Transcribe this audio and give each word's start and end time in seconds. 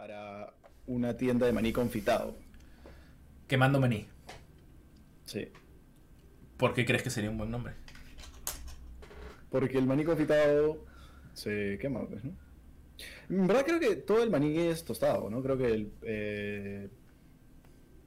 para 0.00 0.54
una 0.86 1.14
tienda 1.14 1.44
de 1.44 1.52
maní 1.52 1.74
confitado. 1.74 2.34
Quemando 3.46 3.78
maní. 3.78 4.08
Sí. 5.26 5.48
¿Por 6.56 6.72
qué 6.72 6.86
crees 6.86 7.02
que 7.02 7.10
sería 7.10 7.28
un 7.28 7.36
buen 7.36 7.50
nombre? 7.50 7.74
Porque 9.50 9.76
el 9.76 9.84
maní 9.84 10.04
confitado 10.04 10.86
se 11.34 11.76
quema, 11.82 12.08
pues, 12.08 12.24
¿no? 12.24 12.32
En 13.28 13.46
verdad 13.46 13.66
creo 13.66 13.78
que 13.78 13.96
todo 13.96 14.22
el 14.22 14.30
maní 14.30 14.56
es 14.56 14.86
tostado, 14.86 15.28
¿no? 15.28 15.42
Creo 15.42 15.58
que 15.58 15.70
el, 15.70 15.92
eh, 16.00 16.88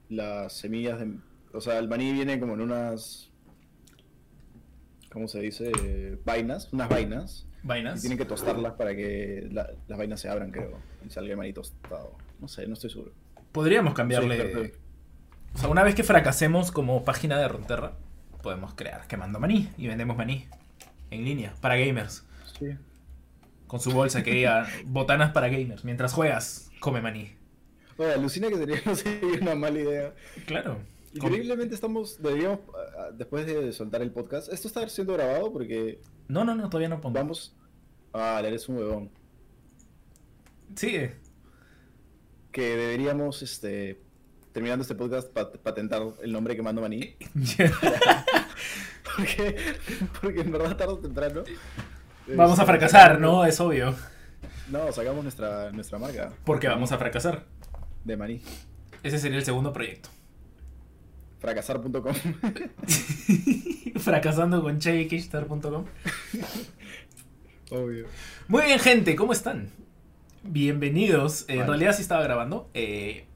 las 0.08 0.52
semillas 0.52 0.98
de... 0.98 1.16
O 1.52 1.60
sea, 1.60 1.78
el 1.78 1.88
maní 1.88 2.12
viene 2.12 2.40
como 2.40 2.54
en 2.54 2.62
unas... 2.62 3.30
¿Cómo 5.12 5.28
se 5.28 5.38
dice? 5.38 5.70
Vainas, 6.24 6.72
unas 6.72 6.88
vainas. 6.88 7.46
Tienen 8.00 8.18
que 8.18 8.24
tostarlas 8.24 8.74
para 8.74 8.94
que 8.94 9.48
la- 9.50 9.70
las 9.88 9.98
vainas 9.98 10.20
se 10.20 10.28
abran, 10.28 10.50
creo. 10.50 10.78
Y 11.06 11.10
salga 11.10 11.30
el 11.30 11.36
maní 11.36 11.52
tostado. 11.52 12.16
No 12.40 12.48
sé, 12.48 12.66
no 12.66 12.74
estoy 12.74 12.90
seguro. 12.90 13.12
Podríamos 13.52 13.94
cambiarle. 13.94 14.52
Sí, 14.66 14.72
o 15.54 15.58
sea, 15.58 15.68
una 15.68 15.82
vez 15.82 15.94
que 15.94 16.02
fracasemos 16.02 16.72
como 16.72 17.04
página 17.04 17.38
de 17.38 17.48
Ronterra, 17.48 17.92
podemos 18.42 18.74
crear 18.74 19.06
quemando 19.06 19.38
maní 19.40 19.70
y 19.78 19.86
vendemos 19.86 20.16
maní 20.16 20.46
en 21.10 21.24
línea 21.24 21.54
para 21.60 21.76
gamers. 21.76 22.24
Sí. 22.58 22.66
Con 23.66 23.80
su 23.80 23.92
bolsa 23.92 24.22
que 24.22 24.32
diga 24.32 24.66
botanas 24.84 25.30
para 25.32 25.48
gamers. 25.48 25.84
Mientras 25.84 26.12
juegas, 26.12 26.70
come 26.80 27.00
maní. 27.00 27.32
Oye, 27.96 28.12
alucina 28.12 28.48
que 28.48 28.56
sería, 28.56 28.76
no 28.84 28.94
sería 28.94 29.40
una 29.40 29.54
mala 29.54 29.78
idea. 29.78 30.12
Claro. 30.46 30.78
Increíblemente 31.14 31.74
estamos, 31.74 32.20
deberíamos, 32.20 32.60
ah, 32.98 33.10
después 33.16 33.46
de 33.46 33.72
soltar 33.72 34.02
el 34.02 34.10
podcast, 34.10 34.52
esto 34.52 34.66
está 34.68 34.88
siendo 34.88 35.12
grabado 35.14 35.52
porque 35.52 36.00
No, 36.28 36.44
no, 36.44 36.54
no, 36.54 36.68
todavía 36.68 36.88
no 36.88 37.00
pongo. 37.00 37.14
vamos... 37.14 37.56
Ah, 38.12 38.40
eres 38.44 38.68
un 38.68 38.76
huevón. 38.78 39.10
Sigue. 40.76 41.16
Que 42.52 42.76
deberíamos, 42.76 43.42
este, 43.42 44.00
terminando 44.52 44.82
este 44.82 44.94
podcast, 44.94 45.32
pat- 45.32 45.56
patentar 45.58 46.02
el 46.22 46.32
nombre 46.32 46.54
Quemando 46.56 46.80
Maní. 46.80 47.16
Porque, 49.16 49.56
porque 50.20 50.40
en 50.40 50.50
verdad 50.50 50.76
tarde 50.76 50.94
o 50.94 50.98
temprano... 50.98 51.44
Vamos 52.26 52.58
a 52.58 52.62
este, 52.62 52.72
fracasar, 52.72 53.20
¿no? 53.20 53.44
Es 53.46 53.60
obvio. 53.60 53.94
No, 54.70 54.90
sacamos 54.92 55.22
nuestra, 55.22 55.70
nuestra 55.72 55.98
marca. 55.98 56.32
Porque 56.44 56.66
vamos 56.68 56.90
a 56.90 56.98
fracasar. 56.98 57.44
De 58.04 58.16
maní. 58.16 58.42
Ese 59.02 59.18
sería 59.18 59.38
el 59.38 59.44
segundo 59.44 59.72
proyecto. 59.72 60.08
Fracasar.com. 61.44 62.14
Fracasando 63.98 64.62
con. 64.62 64.78
Obvio. 67.70 68.06
Muy 68.48 68.62
bien, 68.62 68.78
gente, 68.78 69.14
¿cómo 69.14 69.34
están? 69.34 69.68
Bienvenidos. 70.42 71.44
Eh, 71.48 71.58
En 71.58 71.66
realidad 71.66 71.92
sí 71.92 72.00
estaba 72.00 72.22
grabando. 72.22 72.70
Eh, 72.72 73.26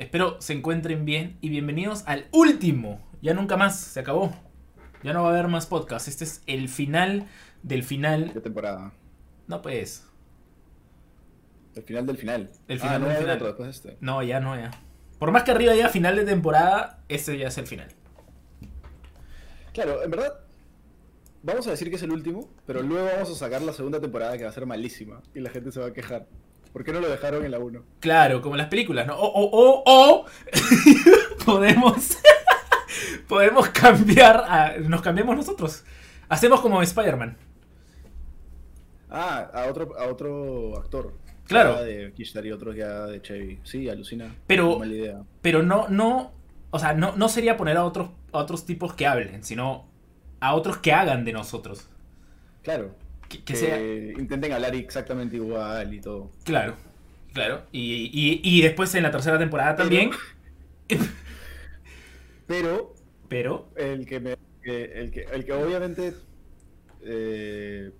espero 0.00 0.40
se 0.40 0.54
encuentren 0.54 1.04
bien 1.04 1.36
y 1.40 1.48
bienvenidos 1.48 2.02
al 2.06 2.26
último. 2.32 3.00
Ya 3.22 3.34
nunca 3.34 3.56
más, 3.56 3.78
se 3.78 4.00
acabó. 4.00 4.34
Ya 5.04 5.12
no 5.12 5.22
va 5.22 5.28
a 5.28 5.32
haber 5.32 5.46
más 5.46 5.66
podcast. 5.66 6.08
Este 6.08 6.24
es 6.24 6.42
el 6.48 6.68
final 6.68 7.28
del 7.62 7.84
final. 7.84 8.34
De 8.34 8.40
temporada. 8.40 8.92
No, 9.46 9.62
pues. 9.62 10.04
El 11.76 11.84
final 11.84 12.04
del 12.04 12.16
final. 12.16 12.50
El 12.66 12.80
final 12.80 12.96
ah, 12.96 12.98
no 12.98 13.06
del 13.06 13.18
final. 13.18 13.36
otro 13.36 13.46
después 13.46 13.66
de 13.66 13.70
este. 13.70 13.96
No, 14.00 14.24
ya 14.24 14.40
no, 14.40 14.56
ya. 14.56 14.72
Por 15.24 15.32
más 15.32 15.44
que 15.44 15.52
arriba 15.52 15.72
diga 15.72 15.88
final 15.88 16.16
de 16.16 16.24
temporada, 16.26 16.98
este 17.08 17.38
ya 17.38 17.48
es 17.48 17.56
el 17.56 17.66
final. 17.66 17.88
Claro, 19.72 20.02
en 20.02 20.10
verdad, 20.10 20.34
vamos 21.42 21.66
a 21.66 21.70
decir 21.70 21.88
que 21.88 21.96
es 21.96 22.02
el 22.02 22.12
último, 22.12 22.50
pero 22.66 22.82
luego 22.82 23.06
vamos 23.06 23.30
a 23.30 23.34
sacar 23.34 23.62
la 23.62 23.72
segunda 23.72 23.98
temporada 24.02 24.36
que 24.36 24.44
va 24.44 24.50
a 24.50 24.52
ser 24.52 24.66
malísima 24.66 25.22
y 25.34 25.40
la 25.40 25.48
gente 25.48 25.72
se 25.72 25.80
va 25.80 25.86
a 25.86 25.92
quejar. 25.94 26.26
¿Por 26.74 26.84
qué 26.84 26.92
no 26.92 27.00
lo 27.00 27.08
dejaron 27.08 27.42
en 27.42 27.52
la 27.52 27.58
1? 27.58 27.82
Claro, 28.00 28.42
como 28.42 28.54
las 28.54 28.66
películas, 28.66 29.06
¿no? 29.06 29.16
O, 29.16 29.26
o, 29.26 29.82
o, 29.82 29.82
o 29.86 30.26
podemos, 31.46 32.18
podemos 33.26 33.70
cambiar, 33.70 34.44
a- 34.46 34.74
nos 34.78 35.00
cambiamos 35.00 35.36
nosotros. 35.36 35.84
Hacemos 36.28 36.60
como 36.60 36.82
Spider-Man. 36.82 37.38
Ah, 39.08 39.50
a 39.54 39.70
otro, 39.70 39.98
a 39.98 40.04
otro 40.06 40.76
actor. 40.76 41.14
Claro. 41.46 41.74
Ya 41.76 41.82
de 41.82 42.12
y 42.46 42.52
otro 42.52 42.72
ya 42.72 43.06
de 43.06 43.20
Chevy. 43.22 43.58
Sí, 43.64 43.88
alucina. 43.88 44.34
Pero- 44.46 44.78
Mala 44.78 44.92
idea. 44.94 45.22
Pero 45.42 45.62
no, 45.62 45.88
no, 45.88 46.32
o 46.70 46.78
sea, 46.78 46.94
no, 46.94 47.14
no 47.16 47.28
sería 47.28 47.56
poner 47.56 47.76
a 47.76 47.84
otros, 47.84 48.10
a 48.32 48.38
otros 48.38 48.64
tipos 48.66 48.94
que 48.94 49.06
hablen, 49.06 49.44
sino 49.44 49.86
a 50.40 50.54
otros 50.54 50.78
que 50.78 50.92
hagan 50.92 51.24
de 51.24 51.32
nosotros. 51.32 51.88
Claro. 52.62 52.94
Que, 53.28 53.38
que 53.38 53.44
Que, 53.44 53.56
sea, 53.56 53.78
intenten 53.80 54.52
hablar 54.52 54.74
exactamente 54.74 55.36
igual 55.36 55.92
y 55.92 56.00
todo. 56.00 56.30
claro, 56.44 56.76
claro. 57.32 57.62
Y, 57.72 58.10
y, 58.12 58.40
y 58.42 58.62
después 58.62 58.94
en 58.94 59.02
la 59.02 59.10
tercera 59.10 59.38
temporada 59.38 59.76
Pero- 59.76 59.88
también. 59.88 60.10
Pero 62.46 62.94
Pero, 63.28 63.70
el 63.76 64.06
que 64.06 64.20
me. 64.20 64.36
el, 64.62 65.10
que, 65.10 65.26
el 65.32 65.44
que 65.44 65.52
obviamente. 65.52 66.14
Eh, 67.02 67.90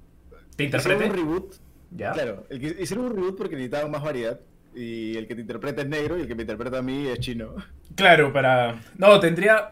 ¿te 0.57 0.65
interprete? 0.65 1.07
un 1.07 1.13
reboot. 1.15 1.55
¿Ya? 1.97 2.13
Claro, 2.13 2.45
el 2.51 2.61
que 2.61 2.83
hicieron 2.83 3.07
un 3.07 3.15
reboot 3.15 3.37
porque 3.39 3.55
necesitaban 3.55 3.91
más 3.91 4.03
variedad. 4.03 4.41
Y 4.75 5.17
el 5.17 5.29
que 5.29 5.37
te 5.37 5.41
interpreta 5.43 5.83
es 5.83 5.89
negro 5.89 6.19
y 6.19 6.23
el 6.23 6.27
que 6.27 6.35
me 6.35 6.43
interpreta 6.43 6.79
a 6.79 6.83
mí 6.83 7.07
es 7.07 7.21
chino. 7.21 7.55
Claro, 7.95 8.33
para. 8.33 8.83
No, 8.99 9.21
tendría. 9.21 9.71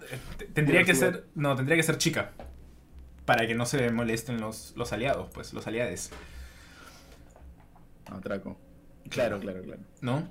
Tendría 0.55 0.85
que 0.85 0.95
ser. 0.95 1.25
No, 1.35 1.57
tendría 1.57 1.77
que 1.77 1.83
ser 1.83 1.99
chica. 1.99 2.31
Para 3.25 3.47
que 3.49 3.55
no 3.57 3.67
se 3.67 3.91
molesten 3.91 4.41
los, 4.41 4.73
los 4.77 4.93
aliados, 4.93 5.29
pues, 5.35 5.53
los 5.55 5.67
aliades. 5.67 6.11
Atraco. 8.07 8.59
Claro, 9.09 9.41
claro, 9.41 9.63
claro. 9.63 9.81
¿No? 10.01 10.29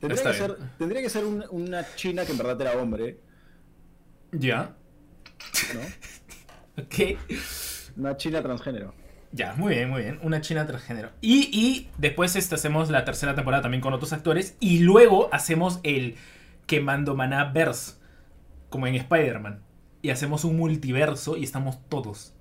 Tendría 0.00 0.16
Está 0.16 0.32
que, 0.32 0.38
bien. 0.38 0.50
ser, 0.58 0.68
tendría 0.78 1.02
que 1.02 1.10
ser 1.10 1.24
un- 1.24 1.44
una 1.50 1.86
china 1.94 2.24
que 2.24 2.32
en 2.32 2.38
verdad 2.38 2.60
era 2.60 2.72
hombre, 2.80 3.18
Ya. 4.32 4.74
¿no? 5.74 5.80
Ok. 6.82 7.18
Una 7.98 8.16
china 8.16 8.42
transgénero. 8.42 8.94
Ya, 9.32 9.54
muy 9.54 9.74
bien, 9.74 9.88
muy 9.88 10.02
bien. 10.02 10.18
Una 10.22 10.42
china 10.42 10.66
transgénero. 10.66 11.10
Y, 11.22 11.48
y 11.52 11.90
después 11.96 12.36
este, 12.36 12.54
hacemos 12.54 12.90
la 12.90 13.04
tercera 13.04 13.34
temporada 13.34 13.62
también 13.62 13.80
con 13.80 13.94
otros 13.94 14.12
actores. 14.12 14.56
Y 14.60 14.80
luego 14.80 15.30
hacemos 15.32 15.80
el 15.82 16.16
Quemando 16.66 17.14
Maná 17.14 17.44
Verse. 17.52 17.94
Como 18.68 18.86
en 18.86 18.94
Spider-Man. 18.94 19.62
Y 20.02 20.10
hacemos 20.10 20.44
un 20.44 20.56
multiverso 20.56 21.36
y 21.36 21.44
estamos 21.44 21.78
todos. 21.88 22.34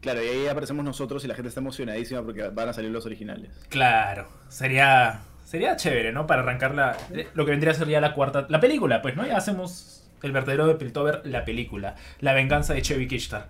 Claro, 0.00 0.22
y 0.22 0.28
ahí 0.28 0.46
aparecemos 0.46 0.84
nosotros 0.84 1.24
y 1.24 1.28
la 1.28 1.34
gente 1.34 1.48
está 1.48 1.60
emocionadísima 1.60 2.22
porque 2.22 2.48
van 2.48 2.68
a 2.68 2.72
salir 2.72 2.90
los 2.90 3.06
originales. 3.06 3.50
Claro. 3.68 4.28
Sería. 4.48 5.20
Sería 5.44 5.76
chévere, 5.76 6.12
¿no? 6.12 6.26
Para 6.26 6.42
arrancar 6.42 6.74
la. 6.74 6.96
Lo 7.34 7.44
que 7.44 7.52
vendría 7.52 7.72
a 7.72 7.74
ser 7.74 7.88
ya 7.88 8.00
la 8.00 8.14
cuarta. 8.14 8.46
La 8.48 8.60
película, 8.60 9.02
pues, 9.02 9.16
¿no? 9.16 9.26
Ya 9.26 9.36
hacemos 9.36 10.10
el 10.22 10.32
verdadero 10.32 10.66
de 10.66 10.74
Piltover, 10.74 11.22
la 11.24 11.44
película. 11.44 11.94
La 12.20 12.32
venganza 12.32 12.74
de 12.74 12.82
Chevy 12.82 13.08
Kishtar. 13.08 13.48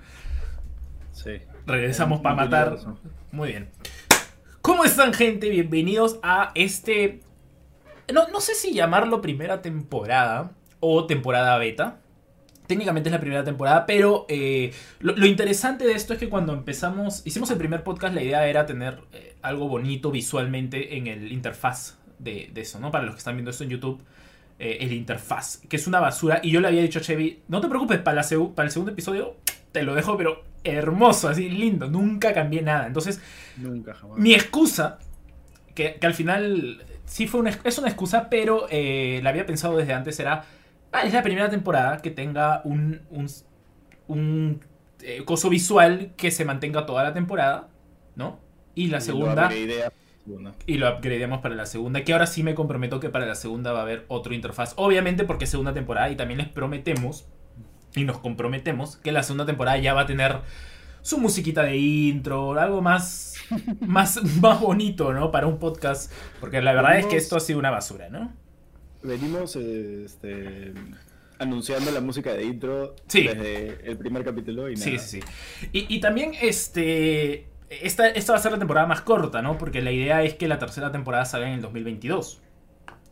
Sí. 1.13 1.41
Regresamos 1.69 2.21
para 2.23 2.35
matar. 2.35 2.69
universo. 2.69 2.99
Muy 3.31 3.49
bien. 3.51 3.69
¿Cómo 4.63 4.85
están, 4.85 5.13
gente? 5.13 5.51
Bienvenidos 5.51 6.19
a 6.23 6.51
este. 6.55 7.21
No, 8.13 8.27
no 8.29 8.41
sé 8.41 8.55
si 8.55 8.73
llamarlo 8.73 9.21
primera 9.21 9.61
temporada 9.61 10.53
o 10.81 11.05
temporada 11.07 11.59
beta. 11.59 12.01
Técnicamente 12.67 13.11
es 13.11 13.13
la 13.13 13.21
primera 13.21 13.45
temporada, 13.45 13.85
pero 13.85 14.25
eh, 14.31 14.73
lo, 15.01 15.15
lo 15.15 15.27
interesante 15.27 15.87
de 15.87 15.93
esto 15.93 16.15
es 16.15 16.19
que 16.19 16.31
cuando 16.31 16.55
empezamos, 16.55 17.23
hicimos 17.27 17.51
el 17.51 17.59
primer 17.59 17.83
podcast, 17.83 18.15
la 18.15 18.23
idea 18.23 18.47
era 18.47 18.65
tener 18.65 19.01
eh, 19.13 19.37
algo 19.43 19.69
bonito 19.69 20.11
visualmente 20.11 20.97
en 20.97 21.07
el 21.07 21.33
interfaz 21.33 21.99
de, 22.19 22.51
de 22.53 22.61
eso, 22.63 22.81
¿no? 22.81 22.91
Para 22.91 23.05
los 23.05 23.15
que 23.15 23.19
están 23.19 23.37
viendo 23.37 23.51
esto 23.51 23.65
en 23.65 23.71
YouTube, 23.71 24.03
eh, 24.59 24.79
el 24.81 24.93
interfaz, 24.93 25.59
que 25.69 25.77
es 25.77 25.87
una 25.87 26.01
basura. 26.01 26.41
Y 26.43 26.51
yo 26.51 26.61
le 26.61 26.69
había 26.69 26.81
dicho 26.81 26.99
a 26.99 27.03
Chevy, 27.03 27.43
no 27.49 27.61
te 27.61 27.69
preocupes, 27.69 27.99
para, 28.01 28.23
la 28.23 28.55
para 28.55 28.67
el 28.67 28.73
segundo 28.73 28.93
episodio 28.93 29.37
te 29.73 29.83
lo 29.83 29.95
dejo, 29.95 30.17
pero 30.17 30.45
hermoso, 30.65 31.29
así 31.29 31.49
lindo, 31.49 31.89
nunca 31.89 32.33
cambié 32.35 32.63
nada. 32.63 32.87
Entonces, 32.87 33.21
Nunca 33.57 33.95
jamás. 33.95 34.19
mi 34.19 34.35
excusa, 34.35 34.99
que, 35.75 35.97
que 35.97 36.07
al 36.07 36.15
final 36.15 36.85
sí 37.05 37.27
fue 37.27 37.41
una, 37.41 37.51
es 37.65 37.79
una 37.79 37.89
excusa, 37.89 38.29
pero 38.31 38.67
eh, 38.71 39.21
la 39.23 39.31
había 39.31 39.47
pensado 39.47 39.77
desde 39.77 39.93
antes, 39.95 40.19
era, 40.21 40.45
ah, 40.93 41.03
es 41.03 41.13
la 41.13 41.23
primera 41.23 41.51
temporada 41.51 41.99
que 41.99 42.11
tenga 42.11 42.63
un, 42.65 43.03
un, 43.11 43.27
un, 44.09 44.61
eh, 45.03 45.25
coso 45.25 45.49
visual 45.51 46.13
que 46.17 46.31
se 46.31 46.45
mantenga 46.45 46.87
toda 46.87 47.03
la 47.05 47.15
temporada, 47.15 47.69
¿no? 48.17 48.41
Y 48.75 48.89
la 48.89 48.99
Y 48.99 49.01
segunda... 49.01 49.49
lo. 50.27 50.55
Y 50.67 50.75
lo 50.77 50.95
upgradeamos 50.95 51.41
para 51.41 51.55
la 51.55 51.65
segunda. 51.67 52.05
Que 52.05 52.13
ahora 52.13 52.27
sí 52.27 52.43
me 52.43 52.55
comprometo 52.55 53.01
que 53.01 53.09
para 53.09 53.25
la 53.27 53.35
segunda 53.35 53.73
va 53.73 53.81
a 53.81 53.83
haber 53.83 54.05
otro 54.09 54.35
interfaz. 54.35 54.75
Obviamente 54.77 55.25
porque 55.25 55.45
es 55.45 55.51
segunda 55.51 55.73
temporada. 55.73 56.11
Y 56.11 56.17
también 56.17 56.39
les 56.39 56.49
prometemos. 56.49 57.27
Y 57.99 58.05
nos 58.05 58.19
comprometemos 58.19 58.97
que 58.97 59.13
la 59.13 59.23
segunda 59.23 59.45
temporada 59.47 59.77
ya 59.79 59.93
va 59.95 60.03
a 60.03 60.07
tener 60.07 60.39
su 61.03 61.19
musiquita 61.19 61.63
de 61.63 61.77
intro. 61.77 62.59
Algo 62.59 62.81
más. 62.81 63.35
Más, 63.81 64.23
más 64.43 64.61
bonito, 64.61 65.13
¿no? 65.15 65.31
Para 65.31 65.47
un 65.47 65.59
podcast. 65.59 66.13
Porque 66.39 66.61
la 66.61 66.75
verdad 66.75 66.99
es 66.99 67.07
que 67.07 67.17
esto 67.17 67.37
ha 67.37 67.41
sido 67.41 67.59
una 67.59 67.71
basura, 67.71 68.11
¿no? 68.11 68.31
Venimos 69.03 69.57
este, 69.57 70.75
anunciando 71.39 71.91
la 71.91 72.01
música 72.03 72.35
de 72.35 72.45
intro 72.45 72.95
Sí. 73.07 73.23
desde 73.27 73.89
el 73.91 73.97
primer 73.97 74.23
capítulo 74.25 74.69
y 74.69 74.75
nada. 74.75 74.85
Sí, 74.85 74.99
sí, 74.99 75.21
sí. 75.23 75.69
Y, 75.73 75.95
y 75.97 76.01
también, 76.01 76.33
este. 76.41 77.47
Esta, 77.71 78.09
esta 78.09 78.33
va 78.33 78.39
a 78.39 78.43
ser 78.43 78.53
la 78.53 78.59
temporada 78.59 78.87
más 78.87 79.01
corta, 79.03 79.41
¿no? 79.41 79.57
Porque 79.57 79.81
la 79.83 79.93
idea 79.93 80.23
es 80.23 80.35
que 80.35 80.49
la 80.49 80.59
tercera 80.59 80.91
temporada 80.93 81.25
salga 81.25 81.49
en 81.49 81.55
el 81.55 81.61
2022. 81.63 82.41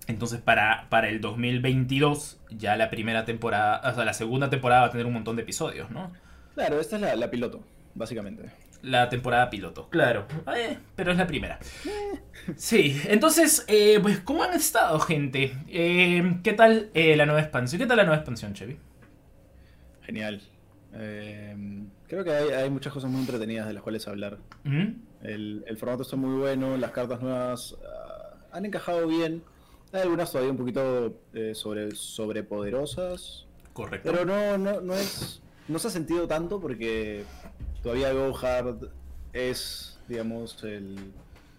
Entonces 0.06 0.40
para, 0.40 0.86
para 0.88 1.08
el 1.08 1.20
2022 1.20 2.40
ya 2.50 2.76
la 2.76 2.90
primera 2.90 3.24
temporada, 3.24 3.80
o 3.90 3.94
sea, 3.94 4.04
la 4.04 4.14
segunda 4.14 4.50
temporada 4.50 4.82
va 4.82 4.86
a 4.88 4.90
tener 4.90 5.06
un 5.06 5.12
montón 5.12 5.36
de 5.36 5.42
episodios, 5.42 5.90
¿no? 5.90 6.12
Claro, 6.54 6.80
esta 6.80 6.96
es 6.96 7.02
la, 7.02 7.16
la 7.16 7.30
piloto, 7.30 7.60
básicamente. 7.94 8.50
La 8.82 9.08
temporada 9.08 9.50
piloto, 9.50 9.88
claro. 9.88 10.26
Eh, 10.56 10.78
pero 10.94 11.10
es 11.10 11.18
la 11.18 11.26
primera. 11.26 11.58
Sí, 12.54 13.00
entonces, 13.08 13.64
eh, 13.66 13.98
pues, 14.00 14.20
¿cómo 14.20 14.44
han 14.44 14.52
estado, 14.52 15.00
gente? 15.00 15.56
Eh, 15.68 16.38
¿Qué 16.44 16.52
tal 16.52 16.90
eh, 16.94 17.16
la 17.16 17.26
nueva 17.26 17.40
expansión? 17.40 17.80
¿Qué 17.80 17.86
tal 17.86 17.96
la 17.96 18.04
nueva 18.04 18.18
expansión, 18.18 18.54
Chevy? 18.54 18.78
Genial. 20.02 20.40
Eh, 20.94 21.56
creo 22.06 22.22
que 22.22 22.30
hay, 22.30 22.50
hay 22.50 22.70
muchas 22.70 22.92
cosas 22.92 23.10
muy 23.10 23.20
entretenidas 23.20 23.66
de 23.66 23.72
las 23.72 23.82
cuales 23.82 24.06
hablar. 24.06 24.38
¿Mm? 24.62 24.86
El, 25.22 25.64
el 25.66 25.76
formato 25.76 26.02
está 26.02 26.14
muy 26.16 26.38
bueno, 26.38 26.76
las 26.76 26.92
cartas 26.92 27.20
nuevas 27.20 27.76
ah, 27.84 28.36
han 28.52 28.64
encajado 28.64 29.08
bien. 29.08 29.42
Hay 29.96 30.02
algunas 30.02 30.30
todavía 30.30 30.50
un 30.52 30.58
poquito 30.58 31.20
eh, 31.34 31.54
sobre, 31.54 31.94
sobrepoderosas, 31.94 33.46
Correcto. 33.72 34.10
pero 34.12 34.24
no, 34.24 34.58
no, 34.58 34.80
no 34.80 34.94
es. 34.94 35.42
No 35.68 35.78
se 35.78 35.88
ha 35.88 35.90
sentido 35.90 36.26
tanto 36.28 36.60
porque 36.60 37.24
todavía 37.82 38.12
Go 38.12 38.36
Hard 38.36 38.88
es, 39.32 39.98
digamos, 40.08 40.62
el, 40.64 40.96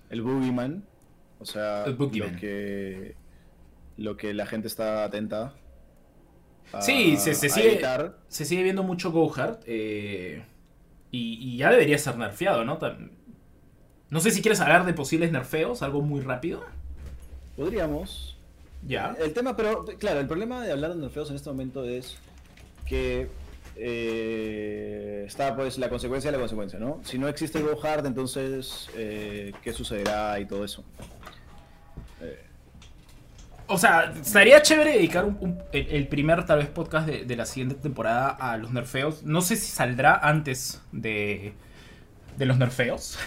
el 0.09 0.21
Boogeyman. 0.21 0.83
O 1.39 1.45
sea, 1.45 1.83
El 1.85 1.95
Boogeyman. 1.95 2.33
lo 2.33 2.39
que 2.39 3.15
lo 3.97 4.15
que 4.17 4.33
la 4.33 4.45
gente 4.45 4.67
está 4.67 5.03
atenta 5.03 5.53
a, 6.71 6.81
Sí, 6.81 7.17
se- 7.17 7.33
sigue- 7.33 7.73
evitar. 7.73 8.17
Se 8.27 8.45
sigue 8.45 8.63
viendo 8.63 8.83
mucho 8.83 9.11
Gohard. 9.11 9.59
eh, 9.65 10.43
y, 11.11 11.33
y 11.53 11.57
ya 11.57 11.71
debería 11.71 11.97
ser 11.97 12.17
nerfeado, 12.17 12.63
¿no? 12.65 12.77
No 14.09 14.19
sé 14.19 14.31
si 14.31 14.41
quieres 14.41 14.59
hablar 14.61 14.85
de 14.85 14.93
posibles 14.93 15.31
nerfeos, 15.31 15.81
algo 15.81 16.01
muy 16.01 16.21
rápido. 16.21 16.63
Podríamos. 17.57 18.37
Ya. 18.87 19.15
El 19.19 19.33
tema, 19.33 19.57
pero 19.57 19.83
claro, 19.99 20.19
el 20.21 20.27
problema 20.27 20.63
de 20.63 20.71
hablar 20.71 20.93
de 20.93 21.01
nerfeos 21.01 21.29
en 21.31 21.35
este 21.35 21.49
momento 21.49 21.83
es 21.83 22.17
que 22.85 23.27
eh, 23.75 25.23
está 25.27 25.55
pues 25.55 25.77
la 25.77 25.89
consecuencia 25.89 26.31
de 26.31 26.37
la 26.37 26.41
consecuencia, 26.41 26.79
¿no? 26.79 27.01
Si 27.03 27.17
no 27.17 27.27
existe 27.27 27.59
Go 27.61 27.77
Hard, 27.83 28.05
entonces 28.05 28.87
eh, 28.95 29.51
¿qué 29.63 29.73
sucederá 29.73 30.39
y 30.39 30.45
todo 30.45 30.63
eso? 30.63 30.85
O 33.69 33.77
sea, 33.77 34.13
estaría 34.21 34.61
chévere 34.61 34.93
dedicar 34.93 35.25
un- 35.25 35.37
un- 35.41 35.59
el, 35.73 35.87
el 35.89 36.07
primer, 36.07 36.45
tal 36.45 36.59
vez, 36.59 36.69
podcast 36.69 37.05
de, 37.05 37.25
de 37.25 37.35
la 37.35 37.45
siguiente 37.45 37.75
temporada 37.75 38.29
a 38.29 38.55
los 38.55 38.71
nerfeos. 38.71 39.23
No 39.23 39.41
sé 39.41 39.57
si 39.57 39.69
saldrá 39.69 40.15
antes 40.15 40.81
de, 40.93 41.53
de 42.37 42.45
los 42.45 42.57
nerfeos. 42.57 43.19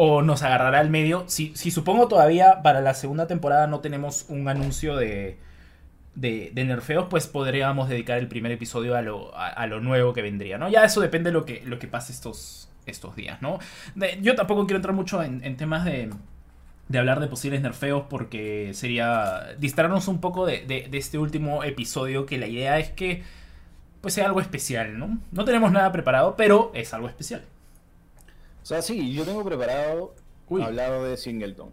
O 0.00 0.22
nos 0.22 0.44
agarrará 0.44 0.78
al 0.78 0.90
medio. 0.90 1.24
Si, 1.26 1.52
si 1.56 1.72
supongo 1.72 2.06
todavía 2.06 2.62
para 2.62 2.80
la 2.80 2.94
segunda 2.94 3.26
temporada 3.26 3.66
no 3.66 3.80
tenemos 3.80 4.26
un 4.28 4.46
anuncio 4.48 4.94
de, 4.96 5.36
nerfeos, 6.14 7.06
pues 7.10 7.26
podríamos 7.26 7.88
dedicar 7.88 8.16
el 8.18 8.28
primer 8.28 8.52
episodio 8.52 8.94
a 8.96 9.02
lo, 9.02 9.80
nuevo 9.80 10.12
que 10.12 10.22
vendría, 10.22 10.56
¿no? 10.56 10.68
Ya 10.68 10.84
eso 10.84 11.00
depende 11.00 11.30
de 11.30 11.34
lo 11.34 11.44
que, 11.44 11.88
pase 11.88 12.12
estos, 12.12 12.68
días, 13.16 13.42
¿no? 13.42 13.58
Yo 14.22 14.36
tampoco 14.36 14.66
quiero 14.66 14.76
entrar 14.76 14.94
mucho 14.94 15.20
en, 15.20 15.56
temas 15.56 15.84
de, 15.84 16.10
hablar 16.96 17.18
de 17.18 17.26
posibles 17.26 17.60
nerfeos 17.60 18.04
porque 18.08 18.70
sería 18.74 19.48
distraernos 19.58 20.06
un 20.06 20.20
poco 20.20 20.46
de, 20.46 20.60
de- 20.64 20.86
de 20.88 20.98
este 20.98 21.18
último 21.18 21.64
episodio 21.64 22.24
que 22.24 22.38
la 22.38 22.46
idea 22.46 22.78
es 22.78 22.90
que 22.90 23.24
pues 24.00 24.14
sea 24.14 24.26
algo 24.26 24.40
especial, 24.40 24.96
¿no? 24.96 25.18
No 25.32 25.44
tenemos 25.44 25.72
nada 25.72 25.90
preparado, 25.90 26.36
pero 26.36 26.70
es 26.72 26.94
algo 26.94 27.08
especial. 27.08 27.42
O 28.62 28.66
sea, 28.66 28.82
sí, 28.82 29.12
yo 29.12 29.24
tengo 29.24 29.44
preparado 29.44 30.14
Uy. 30.48 30.62
hablar 30.62 31.02
de 31.02 31.16
Singleton. 31.16 31.70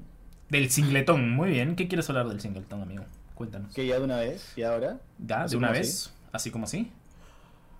Del 0.49 0.69
singletón, 0.69 1.31
muy 1.31 1.49
bien. 1.49 1.75
¿Qué 1.75 1.87
quieres 1.87 2.09
hablar 2.09 2.27
del 2.29 2.39
singletón, 2.39 2.81
amigo? 2.81 3.03
Cuéntanos. 3.33 3.73
Que 3.73 3.85
ya 3.87 3.97
de 3.99 4.05
una 4.05 4.17
vez, 4.17 4.53
y 4.55 4.61
ahora. 4.63 4.99
¿Ya? 5.17 5.39
¿De 5.39 5.43
¿Así 5.45 5.55
una 5.55 5.71
vez? 5.71 6.13
¿Así 6.31 6.51
como 6.51 6.65
así? 6.65 6.91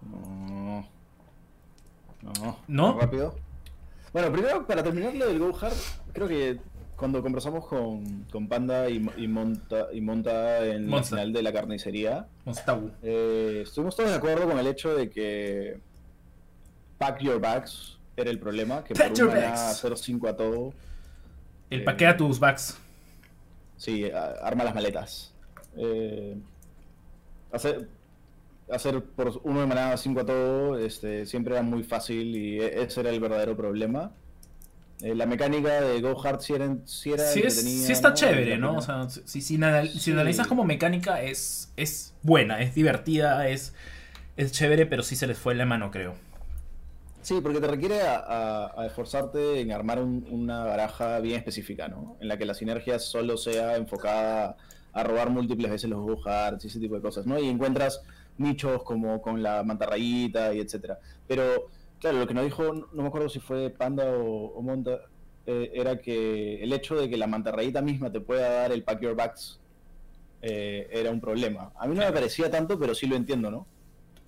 No. 0.02 0.86
No. 2.22 2.58
¿No? 2.68 2.94
¿Más 2.96 3.04
Rápido. 3.06 3.36
Bueno, 4.12 4.32
primero, 4.32 4.66
para 4.66 4.82
terminar 4.84 5.14
lo 5.16 5.28
del 5.28 5.40
Go 5.40 5.58
Hard, 5.62 5.74
creo 6.14 6.28
que 6.28 6.60
cuando 6.96 7.22
conversamos 7.22 7.68
con, 7.68 8.24
con 8.32 8.48
Panda 8.48 8.90
y, 8.90 9.06
y 9.18 9.28
Monta, 9.28 9.88
y 9.92 10.02
Monta 10.02 10.66
en 10.66 10.86
la 10.86 10.90
Monsta. 10.92 11.18
final 11.18 11.34
de 11.34 11.44
la 11.44 11.52
carnicería, 11.54 12.28
eh, 13.04 13.62
estuvimos 13.64 13.96
todos 13.96 14.10
de 14.10 14.16
acuerdo 14.16 14.48
con 14.48 14.58
el 14.58 14.68
hecho 14.68 14.96
de 14.96 15.10
que 15.10 15.80
Pack 16.98 17.22
Your 17.22 17.40
Bags 17.42 17.95
era 18.18 18.30
el 18.32 18.40
problema, 18.40 18.84
que 18.84 18.96
Pack 18.96 19.08
por 19.10 19.18
your 19.18 19.28
bags. 19.32 19.60
hacer 19.62 19.98
5 19.98 20.28
a 20.28 20.36
todo, 20.36 20.74
El 21.70 21.82
Eh, 21.82 21.84
paquea 21.84 22.16
tus 22.18 22.40
backs. 22.40 22.78
sí, 23.78 24.06
a- 24.12 24.36
arma 24.44 24.64
las 24.64 24.76
maletas. 24.76 25.34
Eh, 25.78 26.38
hacer, 27.52 27.88
hacer 28.72 29.04
por 29.04 29.40
uno 29.44 29.62
de 29.62 29.68
maná 29.68 29.98
5 29.98 30.22
a 30.22 30.26
todo 30.26 30.78
este, 30.80 31.26
siempre 31.26 31.54
era 31.56 31.64
muy 31.64 31.84
fácil 31.84 32.36
y 32.36 32.60
e- 32.62 32.84
ese 32.84 33.02
era 33.02 33.10
el 33.10 33.20
verdadero 33.20 33.56
problema. 33.58 34.12
Eh, 35.02 35.16
la 35.16 35.26
mecánica 35.26 35.82
de 35.82 36.02
Go 36.02 36.22
Hard 36.24 36.42
sí 36.42 36.54
era, 36.54 36.76
sí 36.86 37.12
era 37.12 37.32
Sí, 37.32 37.42
es, 37.42 37.58
entretenida, 37.58 37.86
sí 37.88 37.92
está 37.94 38.10
¿no? 38.10 38.16
chévere, 38.16 38.58
¿no? 38.58 38.78
O 38.78 38.82
sea, 38.82 39.10
si, 39.10 39.42
si, 39.42 39.56
anal- 39.58 39.90
si 39.90 40.12
analizas 40.12 40.48
como 40.48 40.64
mecánica 40.66 41.22
es, 41.22 41.70
es 41.78 42.14
buena, 42.24 42.62
es 42.62 42.76
divertida, 42.76 43.48
es, 43.50 43.74
es 44.38 44.52
chévere, 44.54 44.86
pero 44.86 45.04
sí 45.04 45.16
se 45.16 45.28
les 45.28 45.38
fue 45.38 45.56
la 45.56 45.66
mano, 45.66 45.92
creo. 45.92 46.16
Sí, 47.26 47.42
porque 47.42 47.60
te 47.60 47.68
requiere 47.68 48.02
a, 48.04 48.18
a- 48.20 48.82
a 48.82 48.86
esforzarte 48.86 49.60
en 49.60 49.72
armar 49.72 50.00
un- 50.00 50.28
una 50.30 50.64
baraja 50.64 51.20
bien 51.20 51.38
específica, 51.38 51.88
¿no? 51.88 52.18
En 52.22 52.28
la 52.28 52.38
que 52.38 52.46
la 52.46 52.54
sinergia 52.54 53.00
solo 53.00 53.36
sea 53.38 53.78
enfocada 53.78 54.58
a 54.94 55.04
robar 55.04 55.30
múltiples 55.32 55.72
veces 55.72 55.90
los 55.90 56.02
go 56.02 56.18
hards 56.26 56.64
y 56.66 56.68
ese 56.68 56.80
tipo 56.80 56.96
de 56.96 57.02
cosas, 57.02 57.26
¿no? 57.26 57.40
Y 57.40 57.50
encuentras 57.50 58.02
nichos 58.38 58.84
como 58.84 59.22
con 59.22 59.42
la 59.42 59.64
mantarrayita 59.64 60.54
y 60.54 60.60
etcétera. 60.60 61.00
Pero, 61.28 61.70
claro, 62.00 62.20
lo 62.20 62.28
que 62.28 62.34
nos 62.36 62.44
dijo, 62.46 62.64
no 62.74 62.88
no 62.94 63.02
me 63.04 63.08
acuerdo 63.08 63.30
si 63.30 63.40
fue 63.40 63.72
Panda 63.72 64.06
o, 64.06 64.54
o 64.58 64.62
Monta, 64.62 65.00
eh, 65.48 65.72
era 65.74 66.00
que 66.00 66.64
el 66.64 66.74
hecho 66.74 66.96
de 66.96 67.10
que 67.10 67.18
la 67.18 67.28
mantarrayita 67.28 67.82
misma 67.82 68.12
te 68.12 68.22
pueda 68.22 68.50
dar 68.52 68.72
el 68.72 68.84
pack 68.84 69.02
your 69.02 69.16
backs 69.16 69.60
eh, 70.42 70.88
era 70.92 71.12
un 71.12 71.22
problema. 71.22 71.72
A 71.78 71.88
mí 71.88 71.96
no 71.96 72.02
me 72.06 72.12
parecía 72.14 72.50
tanto, 72.52 72.80
pero 72.80 72.96
sí 72.96 73.08
lo 73.08 73.16
entiendo, 73.18 73.52
¿no? 73.52 73.68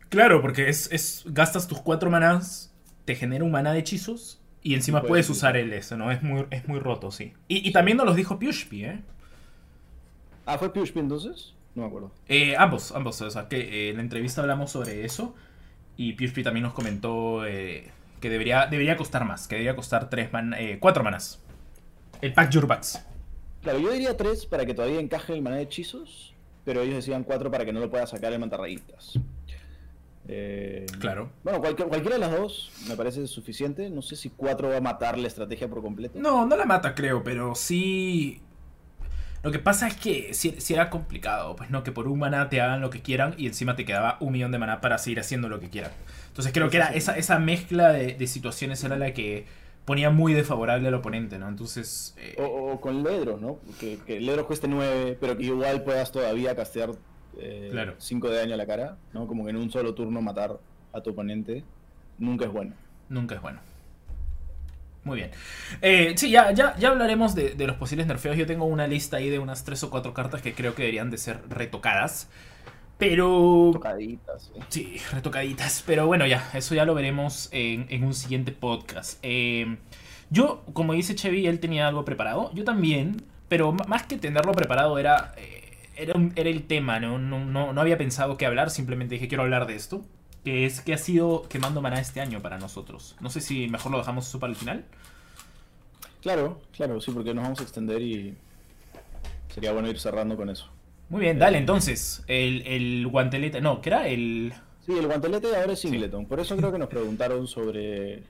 Claro, 0.10 0.42
porque 0.42 0.70
es, 0.70 0.90
es 0.92 1.24
gastas 1.26 1.68
tus 1.68 1.80
cuatro 1.82 2.10
manás, 2.10 2.74
te 3.08 3.16
genera 3.16 3.46
un 3.46 3.52
maná 3.52 3.72
de 3.72 3.80
hechizos 3.80 4.42
y 4.62 4.76
encima 4.76 5.02
puedes 5.02 5.30
usar 5.30 5.56
el 5.56 5.72
S, 5.72 5.96
¿no? 5.96 6.12
Es 6.12 6.22
muy, 6.22 6.46
es 6.52 6.68
muy 6.68 6.78
roto, 6.78 7.10
sí. 7.10 7.32
Y, 7.48 7.66
y 7.66 7.72
también 7.72 7.96
nos 7.96 8.06
los 8.06 8.18
dijo 8.18 8.38
Pushpi, 8.38 8.84
¿eh? 8.84 9.02
Ah, 10.46 10.58
¿fue 10.58 10.74
Pushpi 10.74 11.00
entonces? 11.00 11.54
No 11.74 11.84
me 11.84 11.88
acuerdo. 11.88 12.12
Eh, 12.28 12.58
ambos, 12.58 12.92
ambos. 12.92 13.22
O 13.22 13.32
sea, 13.32 13.48
que 13.48 13.60
eh, 13.60 13.90
en 13.92 13.96
la 13.96 14.02
entrevista 14.02 14.42
hablamos 14.42 14.72
sobre 14.72 15.06
eso. 15.06 15.34
Y 15.96 16.14
Pushpi 16.14 16.44
también 16.44 16.64
nos 16.64 16.74
comentó 16.74 17.46
eh, 17.46 17.92
que 18.20 18.30
debería, 18.30 18.66
debería 18.66 18.98
costar 18.98 19.24
más. 19.24 19.48
Que 19.48 19.56
debería 19.56 19.74
costar 19.74 20.10
tres 20.10 20.34
man, 20.34 20.54
eh, 20.56 20.78
cuatro 20.82 21.02
manas. 21.02 21.42
El 22.22 22.34
Pack 22.34 22.50
Your 22.50 22.68
Backs. 22.68 23.02
Claro, 23.62 23.80
yo 23.80 23.90
diría 23.94 24.18
tres 24.18 24.46
para 24.46 24.66
que 24.66 24.74
todavía 24.74 25.00
encaje 25.00 25.34
el 25.34 25.42
maná 25.42 25.56
de 25.56 25.62
hechizos, 25.64 26.34
pero 26.66 26.82
ellos 26.82 26.96
decían 26.96 27.24
cuatro 27.24 27.50
para 27.50 27.64
que 27.64 27.72
no 27.72 27.80
lo 27.80 27.90
pueda 27.90 28.06
sacar 28.06 28.34
el 28.34 28.40
mantarrayitas. 28.40 29.18
Eh, 30.28 30.86
Claro. 31.00 31.32
Bueno, 31.44 31.60
cualquier- 31.62 31.88
cualquiera 31.88 32.16
de 32.16 32.22
las 32.22 32.32
dos 32.32 32.72
me 32.88 32.96
parece 32.96 33.26
suficiente. 33.28 33.90
No 33.90 34.02
sé 34.02 34.16
si 34.16 34.30
cuatro 34.30 34.70
va 34.70 34.78
a 34.78 34.82
matar 34.82 35.18
la 35.18 35.28
estrategia 35.28 35.68
por 35.70 35.82
completo. 35.82 36.20
No, 36.20 36.46
no 36.46 36.56
la 36.58 36.66
mata, 36.66 36.94
creo, 36.96 37.24
pero 37.24 37.56
sí. 37.56 38.42
Lo 39.44 39.52
que 39.52 39.60
pasa 39.60 39.88
es 39.88 39.96
que 39.96 40.34
si, 40.34 40.56
era 40.74 40.90
complicado, 40.90 41.56
pues 41.56 41.70
no, 41.70 41.84
que 41.84 41.92
por 41.92 42.08
un 42.08 42.20
maná 42.20 42.50
te 42.50 42.60
hagan 42.60 42.82
lo 42.82 42.90
que 42.90 43.02
quieran 43.02 43.36
y 43.38 43.48
encima 43.48 43.76
te 43.76 43.86
quedaba 43.86 44.18
un 44.20 44.34
millón 44.34 44.52
de 44.52 44.58
maná 44.58 44.82
para 44.82 44.98
seguir 44.98 45.20
haciendo 45.20 45.48
lo 45.48 45.60
que 45.60 45.70
quieran. 45.70 45.92
Entonces 46.28 46.52
creo 46.52 46.70
que 46.70 46.78
era 46.78 46.88
esa, 46.88 47.16
esa 47.18 47.40
mezcla 47.40 47.90
de, 47.94 48.16
de 48.16 48.28
situaciones 48.28 48.84
era 48.84 48.98
la 48.98 49.14
que 49.14 49.46
ponía 49.86 50.10
muy 50.10 50.34
desfavorable 50.34 50.88
al 50.90 50.96
oponente, 50.96 51.38
¿no? 51.38 51.48
Entonces. 51.48 52.14
eh, 52.18 52.36
O, 52.40 52.44
o 52.74 52.82
con 52.82 53.04
Ledros, 53.04 53.40
¿no? 53.40 53.60
Que, 53.80 54.00
que 54.06 54.20
Ledros 54.20 54.48
cueste 54.48 54.68
nueve, 54.68 55.16
pero 55.22 55.38
que 55.38 55.44
igual 55.44 55.84
puedas 55.84 56.12
todavía 56.12 56.54
castear 56.56 56.90
eh, 57.40 57.70
Claro. 57.72 57.96
cinco 57.98 58.30
de 58.30 58.38
daño 58.38 58.54
a 58.54 58.58
la 58.58 58.66
cara, 58.66 58.98
¿no? 59.14 59.28
Como 59.28 59.44
que 59.44 59.52
en 59.52 59.58
un 59.58 59.70
solo 59.72 59.94
turno 59.94 60.22
matar 60.22 60.58
a 60.94 61.02
tu 61.02 61.12
oponente 61.12 61.64
nunca 62.18 62.46
es 62.46 62.52
bueno. 62.52 62.74
Nunca 63.10 63.36
es 63.36 63.42
bueno. 63.42 63.60
Muy 65.04 65.18
bien. 65.18 65.32
Eh, 65.82 66.14
sí, 66.18 66.30
ya, 66.30 66.52
ya, 66.52 66.76
ya 66.78 66.90
hablaremos 66.90 67.34
de, 67.34 67.52
de 67.52 67.68
los 67.68 67.78
posibles 67.78 68.08
nerfeos. 68.08 68.36
Yo 68.36 68.46
tengo 68.46 68.66
una 68.66 68.88
lista 68.88 69.18
ahí 69.18 69.30
de 69.30 69.40
unas 69.40 69.64
3 69.64 69.84
o 69.84 69.90
4 69.90 70.14
cartas 70.14 70.42
que 70.42 70.54
creo 70.54 70.76
que 70.76 70.82
deberían 70.82 71.10
de 71.10 71.18
ser 71.18 71.40
retocadas. 71.50 72.30
Pero... 72.98 73.70
Tocaditas. 73.72 74.52
¿eh? 74.56 74.60
Sí, 74.68 74.98
retocaditas. 75.14 75.84
Pero 75.86 76.08
bueno, 76.08 76.26
ya, 76.28 76.50
eso 76.54 76.76
ya 76.76 76.84
lo 76.84 76.94
veremos 76.94 77.48
en, 77.54 77.86
en 77.90 78.04
un 78.04 78.14
siguiente 78.14 78.52
podcast. 78.52 79.20
Eh, 79.24 79.78
yo, 80.30 80.64
como 80.74 80.92
dice 80.94 81.16
Chevy, 81.16 81.48
él 81.48 81.60
tenía 81.62 81.88
algo 81.88 82.04
preparado. 82.04 82.52
Yo 82.54 82.66
también. 82.66 83.24
Pero 83.48 83.72
más 83.72 84.04
que 84.04 84.18
tenerlo 84.18 84.52
preparado 84.52 85.00
era... 85.00 85.34
eh, 85.98 86.04
era, 86.04 86.14
un- 86.16 86.34
era 86.36 86.50
el 86.50 86.64
tema, 86.68 87.00
¿no? 87.00 87.18
No, 87.20 87.44
no, 87.46 87.74
no 87.74 87.82
había 87.82 87.98
pensado 87.98 88.38
qué 88.38 88.46
hablar, 88.46 88.70
simplemente 88.70 89.16
dije 89.16 89.28
quiero 89.28 89.44
hablar 89.44 89.68
de 89.68 89.76
esto. 89.76 90.06
Que 90.44 90.66
es 90.66 90.80
que 90.82 90.94
ha 90.94 90.98
sido 90.98 91.42
quemando 91.50 91.82
maná 91.82 92.00
este 92.00 92.22
año 92.22 92.42
para 92.42 92.58
nosotros. 92.58 93.18
No 93.20 93.30
sé 93.30 93.42
si 93.42 93.68
mejor 93.68 93.92
lo 93.92 93.98
dejamos 93.98 94.28
eso 94.28 94.40
para 94.40 94.52
el 94.52 94.56
final. 94.58 94.86
Claro, 96.22 96.62
claro, 96.72 97.02
sí, 97.02 97.12
porque 97.12 97.34
nos 97.34 97.44
vamos 97.44 97.60
a 97.60 97.64
extender 97.64 98.02
y 98.02 98.36
sería 99.54 99.74
bueno 99.74 99.90
ir 99.90 100.00
cerrando 100.00 100.38
con 100.38 100.50
eso. 100.50 100.70
Muy 101.10 101.22
bien, 101.22 101.38
dale 101.40 101.58
entonces. 101.58 102.24
El, 102.28 102.66
el 102.66 103.08
guantelete. 103.08 103.60
No, 103.62 103.82
¿qué 103.82 103.90
era? 103.90 104.08
El. 104.08 104.54
Sí, 104.86 104.94
el 104.98 105.08
guantelete 105.08 105.54
ahora 105.56 105.74
es 105.74 105.80
Singleton. 105.80 106.26
Por 106.28 106.40
eso 106.40 106.56
creo 106.56 106.72
que 106.72 106.78
nos 106.78 106.88
preguntaron 106.90 107.46
sobre. 107.48 108.24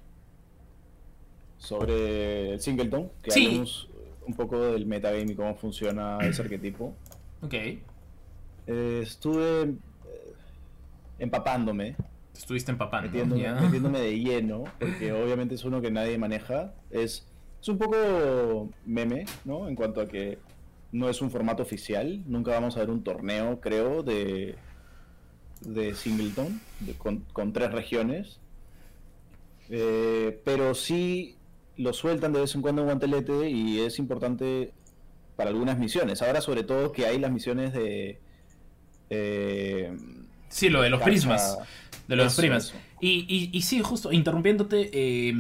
Sobre 1.57 2.53
el 2.53 2.62
Singleton. 2.62 3.09
Que 3.21 3.31
Sí. 3.31 3.45
hablemos 3.45 3.89
un 4.25 4.33
poco 4.36 4.59
del 4.59 4.86
metagame 4.86 5.31
y 5.31 5.36
cómo 5.36 5.55
funciona 5.55 6.17
ese 6.21 6.41
arquetipo. 6.41 6.95
Ok. 7.41 7.53
Eh, 7.53 9.00
estuve 9.03 9.62
eh, 9.63 9.75
empapándome, 11.20 11.96
Te 12.34 12.39
estuviste 12.39 12.72
empapando. 12.72 13.08
metiéndome, 13.10 13.41
ya. 13.41 13.53
metiéndome 13.56 14.00
de 14.01 14.20
lleno, 14.20 14.63
porque 14.79 15.12
obviamente 15.13 15.56
es 15.56 15.63
uno 15.63 15.82
que 15.82 15.91
nadie 15.91 16.17
maneja. 16.17 16.74
Es, 16.89 17.27
es 17.62 17.70
un 17.70 17.77
poco 17.77 18.70
meme, 18.86 19.25
¿no? 19.46 19.67
En 19.67 19.75
cuanto 19.75 20.01
a 20.01 20.08
que 20.08 20.38
no 20.91 21.10
es 21.10 21.22
un 21.22 21.32
formato 21.32 21.63
oficial. 21.63 22.24
Nunca 22.27 22.51
vamos 22.51 22.75
a 22.77 22.79
ver 22.82 22.89
un 22.89 23.03
torneo, 23.03 23.60
creo, 23.62 24.03
de, 24.03 24.56
de 25.62 25.94
Singleton, 25.96 26.60
de- 26.82 26.94
con, 26.94 27.20
con 27.34 27.53
tres 27.53 27.72
regiones. 27.72 28.39
Eh, 29.70 30.41
pero 30.46 30.74
sí 30.74 31.36
lo 31.75 31.91
sueltan 31.94 32.32
de 32.34 32.39
vez 32.39 32.56
en 32.56 32.62
cuando 32.62 32.82
en 32.82 32.88
guantelete 32.88 33.50
y 33.50 33.82
es 33.82 34.00
importante 34.00 34.72
para 35.38 35.51
algunas 35.51 35.77
misiones. 35.79 36.22
Ahora 36.22 36.41
sobre 36.41 36.63
todo 36.63 36.91
que 36.91 37.06
hay 37.06 37.20
las 37.20 37.32
misiones 37.32 37.72
de... 37.74 38.20
eh, 39.10 39.96
Sí, 40.50 40.70
lo 40.70 40.82
de 40.82 40.89
los 40.89 41.01
prismas. 41.01 41.58
De 42.08 42.15
los 42.15 42.34
Eso, 42.34 42.41
prismas. 42.41 42.65
eso. 42.65 42.75
Y, 43.01 43.25
y, 43.27 43.50
y 43.58 43.62
sí, 43.62 43.82
justo, 43.82 44.12
interrumpiéndote. 44.12 44.89
eh, 44.94 45.34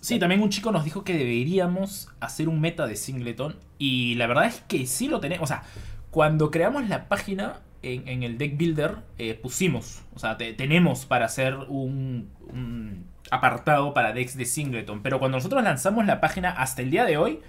sí, 0.00 0.18
también 0.18 0.42
un 0.42 0.50
chico 0.50 0.72
nos 0.72 0.84
dijo 0.84 1.04
que 1.04 1.12
deberíamos 1.16 2.08
hacer 2.20 2.48
un 2.48 2.60
meta 2.60 2.86
de 2.86 2.96
Singleton. 2.96 3.56
Y 3.78 4.14
la 4.16 4.26
verdad 4.26 4.46
es 4.46 4.62
que 4.68 4.86
sí 4.86 5.08
lo 5.08 5.20
tenemos. 5.20 5.44
O 5.44 5.46
sea, 5.46 5.62
cuando 6.10 6.50
creamos 6.50 6.88
la 6.88 7.08
página 7.08 7.60
en, 7.82 8.08
en 8.08 8.22
el 8.22 8.38
deck 8.38 8.56
builder, 8.56 8.96
eh, 9.18 9.34
pusimos. 9.34 10.02
O 10.14 10.18
sea, 10.18 10.36
te- 10.38 10.54
tenemos 10.54 11.04
para 11.04 11.26
hacer 11.26 11.56
un, 11.68 12.30
un 12.48 13.04
apartado 13.30 13.92
para 13.92 14.12
decks 14.14 14.36
de 14.36 14.46
Singleton. 14.46 15.02
Pero 15.02 15.18
cuando 15.18 15.36
nosotros 15.36 15.62
lanzamos 15.62 16.06
la 16.06 16.20
página 16.20 16.50
hasta 16.50 16.80
el 16.82 16.90
día 16.90 17.04
de 17.04 17.18
hoy, 17.18 17.40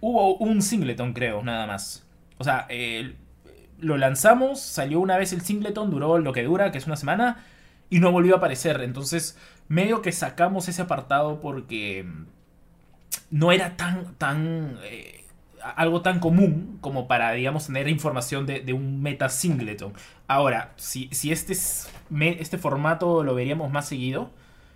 hubo 0.00 0.36
un 0.36 0.62
Singleton, 0.62 1.12
creo, 1.12 1.42
nada 1.42 1.66
más. 1.66 2.06
O 2.38 2.44
sea, 2.44 2.66
lo 3.78 3.96
lanzamos, 3.96 4.60
salió 4.60 5.00
una 5.00 5.16
vez 5.16 5.32
el 5.32 5.42
Singleton, 5.42 5.90
duró 5.90 6.18
lo 6.18 6.32
que 6.32 6.44
dura, 6.44 6.70
que 6.72 6.78
es 6.78 6.86
una 6.86 6.96
semana, 6.96 7.44
y 7.88 8.00
no 8.00 8.12
volvió 8.12 8.34
a 8.34 8.38
aparecer. 8.38 8.80
Entonces, 8.82 9.36
medio 9.68 10.02
que 10.02 10.12
sacamos 10.12 10.68
ese 10.68 10.82
apartado 10.82 11.40
porque 11.40 12.04
mm, 12.04 12.26
no 13.30 13.52
era 13.52 13.76
tan, 13.76 14.14
tan, 14.14 14.78
eh, 14.84 15.24
algo 15.76 16.02
tan 16.02 16.20
común 16.20 16.78
como 16.80 17.06
para, 17.08 17.32
digamos, 17.32 17.66
tener 17.66 17.88
información 17.88 18.46
de, 18.46 18.72
un 18.72 19.02
meta 19.02 19.28
Singleton. 19.28 19.92
Ahora, 20.28 20.72
si, 20.76 21.08
si 21.12 21.32
este, 21.32 21.52
este 21.52 22.58
formato 22.58 23.24
lo 23.24 23.34
veríamos 23.34 23.70
más 23.70 23.88
seguido, 23.88 24.30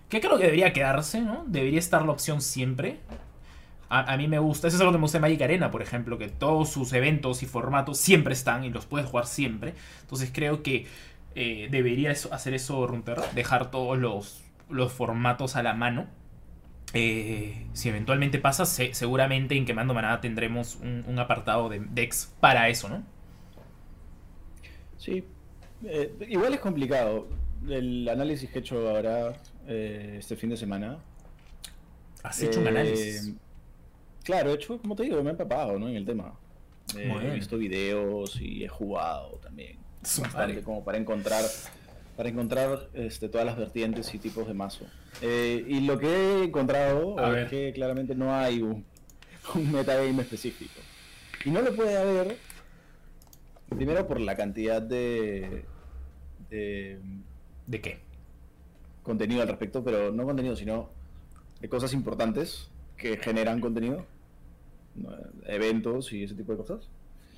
que 0.09 0.21
creo 0.21 0.37
que 0.37 0.45
debería 0.45 0.73
quedarse, 0.73 1.21
¿no? 1.21 1.43
Debería 1.47 1.79
estar 1.79 2.05
la 2.05 2.11
opción 2.11 2.41
siempre. 2.41 2.99
A, 3.89 4.13
a 4.13 4.17
mí 4.17 4.27
me 4.27 4.39
gusta, 4.39 4.67
eso 4.67 4.77
es 4.77 4.81
algo 4.81 4.91
que 4.93 4.97
me 4.97 5.03
gusta 5.03 5.17
de 5.19 5.21
Magic 5.21 5.41
Arena, 5.41 5.71
por 5.71 5.81
ejemplo, 5.81 6.17
que 6.17 6.27
todos 6.29 6.69
sus 6.71 6.91
eventos 6.93 7.43
y 7.43 7.45
formatos 7.45 7.97
siempre 7.99 8.33
están 8.33 8.63
y 8.63 8.69
los 8.69 8.85
puedes 8.85 9.07
jugar 9.07 9.27
siempre. 9.27 9.73
Entonces 10.01 10.31
creo 10.33 10.63
que 10.63 10.87
eh, 11.35 11.67
debería 11.71 12.11
eso- 12.11 12.33
hacer 12.33 12.53
eso 12.53 12.87
Runter, 12.87 13.19
dejar 13.35 13.69
todos 13.71 13.97
los, 13.97 14.43
los 14.69 14.91
formatos 14.93 15.55
a 15.55 15.63
la 15.63 15.73
mano. 15.73 16.07
Eh, 16.93 17.67
si 17.73 17.89
eventualmente 17.89 18.39
pasa, 18.39 18.65
se- 18.65 18.93
seguramente 18.93 19.55
en 19.57 19.65
Quemando 19.65 19.93
Manada 19.93 20.21
tendremos 20.21 20.75
un, 20.77 21.03
un 21.07 21.19
apartado 21.19 21.69
de 21.69 21.79
decks 21.81 22.33
para 22.39 22.69
eso, 22.69 22.89
¿no? 22.89 23.03
Sí, 24.97 25.23
eh, 25.85 26.13
igual 26.29 26.53
es 26.53 26.59
complicado. 26.59 27.27
El 27.67 28.07
análisis 28.09 28.49
que 28.49 28.59
he 28.59 28.61
hecho 28.61 28.87
ahora, 28.89 29.33
eh, 29.67 30.15
este 30.19 30.35
fin 30.35 30.49
de 30.49 30.57
semana. 30.57 30.97
Has 32.23 32.41
hecho 32.43 32.59
un 32.59 32.67
análisis. 32.67 33.33
Claro, 34.25 34.51
he 34.51 34.55
hecho, 34.55 34.77
como 34.79 34.95
te 34.95 35.03
digo, 35.03 35.21
me 35.23 35.29
he 35.29 35.31
empapado 35.31 35.79
¿no? 35.79 35.87
en 35.87 35.95
el 35.95 36.05
tema. 36.05 36.33
Eh, 36.97 37.13
he 37.23 37.33
visto 37.35 37.57
videos 37.57 38.39
y 38.41 38.63
he 38.65 38.67
jugado 38.67 39.37
también. 39.41 39.77
Bastante, 40.01 40.61
como 40.61 40.83
para 40.83 40.97
encontrar 40.97 41.43
para 42.17 42.29
encontrar 42.29 42.89
este, 42.93 43.27
todas 43.27 43.45
las 43.45 43.57
vertientes 43.57 44.13
y 44.13 44.19
tipos 44.19 44.47
de 44.47 44.53
mazo. 44.53 44.85
Eh, 45.21 45.65
y 45.67 45.81
lo 45.81 45.99
que 45.99 46.07
he 46.07 46.43
encontrado 46.45 47.19
A 47.19 47.27
es 47.29 47.33
ver. 47.35 47.49
que 47.49 47.73
claramente 47.73 48.15
no 48.15 48.33
hay 48.33 48.61
un, 48.61 48.85
un 49.55 49.71
metagame 49.71 50.21
específico. 50.21 50.79
Y 51.43 51.49
no 51.51 51.61
lo 51.61 51.75
puede 51.75 51.97
haber, 51.97 52.37
primero 53.69 54.07
por 54.07 54.19
la 54.21 54.35
cantidad 54.35 54.81
de, 54.81 55.65
de 56.49 56.99
¿De 57.67 57.81
qué? 57.81 57.99
contenido 59.03 59.41
al 59.41 59.47
respecto, 59.47 59.83
pero 59.83 60.11
no 60.11 60.23
contenido, 60.25 60.55
sino 60.55 60.89
de 61.59 61.69
cosas 61.69 61.93
importantes 61.93 62.69
que 62.97 63.17
generan 63.17 63.59
contenido. 63.59 64.05
Eventos 65.45 66.11
y 66.13 66.23
ese 66.23 66.35
tipo 66.35 66.51
de 66.51 66.57
cosas. 66.57 66.89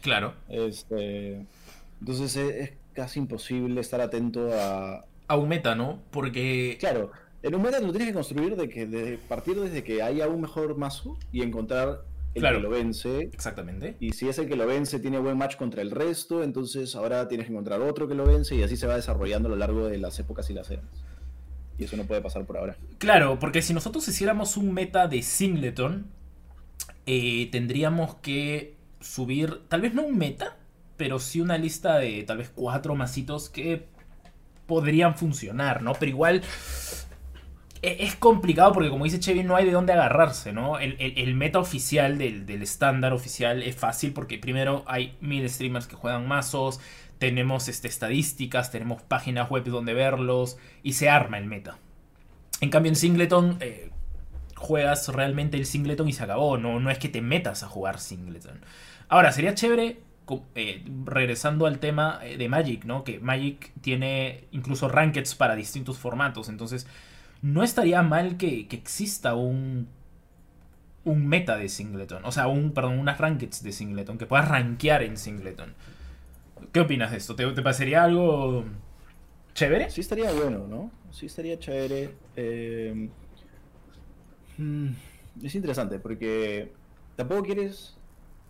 Claro. 0.02 0.34
Este, 0.50 1.46
entonces 2.00 2.36
es, 2.36 2.56
es 2.56 2.72
casi 2.94 3.20
imposible 3.20 3.82
estar 3.82 4.02
atento 4.02 4.50
a... 4.54 5.06
A 5.28 5.36
un 5.36 5.50
meta, 5.50 5.76
¿no? 5.76 6.02
Porque... 6.12 6.78
Claro, 6.80 7.12
en 7.44 7.56
un 7.56 7.62
meta 7.62 7.80
lo 7.80 7.92
tienes 7.92 8.08
que 8.10 8.14
construir 8.14 8.56
de 8.56 8.70
que 8.70 8.86
de 8.86 9.18
partir 9.18 9.60
desde 9.60 9.84
que 9.84 10.02
haya 10.02 10.28
un 10.28 10.42
mejor 10.42 10.78
mazo 10.78 11.18
y 11.32 11.42
encontrar 11.42 12.04
el 12.34 12.42
Claro. 12.42 12.58
que 12.58 12.64
lo 12.64 12.70
vence. 12.70 13.22
Exactamente. 13.34 13.96
Y 14.00 14.14
si 14.14 14.28
es 14.30 14.38
el 14.40 14.48
que 14.48 14.56
lo 14.56 14.66
vence 14.68 15.00
tiene 15.00 15.20
buen 15.20 15.38
match 15.38 15.56
contra 15.56 15.82
el 15.82 15.92
resto, 15.92 16.44
entonces 16.44 16.96
ahora 16.96 17.28
tienes 17.28 17.48
que 17.48 17.54
encontrar 17.54 17.82
otro 17.82 18.08
que 18.08 18.16
lo 18.16 18.26
vence 18.26 18.56
y 18.56 18.64
así 18.64 18.78
se 18.78 18.88
va 18.88 18.96
desarrollando 18.96 19.48
a 19.48 19.52
lo 19.52 19.58
largo 19.58 19.88
de 19.88 19.98
las 19.98 20.18
épocas 20.20 20.50
y 20.50 20.54
las 20.54 20.70
eras. 20.70 20.86
Y 21.78 21.84
eso 21.84 21.96
no 21.98 22.06
puede 22.06 22.22
pasar 22.22 22.46
por 22.46 22.58
ahora. 22.58 22.76
Claro, 22.98 23.38
porque 23.40 23.62
si 23.62 23.74
nosotros 23.74 24.08
hiciéramos 24.08 24.58
un 24.58 24.74
meta 24.74 25.08
de 25.08 25.22
Singleton, 25.22 26.08
eh, 27.08 27.50
tendríamos 27.52 28.16
que 28.16 28.76
subir, 29.00 29.62
tal 29.70 29.82
vez 29.82 29.94
no 29.94 30.04
un 30.04 30.18
meta, 30.18 30.58
pero 30.98 31.20
sí 31.20 31.42
una 31.42 31.58
lista 31.58 31.98
de 31.98 32.24
tal 32.24 32.38
vez 32.38 32.52
cuatro 32.54 32.96
masitos 32.96 33.50
que 33.50 33.88
podrían 34.66 35.16
funcionar, 35.16 35.82
¿no? 35.82 35.94
Pero 35.94 36.10
igual 36.10 36.44
e- 37.82 37.98
es 38.00 38.16
complicado 38.16 38.74
porque 38.74 38.90
como 38.90 39.06
dice 39.06 39.20
Chevy 39.20 39.44
no 39.44 39.56
hay 39.56 39.66
de 39.66 39.72
dónde 39.72 39.94
agarrarse, 39.94 40.52
¿no? 40.52 40.80
El, 40.80 41.36
meta 41.36 41.60
oficial 41.60 42.18
del, 42.18 42.46
del 42.46 42.62
estándar 42.62 43.14
oficial 43.14 43.64
es 43.64 43.76
fácil 43.76 44.14
porque 44.14 44.38
primero 44.38 44.84
hay 44.88 45.16
mil 45.22 45.50
streamers 45.50 45.88
que 45.88 45.96
juegan 45.96 46.28
mazos, 46.28 46.80
tenemos 47.20 47.68
este, 47.68 47.88
estadísticas, 47.88 48.72
tenemos 48.72 49.02
páginas 49.02 49.50
web 49.50 49.64
donde 49.64 49.94
verlos 49.94 50.58
y 50.84 50.94
se 50.94 51.10
arma 51.10 51.38
el 51.38 51.46
meta. 51.46 51.78
En 52.60 52.70
cambio 52.70 52.90
en 52.90 52.96
Singleton 52.96 53.58
eh, 53.60 53.92
juegas 54.58 55.08
realmente 55.10 55.56
el 55.56 55.66
Singleton 55.66 56.10
y 56.10 56.14
se 56.14 56.24
acabó, 56.24 56.58
no, 56.58 56.80
no 56.80 56.90
es 56.90 56.98
que 56.98 57.10
te 57.10 57.22
metas 57.22 57.64
a 57.64 57.68
jugar 57.68 58.00
Singleton. 58.00 58.60
Ahora, 59.08 59.32
sería 59.32 59.54
chévere, 59.54 60.00
eh, 60.56 60.84
regresando 61.06 61.68
al 61.68 61.80
tema 61.80 62.20
eh, 62.24 62.38
de 62.38 62.50
Magic, 62.50 62.84
¿no? 62.84 63.04
Que 63.04 63.20
Magic 63.20 63.72
tiene 63.82 64.46
incluso 64.52 64.90
rankeds 64.90 65.36
para 65.36 65.56
distintos 65.56 65.98
formatos, 66.00 66.50
entonces 66.50 66.88
no 67.42 67.64
estaría 67.64 68.02
mal 68.02 68.38
que, 68.38 68.68
exista 68.72 69.36
un 69.36 69.88
un 71.06 71.26
meta 71.26 71.56
de 71.56 71.70
Singleton, 71.70 72.26
o 72.26 72.34
sea, 72.34 72.48
un 72.48 72.74
perdón, 72.74 73.00
unas 73.00 73.18
rankeds 73.18 73.64
de 73.64 73.72
Singleton 73.72 74.18
que 74.18 74.26
puedas 74.26 74.50
rankear 74.50 75.04
en 75.04 75.16
Singleton. 75.16 75.74
¿Qué 76.74 76.82
opinas 76.82 77.12
de 77.12 77.18
esto? 77.18 77.34
¿Te, 77.36 77.46
te 77.54 77.62
parecería 77.62 78.04
algo 78.04 78.66
chévere? 79.54 79.90
Sí 79.90 80.02
estaría 80.02 80.34
bueno, 80.34 80.68
¿no? 80.68 80.92
Sí 81.12 81.28
estaría 81.28 81.58
chévere. 81.58 82.10
eh, 82.36 83.10
es 85.44 85.56
interesante 85.56 86.00
porque 86.00 86.72
tampoco 87.16 87.44
quieres 87.44 87.96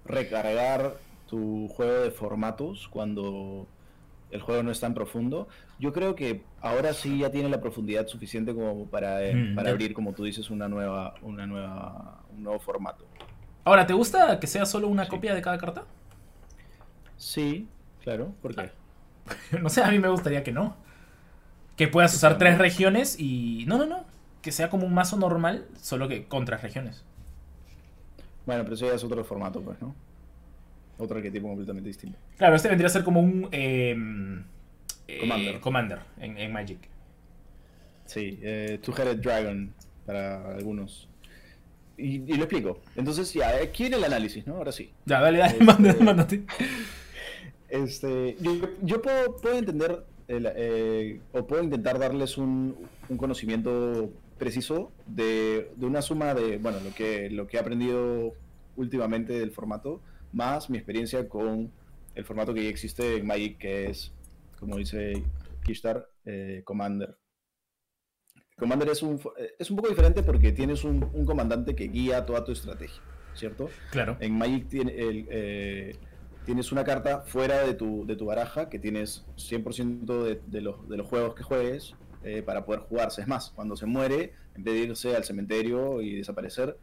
recargar 0.06 0.98
tu 1.28 1.68
juego 1.70 2.04
de 2.04 2.12
formatos 2.12 2.88
cuando 2.88 3.68
el 4.32 4.42
juego 4.42 4.64
no 4.64 4.72
es 4.72 4.80
tan 4.80 4.94
profundo. 4.94 5.48
Yo 5.80 5.94
creo 5.94 6.16
que 6.16 6.44
ahora 6.62 6.94
sí 6.94 7.20
ya 7.20 7.32
tiene 7.32 7.50
la 7.50 7.62
profundidad 7.62 8.08
suficiente 8.08 8.54
como 8.54 8.86
para, 8.88 9.24
eh, 9.26 9.36
Mm, 9.36 9.56
para 9.56 9.70
abrir, 9.72 9.94
como 9.94 10.14
tú 10.14 10.24
dices, 10.24 10.50
una 10.50 10.68
nueva, 10.68 11.16
una 11.22 11.46
nueva, 11.48 12.24
un 12.36 12.44
nuevo 12.44 12.60
formato. 12.60 13.06
Ahora, 13.64 13.86
¿te 13.86 13.94
gusta 13.94 14.40
que 14.40 14.48
sea 14.48 14.66
solo 14.66 14.88
una 14.88 15.04
Sí. 15.06 15.10
copia 15.12 15.36
de 15.36 15.42
cada 15.42 15.58
carta? 15.58 15.86
Sí, 17.18 17.68
claro, 18.04 18.34
¿por 18.42 18.56
qué? 18.56 18.72
No 19.62 19.70
sé, 19.70 19.84
a 19.84 19.92
mí 19.92 20.00
me 20.00 20.08
gustaría 20.10 20.44
que 20.44 20.52
no. 20.52 20.76
Que 21.76 21.88
puedas 21.88 22.14
usar 22.16 22.38
tres 22.38 22.58
regiones 22.58 23.20
y... 23.20 23.66
No, 23.68 23.78
no, 23.78 23.86
no. 23.86 24.06
Que 24.48 24.54
sea 24.54 24.70
como 24.70 24.88
un 24.88 24.94
mazo 24.94 25.18
normal, 25.18 25.68
solo 25.78 26.08
que 26.08 26.24
con 26.24 26.46
tres 26.46 26.62
regiones. 26.62 27.04
Bueno, 28.46 28.64
pero 28.64 28.76
eso 28.76 28.86
ya 28.88 28.94
es 28.94 29.04
otro 29.04 29.22
formato, 29.26 29.62
pues, 29.62 29.82
¿no? 29.82 29.94
Otro 30.98 31.18
arquetipo 31.18 31.50
completamente 31.50 31.90
distinto. 31.90 32.18
Claro, 32.38 32.56
este 32.56 32.70
vendría 32.70 32.88
a 32.88 32.90
ser 32.90 33.04
como 33.04 33.20
un... 33.20 33.50
eh, 33.52 33.94
eh, 35.10 35.20
Commander. 35.20 35.60
Commander 35.60 36.00
en, 36.22 36.38
en 36.38 36.54
Magic. 36.54 36.80
Sí, 38.06 38.40
eh, 38.42 38.80
Two-Headed 38.82 39.18
Dragon 39.18 39.74
para 40.06 40.56
algunos. 40.56 41.10
y, 41.98 42.20
lo 42.20 42.46
explico. 42.46 42.80
Entonces, 42.96 43.34
ya, 43.34 43.50
aquí 43.62 43.88
el 43.88 44.02
análisis, 44.02 44.48
¿no? 44.48 44.56
Ahora 44.56 44.72
sí. 44.72 44.94
Ya, 45.06 45.20
dale, 45.20 45.40
dale, 45.40 45.58
este, 45.58 46.04
mándate. 46.06 46.46
Este, 47.68 48.38
yo, 48.82 49.02
puedo, 49.02 49.58
entender 49.58 50.06
eh, 50.30 51.20
o 51.34 51.46
puedo 51.46 51.62
intentar 51.62 52.00
darles 52.00 52.38
un, 52.38 52.78
conocimiento 53.18 54.10
preciso 54.38 54.92
de, 55.06 55.72
una 55.80 56.02
suma 56.02 56.34
de, 56.34 56.58
bueno, 56.58 56.80
lo 56.84 56.94
que, 56.94 57.30
lo 57.30 57.48
que 57.48 57.58
he 57.58 57.60
aprendido 57.60 58.34
últimamente 58.76 59.34
del 59.34 59.52
formato, 59.52 60.02
más 60.32 60.70
mi 60.70 60.78
experiencia 60.78 61.28
con 61.28 61.72
el 62.16 62.26
formato 62.26 62.54
que 62.54 62.64
ya 62.64 62.70
existe 62.70 63.18
en 63.18 63.28
Magic, 63.28 63.58
que 63.58 63.90
es, 63.90 64.14
como 64.60 64.78
dice 64.78 65.24
Kishtar, 65.64 66.10
eh, 66.26 66.62
Commander. 66.64 67.18
Commander 68.58 68.90
es 68.90 69.04
un, 69.04 69.20
es 69.60 69.70
un 69.70 69.78
poco 69.78 69.90
diferente 69.90 70.24
porque 70.24 70.52
tienes 70.52 70.84
un, 70.84 71.02
comandante 71.26 71.76
que 71.76 71.88
guía 71.90 72.26
toda 72.26 72.44
tu 72.44 72.52
estrategia, 72.52 73.02
¿cierto? 73.36 73.70
Claro. 73.92 74.18
En 74.20 74.36
Magic 74.36 74.68
tiene 74.68 74.94
el, 74.94 75.28
eh, 75.30 75.96
tienes 76.46 76.72
una 76.72 76.84
carta 76.84 77.22
fuera 77.22 77.64
de 77.64 77.76
tu, 77.76 78.08
de 78.08 78.16
tu 78.16 78.26
baraja 78.26 78.70
que 78.70 78.80
tienes 78.80 79.26
100% 79.36 80.24
de, 80.24 80.42
de, 80.48 80.62
los, 80.62 80.90
de 80.90 80.98
los 80.98 81.06
juegos 81.06 81.36
que 81.36 81.44
juegues 81.44 81.94
eh, 82.24 82.42
para 82.42 82.66
poder 82.66 82.82
jugarse. 82.82 83.22
Es 83.22 83.28
más, 83.28 83.52
cuando 83.56 83.76
se 83.76 83.86
muere, 83.86 84.34
en 84.56 84.64
vez 84.64 84.74
de 84.74 84.80
irse 84.82 85.16
al 85.16 85.24
cementerio 85.24 86.02
y 86.02 86.16
desaparecer, 86.16 86.78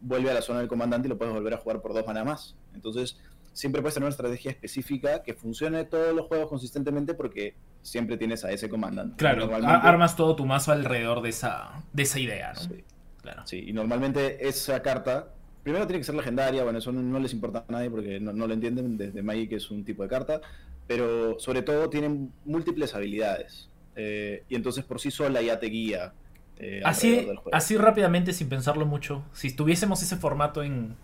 vuelve 0.00 0.30
a 0.30 0.34
la 0.34 0.42
zona 0.42 0.60
del 0.60 0.68
comandante 0.68 1.08
y 1.08 1.10
lo 1.10 1.18
puedes 1.18 1.32
volver 1.34 1.54
a 1.54 1.58
jugar 1.58 1.80
por 1.80 1.94
dos 1.94 2.06
manas 2.06 2.24
más. 2.24 2.56
Entonces, 2.74 3.18
siempre 3.52 3.82
puedes 3.82 3.94
tener 3.94 4.06
una 4.06 4.10
estrategia 4.10 4.50
específica 4.50 5.22
que 5.22 5.34
funcione 5.34 5.84
todos 5.84 6.14
los 6.14 6.26
juegos 6.26 6.48
consistentemente 6.48 7.14
porque 7.14 7.54
siempre 7.82 8.16
tienes 8.16 8.44
a 8.44 8.50
ese 8.50 8.68
comandante. 8.68 9.16
Claro, 9.16 9.50
armas 9.54 10.16
todo 10.16 10.36
tu 10.36 10.46
mazo 10.46 10.72
alrededor 10.72 11.22
de 11.22 11.30
esa, 11.30 11.82
de 11.92 12.02
esa 12.02 12.18
idea, 12.18 12.52
¿no? 12.54 12.60
Sí. 12.60 12.84
Claro. 13.22 13.46
sí, 13.46 13.62
y 13.68 13.72
normalmente 13.72 14.48
esa 14.48 14.82
carta 14.82 15.28
primero 15.62 15.86
tiene 15.86 16.00
que 16.00 16.04
ser 16.04 16.14
legendaria, 16.14 16.64
bueno, 16.64 16.78
eso 16.78 16.92
no, 16.92 17.18
les 17.18 17.32
importa 17.32 17.64
a 17.68 17.72
nadie 17.72 17.90
porque 17.90 18.20
no, 18.20 18.32
lo 18.32 18.52
entienden 18.52 18.96
desde 18.96 19.22
Magic 19.22 19.52
es 19.52 19.70
un 19.70 19.84
tipo 19.84 20.02
de 20.02 20.08
carta, 20.08 20.40
pero 20.86 21.38
sobre 21.38 21.62
todo 21.62 21.88
tienen 21.88 22.32
múltiples 22.44 22.94
habilidades. 22.94 23.68
Eh, 23.96 24.44
y 24.48 24.54
entonces 24.54 24.84
por 24.84 25.00
sí 25.00 25.10
sola 25.10 25.42
ya 25.42 25.58
te 25.58 25.66
guía. 25.66 26.12
Eh, 26.58 26.80
así, 26.84 27.26
así 27.52 27.76
rápidamente, 27.76 28.32
sin 28.32 28.48
pensarlo 28.48 28.86
mucho, 28.86 29.24
si 29.32 29.52
tuviésemos 29.52 30.02
ese 30.02 30.16
formato 30.16 30.62
en 30.62 30.96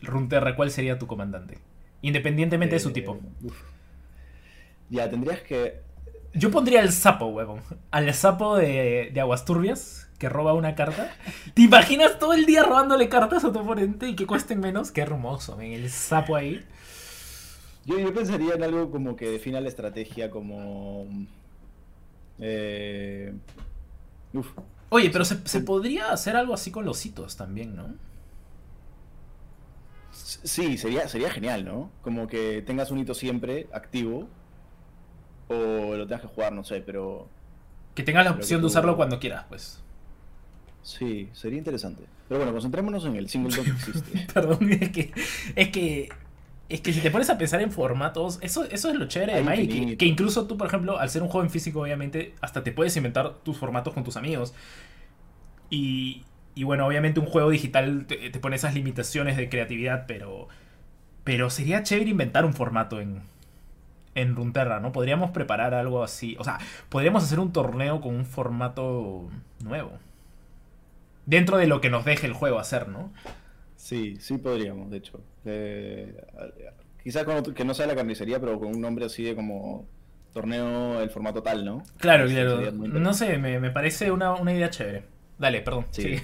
Runterra, 0.00 0.56
¿cuál 0.56 0.70
sería 0.70 0.98
tu 0.98 1.06
comandante? 1.06 1.58
Independientemente 2.02 2.76
de 2.76 2.80
su 2.80 2.92
tipo. 2.92 3.18
Eh, 3.44 3.50
ya, 4.90 5.10
tendrías 5.10 5.40
que... 5.42 5.82
Yo 6.32 6.50
pondría 6.50 6.80
el 6.80 6.90
sapo, 6.90 7.26
huevón. 7.26 7.60
Al 7.90 8.12
sapo 8.12 8.56
de, 8.56 9.10
de 9.12 9.20
Aguas 9.20 9.44
Turbias 9.44 10.04
que 10.18 10.28
roba 10.28 10.54
una 10.54 10.74
carta. 10.74 11.14
¿Te 11.54 11.62
imaginas 11.62 12.18
todo 12.18 12.32
el 12.32 12.46
día 12.46 12.62
robándole 12.62 13.08
cartas 13.08 13.44
a 13.44 13.52
tu 13.52 13.58
oponente 13.60 14.08
y 14.08 14.16
que 14.16 14.26
cuesten 14.26 14.60
menos? 14.60 14.90
Qué 14.90 15.00
hermoso, 15.00 15.56
ven, 15.56 15.72
el 15.72 15.90
sapo 15.90 16.36
ahí. 16.36 16.64
Yo, 17.84 17.98
yo 17.98 18.14
pensaría 18.14 18.54
en 18.54 18.62
algo 18.62 18.90
como 18.90 19.16
que 19.16 19.28
defina 19.28 19.60
la 19.60 19.68
estrategia 19.68 20.30
como... 20.30 21.06
Eh... 22.38 23.32
Uf. 24.32 24.48
Oye, 24.90 25.10
pero 25.10 25.24
se, 25.24 25.46
se, 25.46 25.60
podría 25.60 26.12
hacer 26.12 26.36
algo 26.36 26.54
así 26.54 26.70
con 26.70 26.84
los 26.84 27.04
hitos 27.04 27.36
también, 27.36 27.74
¿no? 27.74 27.94
Sí, 30.14 30.78
sería, 30.78 31.08
sería 31.08 31.30
genial, 31.30 31.64
¿no? 31.64 31.90
Como 32.02 32.26
que 32.28 32.62
tengas 32.62 32.90
un 32.90 32.98
hito 32.98 33.14
siempre 33.14 33.66
activo. 33.72 34.28
O 35.48 35.94
lo 35.96 36.06
tengas 36.06 36.22
que 36.22 36.28
jugar, 36.28 36.52
no 36.52 36.64
sé, 36.64 36.80
pero. 36.80 37.28
Que 37.94 38.02
tengas 38.02 38.24
la 38.24 38.32
opción 38.32 38.60
de 38.60 38.66
usarlo 38.66 38.96
cuando 38.96 39.18
quieras, 39.18 39.44
pues. 39.48 39.82
Sí, 40.82 41.28
sería 41.32 41.58
interesante. 41.58 42.04
Pero 42.28 42.40
bueno, 42.40 42.52
concentrémonos 42.52 43.04
en 43.06 43.16
el 43.16 43.28
single 43.28 43.54
que 43.62 43.70
existe. 43.70 44.26
Perdón, 44.32 44.70
es 44.72 44.90
que, 44.90 45.12
es 45.56 45.68
que. 45.70 46.08
Es 46.68 46.80
que 46.80 46.92
si 46.92 47.00
te 47.00 47.10
pones 47.10 47.28
a 47.28 47.36
pensar 47.36 47.60
en 47.60 47.70
formatos, 47.70 48.38
eso, 48.40 48.64
eso 48.64 48.88
es 48.88 48.94
lo 48.94 49.06
chévere 49.06 49.34
de 49.34 49.42
Magic. 49.42 49.98
Que, 49.98 50.06
incluso 50.06 50.46
tú, 50.46 50.56
por 50.56 50.66
ejemplo, 50.66 50.98
al 50.98 51.10
ser 51.10 51.22
un 51.22 51.28
juego 51.28 51.44
en 51.44 51.50
físico, 51.50 51.80
obviamente, 51.80 52.34
hasta 52.40 52.64
te 52.64 52.72
puedes 52.72 52.96
inventar 52.96 53.34
tus 53.42 53.58
formatos 53.58 53.92
con 53.92 54.02
tus 54.02 54.16
amigos. 54.16 54.54
Y, 55.68 56.24
y 56.54 56.64
bueno, 56.64 56.86
obviamente 56.86 57.20
un 57.20 57.26
juego 57.26 57.50
digital 57.50 58.06
te, 58.06 58.30
pone 58.40 58.56
esas 58.56 58.74
limitaciones 58.74 59.36
de 59.36 59.48
creatividad, 59.48 60.04
pero. 60.06 60.48
Pero 61.22 61.48
sería 61.48 61.82
chévere 61.82 62.10
inventar 62.10 62.44
un 62.44 62.52
formato 62.52 63.00
en, 63.00 63.22
en 64.14 64.34
Runterra, 64.36 64.80
¿no? 64.80 64.92
Podríamos 64.92 65.30
preparar 65.30 65.74
algo 65.74 66.02
así. 66.02 66.36
O 66.38 66.44
sea, 66.44 66.58
podríamos 66.88 67.24
hacer 67.24 67.40
un 67.40 67.52
torneo 67.52 68.00
con 68.00 68.14
un 68.14 68.26
formato 68.26 69.28
nuevo. 69.62 69.92
Dentro 71.26 71.56
de 71.56 71.66
lo 71.66 71.80
que 71.80 71.88
nos 71.88 72.04
deje 72.04 72.26
el 72.26 72.34
juego 72.34 72.58
hacer, 72.58 72.88
¿no? 72.88 73.10
Sí, 73.84 74.16
sí 74.18 74.38
podríamos, 74.38 74.90
de 74.90 74.96
hecho. 74.96 75.20
Eh, 75.44 76.10
quizás 77.02 77.26
que 77.54 77.64
no 77.66 77.74
sea 77.74 77.86
la 77.86 77.94
carnicería, 77.94 78.40
pero 78.40 78.58
con 78.58 78.68
un 78.68 78.80
nombre 78.80 79.04
así 79.04 79.22
de 79.22 79.34
como 79.34 79.86
torneo 80.32 81.02
el 81.02 81.10
formato 81.10 81.42
tal, 81.42 81.66
¿no? 81.66 81.82
Claro, 81.98 82.26
claro. 82.26 82.72
No 82.72 83.12
sé, 83.12 83.36
me, 83.36 83.70
parece 83.70 84.10
una, 84.10 84.40
idea 84.50 84.70
chévere. 84.70 85.02
Dale, 85.38 85.60
perdón. 85.60 85.84
Sí. 85.90 86.16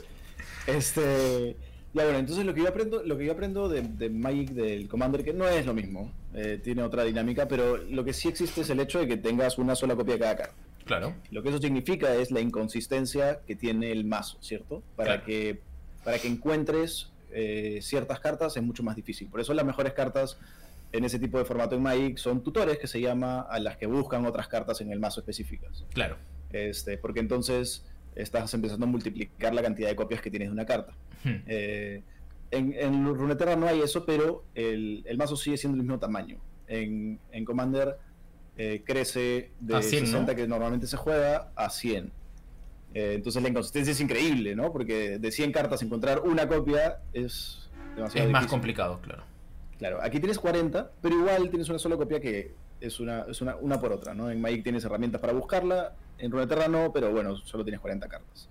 este. 0.66 1.56
Ya 1.94 2.04
bueno, 2.04 2.18
entonces 2.18 2.44
lo 2.44 2.52
que 2.52 2.60
yo 2.60 2.68
aprendo, 2.68 3.02
lo 3.02 3.16
que 3.16 3.24
yo 3.24 3.32
aprendo 3.32 3.70
de, 3.70 3.80
de 3.80 4.10
Magic 4.10 4.50
del 4.50 4.86
Commander, 4.86 5.24
que 5.24 5.32
no 5.32 5.48
es 5.48 5.64
lo 5.64 5.72
mismo, 5.72 6.12
eh, 6.34 6.60
tiene 6.62 6.82
otra 6.82 7.04
dinámica, 7.04 7.48
pero 7.48 7.78
lo 7.78 8.04
que 8.04 8.12
sí 8.12 8.28
existe 8.28 8.60
es 8.60 8.68
el 8.68 8.80
hecho 8.80 8.98
de 8.98 9.08
que 9.08 9.16
tengas 9.16 9.56
una 9.56 9.74
sola 9.74 9.96
copia 9.96 10.12
de 10.12 10.20
cada 10.20 10.36
carta. 10.36 10.54
Claro. 10.84 11.14
Lo 11.30 11.42
que 11.42 11.48
eso 11.48 11.58
significa 11.58 12.14
es 12.14 12.30
la 12.30 12.40
inconsistencia 12.40 13.40
que 13.46 13.56
tiene 13.56 13.92
el 13.92 14.04
mazo, 14.04 14.36
¿cierto? 14.42 14.82
Para, 14.96 15.22
que, 15.22 15.60
para 16.08 16.18
que 16.18 16.26
encuentres 16.26 17.10
eh, 17.32 17.80
ciertas 17.82 18.18
cartas 18.18 18.56
es 18.56 18.62
mucho 18.62 18.82
más 18.82 18.96
difícil. 18.96 19.28
Por 19.28 19.40
eso 19.40 19.52
las 19.52 19.66
mejores 19.66 19.92
cartas 19.92 20.38
en 20.90 21.04
ese 21.04 21.18
tipo 21.18 21.36
de 21.36 21.44
formato 21.44 21.74
en 21.76 21.82
Magic 21.82 22.16
son 22.16 22.42
tutores, 22.42 22.78
que 22.78 22.86
se 22.86 22.98
llama 22.98 23.42
a 23.42 23.58
las 23.58 23.76
que 23.76 23.84
buscan 23.84 24.24
otras 24.24 24.48
cartas 24.48 24.80
en 24.80 24.90
el 24.90 25.00
mazo 25.00 25.20
específicas. 25.20 25.84
Claro. 25.92 26.16
Este, 26.50 26.96
porque 26.96 27.20
entonces 27.20 27.84
estás 28.14 28.54
empezando 28.54 28.86
a 28.86 28.88
multiplicar 28.88 29.52
la 29.52 29.60
cantidad 29.60 29.90
de 29.90 29.96
copias 29.96 30.22
que 30.22 30.30
tienes 30.30 30.48
de 30.48 30.54
una 30.54 30.64
carta. 30.64 30.94
Hmm. 31.24 31.42
Eh, 31.46 32.02
en, 32.52 32.72
en 32.72 33.04
Runeterra 33.14 33.54
no 33.54 33.66
hay 33.66 33.82
eso, 33.82 34.06
pero 34.06 34.44
el, 34.54 35.04
el, 35.04 35.18
mazo 35.18 35.36
sigue 35.36 35.58
siendo 35.58 35.76
el 35.76 35.82
mismo 35.82 35.98
tamaño. 35.98 36.38
En, 36.68 37.20
en 37.32 37.44
Commander 37.44 37.98
eh, 38.56 38.82
crece 38.82 39.50
de 39.60 39.82
60 39.82 40.34
que 40.34 40.48
normalmente 40.48 40.86
se 40.86 40.96
juega 40.96 41.52
a 41.54 41.68
100. 41.68 42.10
Eh, 42.94 43.12
entonces 43.14 43.42
la 43.42 43.48
inconsistencia 43.48 43.92
es 43.92 44.00
increíble, 44.00 44.54
¿no? 44.54 44.72
Porque 44.72 45.18
de 45.18 45.30
100 45.30 45.52
cartas 45.52 45.82
encontrar 45.82 46.20
una 46.20 46.48
copia 46.48 47.00
es 47.12 47.68
demasiado 47.94 48.26
Es 48.26 48.32
más 48.32 48.46
complicado, 48.46 49.00
claro. 49.00 49.24
Claro, 49.78 50.00
aquí 50.02 50.18
tienes 50.18 50.38
40, 50.38 50.90
pero 51.00 51.16
igual 51.16 51.50
tienes 51.50 51.68
una 51.68 51.78
sola 51.78 51.96
copia 51.96 52.20
que 52.20 52.52
es 52.80 52.98
una, 52.98 53.22
es 53.28 53.40
una, 53.40 53.56
una 53.56 53.80
por 53.80 53.92
otra, 53.92 54.14
¿no? 54.14 54.30
En 54.30 54.40
Magic 54.40 54.62
tienes 54.62 54.84
herramientas 54.84 55.20
para 55.20 55.32
buscarla, 55.32 55.94
en 56.18 56.30
Runeterra 56.32 56.68
no, 56.68 56.92
pero 56.92 57.12
bueno, 57.12 57.36
solo 57.36 57.64
tienes 57.64 57.80
40 57.80 58.08
cartas. 58.08 58.48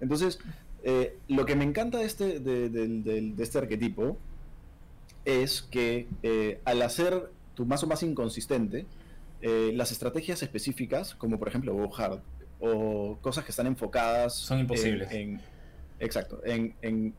Entonces, 0.00 0.38
eh, 0.84 1.16
lo 1.28 1.44
que 1.46 1.56
me 1.56 1.64
encanta 1.64 1.98
de 1.98 2.04
este, 2.04 2.40
de, 2.40 2.68
de 2.68 3.42
este 3.42 3.58
arquetipo 3.58 4.18
es 5.24 5.62
que 5.62 6.06
al 6.64 6.82
hacer 6.82 7.30
tu 7.54 7.66
mazo 7.66 7.86
más 7.86 8.02
inconsistente, 8.02 8.86
eh, 9.42 9.72
las 9.74 9.90
estrategias 9.90 10.42
específicas, 10.42 11.16
como 11.16 11.36
por 11.36 11.48
ejemplo 11.48 11.90
Hard, 11.96 12.20
o 12.62 13.18
cosas 13.20 13.44
que 13.44 13.50
están 13.50 13.66
enfocadas... 13.66 14.34
Son 14.34 14.60
imposibles. 14.60 15.10
En, 15.10 15.40
exacto, 15.98 16.40
en, 16.44 16.74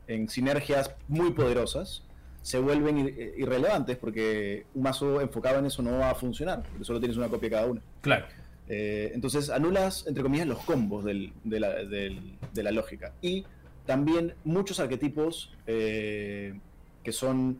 en, 0.07 0.29
sinergias 0.29 0.95
muy 1.07 1.31
poderosas, 1.31 2.03
se 2.41 2.59
vuelven 2.59 3.13
irrelevantes 3.37 3.97
porque 3.97 4.65
un 4.73 4.83
mazo 4.83 5.21
enfocado 5.21 5.59
en 5.59 5.65
eso 5.65 5.81
no 5.81 5.99
va 5.99 6.09
a 6.09 6.15
funcionar, 6.15 6.63
porque 6.63 6.83
solo 6.83 6.99
tienes 6.99 7.17
una 7.17 7.27
copia 7.27 7.49
cada 7.49 7.65
uno. 7.67 7.81
Claro. 8.01 8.25
Eh, 8.69 9.11
entonces 9.13 9.49
anulas, 9.49 10.05
entre 10.07 10.23
comillas, 10.23 10.47
los 10.47 10.59
combos 10.59 11.03
de, 11.03 11.31
la, 11.45 11.69
de, 11.83 12.63
la, 12.63 12.71
lógica. 12.71 13.13
Y 13.21 13.45
también 13.85 14.33
muchos 14.45 14.79
arquetipos 14.79 15.53
eh, 15.67 16.57
que 17.03 17.11
son 17.11 17.59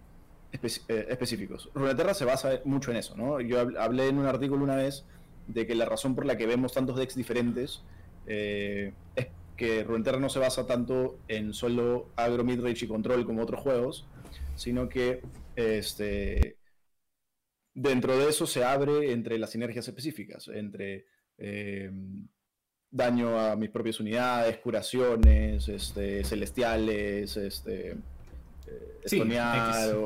eh, 0.53 1.05
específicos. 1.09 1.69
Runeterra 1.73 2.13
se 2.13 2.25
basa 2.25 2.61
mucho 2.63 2.91
en 2.91 2.97
eso, 2.97 3.15
¿no? 3.17 3.41
Yo 3.41 3.59
hablé 3.79 4.07
en 4.07 4.17
un 4.17 4.25
artículo 4.25 4.63
una 4.63 4.75
vez 4.75 5.03
de 5.47 5.67
que 5.67 5.75
la 5.75 5.85
razón 5.85 6.15
por 6.15 6.25
la 6.25 6.37
que 6.37 6.47
vemos 6.47 6.73
tantos 6.73 6.97
decks 6.97 7.15
diferentes 7.15 7.83
eh, 8.27 8.93
es 9.15 9.27
que 9.57 9.83
Runeterra 9.83 10.19
no 10.19 10.29
se 10.29 10.39
basa 10.39 10.65
tanto 10.65 11.19
en 11.27 11.53
solo 11.53 12.09
agro, 12.15 12.43
midrange 12.43 12.85
y 12.85 12.87
control 12.87 13.25
como 13.25 13.43
otros 13.43 13.61
juegos, 13.61 14.07
sino 14.55 14.89
que 14.89 15.21
este, 15.55 16.57
dentro 17.73 18.17
de 18.17 18.29
eso 18.29 18.47
se 18.47 18.63
abre 18.63 19.11
entre 19.11 19.37
las 19.37 19.51
sinergias 19.51 19.87
específicas, 19.87 20.47
entre 20.47 21.05
eh, 21.37 21.91
daño 22.89 23.39
a 23.39 23.55
mis 23.55 23.69
propias 23.69 23.99
unidades, 23.99 24.57
curaciones, 24.57 25.67
este, 25.67 26.23
celestiales, 26.23 27.37
este, 27.37 27.91
eh, 27.91 29.01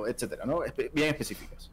etcétera, 0.08 0.46
¿no? 0.46 0.62
bien 0.94 1.10
específicas. 1.10 1.72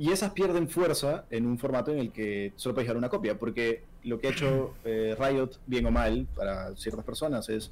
Y 0.00 0.12
esas 0.12 0.30
pierden 0.32 0.66
fuerza 0.70 1.26
en 1.30 1.44
un 1.44 1.58
formato 1.58 1.92
en 1.92 1.98
el 1.98 2.10
que 2.10 2.54
solo 2.56 2.74
puedes 2.74 2.86
dejar 2.86 2.96
una 2.96 3.10
copia, 3.10 3.38
porque 3.38 3.82
lo 4.02 4.18
que 4.18 4.28
ha 4.28 4.30
hecho 4.30 4.72
eh, 4.86 5.14
Riot, 5.20 5.50
bien 5.66 5.84
o 5.84 5.90
mal, 5.90 6.26
para 6.34 6.74
ciertas 6.74 7.04
personas, 7.04 7.50
es 7.50 7.70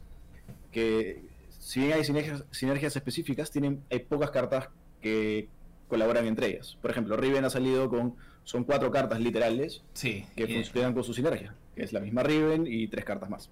que 0.70 1.22
si 1.58 1.80
bien 1.80 1.94
hay 1.94 2.04
sinergias, 2.04 2.44
sinergias 2.50 2.94
específicas, 2.96 3.50
tienen, 3.50 3.82
hay 3.90 4.00
pocas 4.00 4.30
cartas 4.30 4.68
que 5.00 5.48
colaboran 5.88 6.26
entre 6.26 6.48
ellas. 6.48 6.76
Por 6.82 6.90
ejemplo, 6.90 7.16
Riven 7.16 7.46
ha 7.46 7.50
salido 7.50 7.88
con. 7.88 8.14
Son 8.44 8.64
cuatro 8.64 8.90
cartas 8.90 9.20
literales 9.20 9.82
Sí. 9.94 10.26
que 10.36 10.46
funcionan 10.46 10.92
con 10.92 11.04
su 11.04 11.14
sinergia, 11.14 11.54
que 11.74 11.82
es 11.82 11.92
la 11.94 12.00
misma 12.00 12.22
Riven 12.24 12.66
y 12.66 12.88
tres 12.88 13.06
cartas 13.06 13.30
más. 13.30 13.50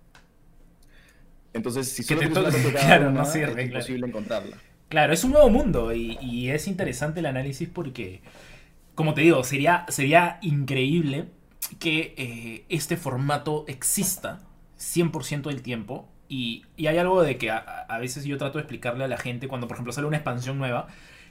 Entonces, 1.54 1.88
si 1.88 2.02
solo 2.02 2.20
tienes 2.20 2.36
una 2.38 2.50
carta 2.50 2.70
claro, 2.72 3.08
una, 3.08 3.20
no 3.20 3.24
sirve, 3.24 3.46
es 3.46 3.54
claro. 3.54 3.62
imposible 3.68 4.06
encontrarla. 4.06 4.56
Claro, 4.88 5.12
es 5.14 5.24
un 5.24 5.32
nuevo 5.32 5.48
mundo 5.50 5.94
y, 5.94 6.18
y 6.20 6.50
es 6.50 6.68
interesante 6.68 7.20
el 7.20 7.26
análisis 7.26 7.68
porque, 7.68 8.20
como 8.96 9.14
te 9.14 9.20
digo, 9.20 9.44
sería, 9.44 9.84
sería 9.88 10.38
increíble 10.42 11.28
que 11.78 12.14
eh, 12.16 12.64
este 12.68 12.96
formato 12.96 13.64
exista 13.68 14.40
100% 14.78 15.42
del 15.42 15.62
tiempo. 15.62 16.08
Y, 16.28 16.64
y 16.76 16.88
hay 16.88 16.98
algo 16.98 17.22
de 17.22 17.38
que 17.38 17.50
a, 17.50 17.86
veces 18.00 18.24
yo 18.24 18.36
trato 18.38 18.58
de 18.58 18.62
explicarle 18.62 19.04
a 19.04 19.08
la 19.08 19.18
gente 19.18 19.46
cuando, 19.46 19.68
por 19.68 19.76
ejemplo, 19.76 19.92
sale 19.92 20.08
una 20.08 20.16
expansión 20.16 20.58
nueva 20.58 20.88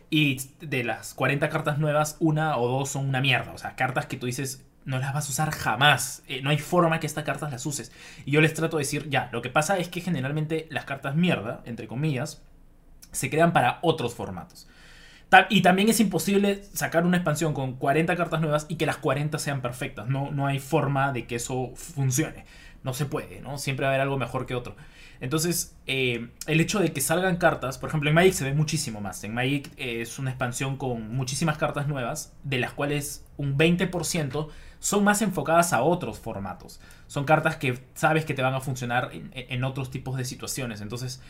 y 0.09 0.39
de 0.61 0.83
las 0.83 1.13
40 1.15 1.49
cartas 1.49 1.79
nuevas, 1.79 2.15
una 2.19 2.57
o 2.57 2.67
dos 2.67 2.89
son 2.89 3.09
una 3.09 3.19
mierda. 3.19 3.51
O 3.51 3.57
sea, 3.57 3.75
cartas 3.75 4.05
que 4.05 4.15
tú 4.15 4.27
dices 4.27 4.63
no 4.85 4.99
las 4.99 5.13
vas 5.13 5.27
a 5.27 5.31
usar 5.31 5.51
jamás. 5.51 6.21
Eh, 6.27 6.41
no 6.43 6.51
hay 6.51 6.59
forma 6.59 6.99
que 6.99 7.07
estas 7.07 7.23
cartas 7.23 7.51
las 7.51 7.65
uses. 7.65 7.91
Y 8.25 8.31
yo 8.31 8.41
les 8.41 8.53
trato 8.53 8.77
de 8.77 8.81
decir, 8.83 9.09
ya, 9.09 9.29
lo 9.33 9.41
que 9.41 9.49
pasa 9.49 9.79
es 9.79 9.89
que 9.89 10.01
generalmente 10.01 10.67
las 10.69 10.85
cartas 10.85 11.15
mierda, 11.15 11.61
entre 11.65 11.87
comillas, 11.87 12.43
se 13.11 13.31
crean 13.31 13.51
para 13.51 13.79
otros 13.81 14.13
formatos. 14.13 14.67
Y 15.49 15.61
también 15.61 15.89
es 15.89 15.99
imposible 15.99 16.63
sacar 16.73 17.05
una 17.05 17.17
expansión 17.17 17.53
con 17.53 17.73
40 17.75 18.15
cartas 18.15 18.41
nuevas 18.41 18.65
y 18.69 18.75
que 18.75 18.85
las 18.85 18.97
40 18.97 19.37
sean 19.39 19.61
perfectas. 19.61 20.07
No, 20.07 20.31
no 20.31 20.47
hay 20.47 20.59
forma 20.59 21.11
de 21.11 21.25
que 21.25 21.35
eso 21.35 21.71
funcione. 21.75 22.45
No 22.83 22.93
se 22.93 23.05
puede, 23.05 23.41
¿no? 23.41 23.57
Siempre 23.57 23.85
va 23.85 23.91
a 23.91 23.93
haber 23.93 24.01
algo 24.01 24.17
mejor 24.17 24.45
que 24.45 24.55
otro. 24.55 24.75
Entonces, 25.19 25.75
eh, 25.87 26.29
el 26.45 26.59
hecho 26.59 26.79
de 26.79 26.91
que 26.91 27.01
salgan 27.01 27.37
cartas, 27.37 27.77
por 27.77 27.89
ejemplo, 27.89 28.09
en 28.09 28.15
Magic 28.15 28.33
se 28.33 28.43
ve 28.43 28.53
muchísimo 28.53 29.01
más. 29.01 29.23
En 29.23 29.33
Magic 29.33 29.71
eh, 29.77 30.01
es 30.01 30.19
una 30.19 30.31
expansión 30.31 30.77
con 30.77 31.15
muchísimas 31.15 31.57
cartas 31.57 31.87
nuevas, 31.87 32.33
de 32.43 32.59
las 32.59 32.73
cuales 32.73 33.25
un 33.37 33.57
20% 33.57 34.49
son 34.79 35.03
más 35.03 35.21
enfocadas 35.21 35.73
a 35.73 35.81
otros 35.81 36.19
formatos. 36.19 36.79
Son 37.07 37.25
cartas 37.25 37.55
que 37.55 37.79
sabes 37.95 38.25
que 38.25 38.33
te 38.33 38.41
van 38.41 38.53
a 38.53 38.61
funcionar 38.61 39.11
en 39.13 39.63
otros 39.63 39.89
tipos 39.89 40.17
de 40.17 40.25
situaciones. 40.25 40.81
Entonces, 40.81 41.21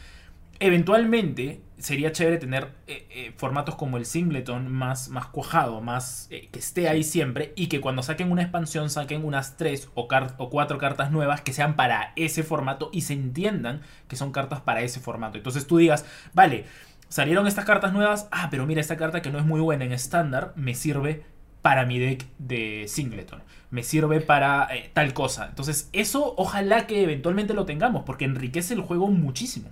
eventualmente 0.59 1.61
sería 1.77 2.11
chévere 2.11 2.37
tener 2.37 2.69
eh, 2.87 3.07
eh, 3.11 3.33
formatos 3.37 3.75
como 3.75 3.97
el 3.97 4.05
Singleton 4.05 4.71
más, 4.71 5.09
más 5.09 5.27
cuajado, 5.27 5.81
más 5.81 6.27
eh, 6.31 6.49
que 6.51 6.59
esté 6.59 6.87
ahí 6.87 7.03
siempre 7.03 7.53
y 7.55 7.67
que 7.67 7.81
cuando 7.81 8.01
saquen 8.01 8.31
una 8.31 8.41
expansión 8.41 8.89
saquen 8.89 9.25
unas 9.25 9.57
3 9.57 9.89
o, 9.93 10.07
o 10.37 10.49
4 10.49 10.77
cartas 10.77 11.11
nuevas 11.11 11.41
que 11.41 11.53
sean 11.53 11.75
para 11.75 12.13
ese 12.15 12.43
formato 12.43 12.89
y 12.93 13.01
se 13.01 13.13
entiendan 13.13 13.81
que 14.07 14.15
son 14.15 14.31
cartas 14.31 14.61
para 14.61 14.81
ese 14.81 14.99
formato. 14.99 15.37
Entonces 15.37 15.67
tú 15.67 15.77
digas, 15.77 16.05
vale, 16.33 16.65
salieron 17.09 17.45
estas 17.47 17.65
cartas 17.65 17.93
nuevas, 17.93 18.27
ah, 18.31 18.47
pero 18.49 18.65
mira, 18.65 18.81
esta 18.81 18.97
carta 18.97 19.21
que 19.21 19.31
no 19.31 19.39
es 19.39 19.45
muy 19.45 19.59
buena 19.59 19.85
en 19.85 19.91
estándar 19.91 20.53
me 20.55 20.75
sirve 20.75 21.23
para 21.61 21.85
mi 21.85 21.99
deck 21.99 22.25
de 22.37 22.85
Singleton. 22.87 23.43
Me 23.71 23.83
sirve 23.83 24.21
para 24.21 24.69
tal 24.93 25.13
cosa. 25.13 25.47
Entonces, 25.49 25.89
eso 25.91 26.35
ojalá 26.37 26.85
que 26.85 27.01
eventualmente 27.01 27.55
lo 27.55 27.65
tengamos, 27.65 28.03
porque 28.03 28.23
enriquece 28.23 28.75
el 28.75 28.81
juego 28.81 29.07
muchísimo. 29.07 29.71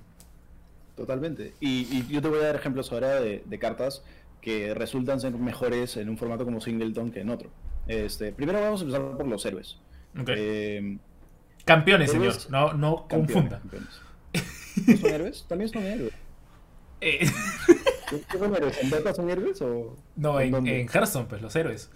Totalmente. 0.95 1.53
Y, 1.59 1.87
y 1.97 2.07
yo 2.07 2.21
te 2.21 2.27
voy 2.27 2.39
a 2.39 2.43
dar 2.47 2.55
ejemplos 2.55 2.91
ahora 2.91 3.19
de, 3.19 3.43
de 3.45 3.59
cartas 3.59 4.03
que 4.41 4.73
resultan 4.73 5.19
ser 5.19 5.33
mejores 5.33 5.97
en 5.97 6.09
un 6.09 6.17
formato 6.17 6.45
como 6.45 6.61
Singleton 6.61 7.11
que 7.11 7.21
en 7.21 7.29
otro. 7.29 7.49
Este, 7.87 8.31
primero 8.31 8.61
vamos 8.61 8.81
a 8.81 8.83
empezar 8.85 9.17
por 9.17 9.27
los 9.27 9.45
héroes. 9.45 9.77
Eh, 10.27 10.97
campeones, 11.65 12.11
señor. 12.11 12.27
héroes- 12.33 12.49
No, 12.49 12.73
no 12.73 13.07
confunda. 13.07 13.59
campeones. 13.59 13.89
¿No 14.87 14.97
son 14.97 15.09
héroes? 15.11 15.45
También 15.47 15.69
son 15.69 15.83
héroes. 15.83 16.13
Eh, 17.05 17.19
¿Qué 18.31 18.37
son 18.37 18.55
héroes? 18.55 18.81
¿En 18.81 18.89
Dota 18.89 19.13
son 19.13 19.29
héroes 19.29 19.61
o...? 19.61 19.97
no, 20.15 20.39
en, 20.39 20.55
en 20.67 20.87
Hearthstone, 20.87 21.25
pues 21.27 21.41
los 21.41 21.53
héroes. 21.55 21.89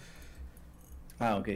Ah, 1.20 1.38
ok. 1.38 1.48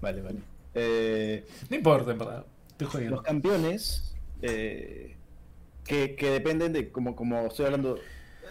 Vale, 0.00 0.22
vale. 0.22 0.38
Eh, 0.74 1.46
No 1.70 1.76
importa, 1.76 2.10
en 2.10 2.18
verdad. 2.18 2.44
Estoy 2.72 2.86
jodiendo. 2.88 3.16
los 3.16 3.24
campeones 3.24 4.16
eh, 4.42 5.16
que, 5.84 6.16
que 6.16 6.30
dependen 6.30 6.72
de, 6.72 6.90
como, 6.90 7.14
como 7.16 7.46
estoy 7.46 7.66
hablando, 7.66 7.98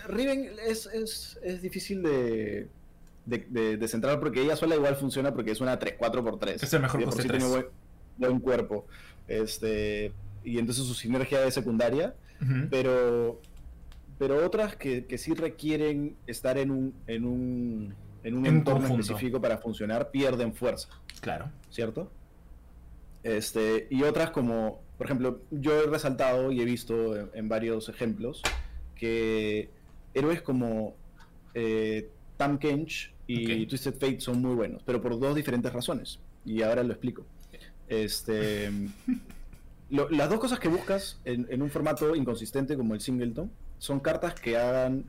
Riven 0.07 0.51
es, 0.67 0.85
es, 0.87 1.39
es 1.43 1.61
difícil 1.61 2.03
de, 2.03 2.67
de, 3.25 3.37
de- 3.49 3.77
de 3.77 3.87
centrar 3.87 4.19
porque 4.19 4.41
ella 4.41 4.55
sola 4.55 4.75
igual 4.75 4.95
funciona 4.95 5.33
porque 5.33 5.51
es 5.51 5.61
una 5.61 5.79
3, 5.79 5.97
4x3. 5.97 6.63
Es 6.63 6.73
el 6.73 6.81
mejor 6.81 7.01
Y 7.01 7.05
de 7.05 7.11
por 7.11 7.21
sí 7.21 7.27
tiene 7.27 7.45
buen, 7.45 7.65
buen 8.17 8.39
cuerpo. 8.39 8.85
Este, 9.27 10.11
y 10.43 10.59
entonces 10.59 10.85
su 10.85 10.93
sinergia 10.93 11.45
es 11.45 11.53
secundaria, 11.53 12.15
pero, 12.69 13.39
pero 14.19 14.45
otras 14.45 14.75
que, 14.75 15.05
que 15.05 15.17
sí 15.17 15.33
requieren 15.33 16.17
estar 16.27 16.57
en 16.57 16.71
un, 16.71 16.93
en 17.07 17.23
un, 17.25 17.95
en 18.23 18.35
un 18.37 18.45
En 18.45 18.57
entorno 18.57 18.81
conjunto. 18.81 19.01
específico 19.03 19.39
para 19.41 19.57
funcionar 19.59 20.11
pierden 20.11 20.53
fuerza. 20.53 20.89
Claro. 21.21 21.49
¿cierto? 21.69 22.11
Este, 23.23 23.87
y 23.89 24.03
otras 24.03 24.31
como, 24.31 24.81
por 25.03 25.11
ejemplo, 25.11 25.41
yo 25.51 25.83
he 25.83 25.87
resaltado 25.87 26.51
y 26.51 26.61
he 26.61 26.65
visto 26.65 27.15
en, 27.17 27.29
en 27.33 27.49
varios 27.49 27.89
ejemplos 27.89 28.41
que 28.95 29.69
héroes 30.13 30.41
como 30.41 30.95
eh, 31.53 32.09
Tam 32.37 32.57
Kench 32.57 33.13
y. 33.27 33.65
Twisted 33.67 33.93
Fate 33.93 34.19
son 34.21 34.41
muy 34.41 34.55
buenos, 34.55 34.81
pero 34.83 35.01
por 35.01 35.19
dos 35.19 35.35
diferentes 35.35 35.71
razones. 35.71 36.19
Y 36.45 36.61
ahora 36.61 36.83
lo 36.83 36.91
explico. 36.93 37.25
Este, 37.87 38.71
lo- 39.89 40.09
las 40.09 40.29
dos 40.29 40.39
cosas 40.39 40.59
que 40.59 40.67
buscas 40.67 41.19
en, 41.25 41.47
en 41.49 41.61
un 41.61 41.69
formato 41.69 42.15
inconsistente 42.15 42.75
como 42.75 42.93
el 42.95 43.01
Singleton 43.01 43.51
son 43.77 43.99
cartas 43.99 44.33
que 44.35 44.57
hagan 44.57 45.05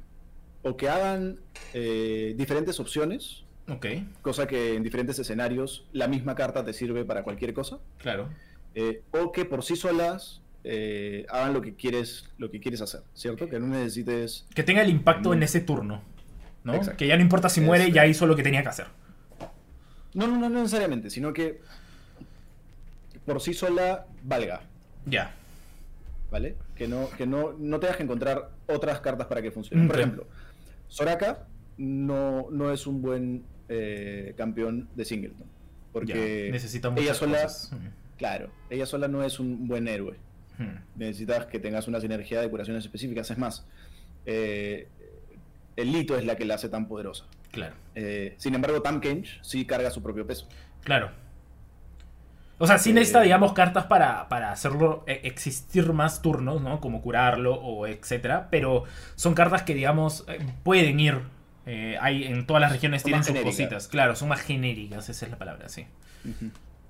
o 0.62 0.76
que 0.76 0.88
hagan 0.88 1.38
eh, 1.72 2.34
diferentes 2.36 2.80
opciones 2.80 3.42
Ok, 3.68 3.86
cosa 4.20 4.46
que 4.46 4.74
en 4.74 4.82
diferentes 4.82 5.18
escenarios 5.18 5.86
la 5.92 6.06
misma 6.06 6.34
carta 6.34 6.64
te 6.64 6.72
sirve 6.74 7.04
para 7.06 7.22
cualquier 7.22 7.54
cosa, 7.54 7.78
claro. 7.98 8.28
Eh, 8.74 9.02
o 9.12 9.32
que 9.32 9.44
por 9.44 9.62
sí 9.64 9.76
solas 9.76 10.40
eh, 10.64 11.26
hagan 11.28 11.52
lo 11.52 11.60
que 11.60 11.74
quieres 11.74 12.24
lo 12.38 12.50
que 12.50 12.60
quieres 12.60 12.80
hacer, 12.80 13.02
¿cierto? 13.14 13.48
Que 13.48 13.58
no 13.60 13.66
necesites... 13.66 14.46
Que 14.54 14.62
tenga 14.62 14.82
el 14.82 14.90
impacto 14.90 15.32
en 15.34 15.42
ese 15.42 15.60
turno. 15.60 16.02
¿no? 16.64 16.74
Exacto. 16.74 16.96
Que 16.96 17.06
ya 17.06 17.16
no 17.16 17.22
importa 17.22 17.48
si 17.50 17.60
muere, 17.60 17.84
Este- 17.84 17.94
ya 17.96 18.06
hizo 18.06 18.26
lo 18.26 18.34
que 18.36 18.42
tenía 18.42 18.62
que 18.62 18.68
hacer. 18.70 18.86
No, 20.14 20.26
no, 20.26 20.38
no, 20.38 20.48
necesariamente, 20.48 21.10
sino 21.10 21.32
que 21.32 21.60
por 23.26 23.40
sí 23.40 23.52
sola 23.54 24.06
valga, 24.22 24.62
Ya. 25.06 25.34
¿vale? 26.30 26.56
Que 26.76 26.88
no, 26.88 27.08
que 27.10 27.26
no, 27.26 27.52
no 27.58 27.80
tengas 27.80 27.96
que 27.96 28.02
encontrar 28.04 28.50
otras 28.66 29.00
cartas 29.00 29.26
para 29.26 29.42
que 29.42 29.50
funcione. 29.50 29.86
Por 29.86 29.96
Ok. 29.96 30.00
ejemplo, 30.00 30.26
Soraka 30.88 31.46
no, 31.78 32.46
no 32.50 32.70
es 32.72 32.86
un 32.86 33.02
buen 33.02 33.44
eh, 33.68 34.34
campeón 34.36 34.88
de 34.94 35.04
Singleton, 35.04 35.46
porque 35.92 36.46
ya. 36.46 36.52
Necesita 36.52 36.88
ella 36.88 37.00
muchas 37.00 37.16
sola, 37.16 37.42
cosas. 37.42 37.72
Mm. 37.72 38.03
Claro, 38.16 38.50
ella 38.70 38.86
sola 38.86 39.08
no 39.08 39.22
es 39.22 39.38
un 39.40 39.66
buen 39.66 39.88
héroe. 39.88 40.16
Mm. 40.56 40.76
necesitas 41.00 41.46
que 41.46 41.58
tengas 41.58 41.88
una 41.88 42.00
sinergia 42.00 42.40
de 42.40 42.48
curaciones 42.48 42.84
específicas. 42.84 43.28
Es 43.30 43.38
más, 43.38 43.66
eh, 44.24 44.86
el 45.74 45.90
Lito 45.92 46.16
es 46.16 46.24
la 46.24 46.36
que 46.36 46.44
la 46.44 46.54
hace 46.54 46.68
tan 46.68 46.86
poderosa. 46.86 47.24
Claro. 47.50 47.74
Eh, 47.96 48.34
sin 48.36 48.54
embargo, 48.54 48.80
Tam 48.80 49.00
Kench 49.00 49.40
sí 49.42 49.64
carga 49.66 49.90
su 49.90 50.00
propio 50.02 50.24
peso. 50.26 50.48
Claro. 50.84 51.10
O 52.58 52.68
sea, 52.68 52.78
sí 52.78 52.90
Eh, 52.90 52.94
necesita, 52.94 53.20
digamos, 53.22 53.52
cartas 53.52 53.86
para, 53.86 54.28
para 54.28 54.52
hacerlo 54.52 55.02
eh, 55.08 55.22
existir 55.24 55.92
más 55.92 56.22
turnos, 56.22 56.62
¿no? 56.62 56.80
Como 56.80 57.02
curarlo 57.02 57.54
o 57.56 57.88
etcétera. 57.88 58.46
Pero 58.50 58.84
son 59.16 59.34
cartas 59.34 59.64
que, 59.64 59.74
digamos, 59.74 60.24
pueden 60.62 61.00
ir. 61.00 61.18
eh, 61.66 61.96
hay, 62.00 62.24
en 62.24 62.46
todas 62.46 62.60
las 62.60 62.70
regiones 62.70 63.02
tienen 63.02 63.24
sus 63.24 63.28
genéricas. 63.34 63.56
cositas. 63.56 63.88
Claro, 63.88 64.14
son 64.14 64.28
más 64.28 64.40
genéricas, 64.40 65.08
esa 65.08 65.24
es 65.24 65.30
la 65.32 65.38
palabra, 65.38 65.68
sí. 65.68 65.86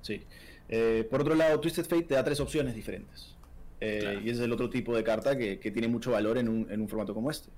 Sí. 0.03 0.23
Eh, 0.69 1.07
por 1.11 1.21
otro 1.21 1.35
lado, 1.35 1.61
Twisted 1.61 1.85
Fate 1.85 2.03
te 2.05 2.15
da 2.15 2.25
tres 2.25 2.41
opciones 2.41 2.75
diferentes. 2.75 3.35
Eh, 3.81 3.99
Claro. 4.01 4.21
Y 4.21 4.31
ese 4.31 4.41
es 4.41 4.41
el 4.41 4.53
otro 4.53 4.71
tipo 4.71 4.97
de 4.97 5.05
carta 5.05 5.37
que, 5.37 5.59
que 5.61 5.71
tiene 5.71 5.89
mucho 5.89 6.13
valor 6.13 6.39
en 6.39 6.49
un, 6.49 6.67
en 6.71 6.81
un 6.81 6.89
formato 6.89 7.13
como 7.15 7.31
este. 7.31 7.51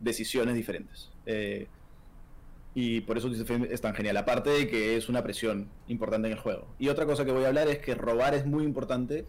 Decisiones 0.00 0.54
diferentes. 0.54 1.10
Eh, 1.26 1.66
y 2.74 3.00
por 3.02 3.16
eso 3.18 3.28
Twisted 3.28 3.46
Fate 3.46 3.72
es 3.74 3.80
tan 3.80 3.94
genial. 3.94 4.16
Aparte 4.16 4.50
de 4.50 4.68
que 4.68 4.96
es 4.96 5.08
una 5.08 5.22
presión 5.22 5.68
importante 5.88 6.26
en 6.28 6.32
el 6.34 6.38
juego. 6.38 6.66
Y 6.78 6.88
otra 6.88 7.06
cosa 7.06 7.24
que 7.24 7.32
voy 7.32 7.44
a 7.44 7.48
hablar 7.48 7.68
es 7.68 7.78
que 7.78 7.94
robar 7.94 8.34
es 8.34 8.44
muy 8.46 8.64
importante 8.64 9.24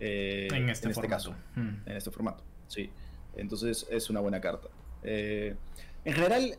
en 0.00 0.68
este, 0.68 0.92
formato. 0.92 1.08
caso. 1.08 1.34
Mm. 1.56 1.88
en 1.88 1.96
este 1.96 2.10
formato. 2.10 2.42
Sí. 2.68 2.90
Entonces 3.36 3.86
es 3.90 4.10
una 4.10 4.20
buena 4.20 4.40
carta. 4.40 4.68
En 5.02 5.56
general, 6.12 6.56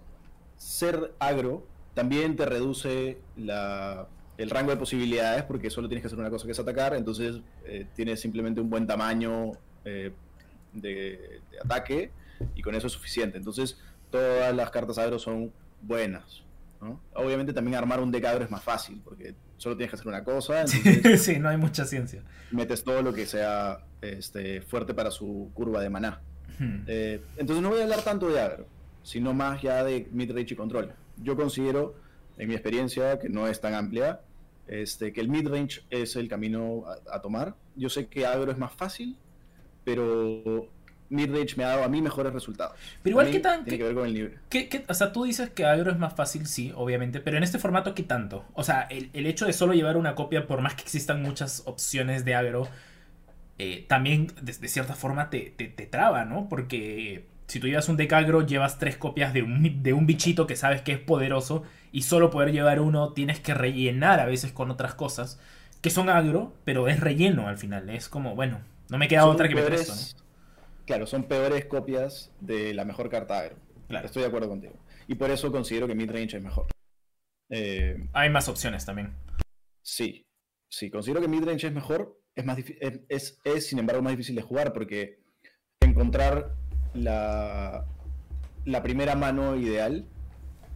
ser 0.58 1.14
agro 1.20 1.66
también 1.94 2.36
te 2.36 2.46
reduce 2.46 3.18
la- 3.38 4.08
el 4.38 4.50
rango 4.50 4.72
de 4.72 4.78
posibilidades 4.78 5.44
porque 5.44 5.70
solo 5.70 5.88
tienes 5.88 6.02
que 6.02 6.08
hacer 6.08 6.20
una 6.20 6.30
cosa 6.30 6.46
que 6.46 6.52
es 6.52 6.60
atacar. 6.60 6.96
Entonces 6.96 7.42
eh, 7.66 7.86
tienes 7.96 8.20
simplemente 8.20 8.62
un 8.62 8.70
buen 8.70 8.88
tamaño 8.88 9.52
eh, 9.84 10.12
de, 10.74 11.42
de 11.52 11.60
ataque 11.64 12.12
y 12.56 12.62
con 12.62 12.76
eso 12.76 12.88
es 12.88 12.94
suficiente. 12.94 13.38
Entonces 13.38 13.80
todas 14.10 14.56
las 14.56 14.72
cartas 14.72 14.98
agro 14.98 15.20
son 15.20 15.52
buenas. 15.82 16.44
¿no? 16.82 17.00
Obviamente 17.14 17.54
también 17.54 17.76
armar 17.76 18.00
un 18.00 18.12
deck 18.12 18.26
agro 18.26 18.44
es 18.44 18.52
más 18.52 18.64
fácil 18.64 19.02
porque 19.04 19.36
solo 19.58 19.76
tienes 19.76 19.92
que 19.92 19.96
hacer 19.96 20.08
una 20.08 20.24
cosa. 20.24 20.62
Entonces 20.86 21.24
sí, 21.24 21.40
no 21.40 21.50
hay 21.50 21.58
mucha 21.58 21.86
ciencia. 21.86 22.24
metes 22.52 22.84
todo 22.84 23.02
lo 23.02 23.14
que 23.14 23.26
sea 23.26 23.80
este, 24.02 24.62
fuerte 24.62 24.94
para 24.94 25.12
su 25.12 25.52
curva 25.54 25.82
de 25.82 25.90
maná. 25.90 26.22
Hmm. 26.60 26.84
Eh, 26.88 27.22
entonces 27.38 27.62
no 27.62 27.70
voy 27.70 27.82
a 27.82 27.84
hablar 27.84 28.02
tanto 28.02 28.30
de 28.30 28.40
agro, 28.40 28.66
sino 29.04 29.34
más 29.34 29.62
ya 29.62 29.84
de 29.84 30.08
midrange 30.12 30.54
y 30.54 30.58
control. 30.58 30.94
Yo 31.18 31.36
considero, 31.36 31.96
en 32.38 32.48
mi 32.48 32.54
experiencia, 32.56 33.20
que 33.20 33.30
no 33.30 33.48
es 33.48 33.62
tan 33.62 33.74
amplia, 33.74 34.22
este, 34.68 35.14
que 35.14 35.22
el 35.22 35.30
midrange 35.30 35.82
es 35.90 36.16
el 36.16 36.28
camino 36.28 36.84
a, 37.10 37.16
a 37.18 37.22
tomar. 37.22 37.56
Yo 37.76 37.90
sé 37.90 38.08
que 38.08 38.26
agro 38.26 38.52
es 38.52 38.58
más 38.58 38.74
fácil, 38.74 39.18
pero 39.84 40.68
midrange 41.10 41.56
me 41.56 41.64
ha 41.64 41.68
dado 41.70 41.84
a 41.84 41.88
mí 41.88 42.02
mejores 42.02 42.34
resultados. 42.34 42.76
Pero 43.04 43.14
igual, 43.14 43.30
¿qué 43.32 43.40
tan- 43.40 43.64
Tiene 43.64 43.78
que 43.78 43.84
ver 43.84 43.94
con 43.96 44.06
el 44.08 44.14
nivel. 44.14 44.40
¿Qué- 44.50 44.68
qué- 44.70 44.86
o 44.88 44.94
sea, 44.94 45.12
tú 45.12 45.24
dices 45.24 45.52
que 45.52 45.66
agro 45.66 45.92
es 45.92 46.00
más 46.00 46.14
fácil, 46.16 46.48
sí, 46.48 46.72
obviamente, 46.76 47.20
pero 47.20 47.38
en 47.38 47.44
este 47.44 47.60
formato, 47.60 47.94
¿qué 47.94 48.04
tanto? 48.04 48.46
O 48.54 48.64
sea, 48.64 48.82
el, 48.90 49.12
el 49.14 49.28
hecho 49.28 49.46
de 49.46 49.54
solo 49.54 49.74
llevar 49.74 49.98
una 49.98 50.16
copia, 50.16 50.48
por 50.48 50.62
más 50.62 50.74
que 50.76 50.82
existan 50.82 51.22
muchas 51.22 51.62
opciones 51.66 52.26
de 52.26 52.34
agro, 52.36 52.68
eh, 53.58 53.86
también 53.88 54.28
de, 54.42 54.52
de 54.54 54.68
cierta 54.68 54.96
forma 54.96 55.30
te, 55.30 55.54
te, 55.56 55.68
te 55.68 55.86
traba, 55.86 56.26
¿no? 56.26 56.50
Porque 56.50 57.26
si 57.48 57.60
tú 57.60 57.68
llevas 57.68 57.88
un 57.88 57.98
deck 57.98 58.12
agro, 58.14 58.42
llevas 58.46 58.80
tres 58.80 58.98
copias 58.98 59.34
de 59.34 59.44
un, 59.44 59.84
de 59.84 59.94
un 59.94 60.06
bichito 60.08 60.48
que 60.48 60.56
sabes 60.56 60.82
que 60.82 60.92
es 60.94 61.00
poderoso 61.00 61.64
y 61.96 62.02
solo 62.02 62.30
poder 62.30 62.52
llevar 62.52 62.82
uno 62.82 63.14
tienes 63.14 63.40
que 63.40 63.54
rellenar 63.54 64.20
a 64.20 64.26
veces 64.26 64.52
con 64.52 64.70
otras 64.70 64.96
cosas 64.96 65.40
que 65.82 65.90
son 65.90 66.10
agro, 66.10 66.54
pero 66.66 66.88
es 66.90 67.00
relleno 67.00 67.48
al 67.48 67.58
final. 67.58 67.90
Es 67.90 68.10
como, 68.10 68.36
bueno, 68.36 68.60
no 68.90 68.98
me 68.98 69.08
queda 69.08 69.22
Son 69.22 69.32
otra 69.32 69.48
que 69.48 69.56
meter 69.56 69.70
peores- 69.72 69.90
esto, 69.90 70.20
¿no? 70.20 70.26
Claro, 70.86 71.08
son 71.08 71.24
peores 71.24 71.66
copias 71.66 72.32
de 72.42 72.74
la 72.74 72.84
mejor 72.86 73.10
carta 73.10 73.40
agro. 73.40 73.56
Claro. 73.88 74.06
Estoy 74.06 74.24
de 74.24 74.28
acuerdo 74.28 74.50
contigo. 74.50 74.74
Y 75.08 75.16
por 75.16 75.32
eso 75.32 75.52
considero 75.52 75.88
que 75.88 75.96
midrange 75.96 76.38
es 76.38 76.44
mejor. 76.44 76.68
Eh, 77.50 77.96
Hay 78.14 78.30
más 78.30 78.50
opciones 78.50 78.86
también. 78.86 79.14
Sí, 79.82 80.26
sí, 80.70 80.90
considero 80.90 81.22
que 81.22 81.28
midrange 81.28 81.68
es 81.68 81.74
mejor, 81.74 82.20
es, 82.36 82.44
más 82.44 82.58
es, 83.08 83.40
es, 83.44 83.68
sin 83.68 83.80
embargo 83.80 84.02
más 84.02 84.12
difícil 84.12 84.36
de 84.36 84.42
jugar 84.42 84.74
porque 84.74 85.20
encontrar 85.80 86.56
la, 86.94 87.86
la 88.66 88.84
primera 88.84 89.16
mano 89.16 89.56
ideal, 89.56 90.06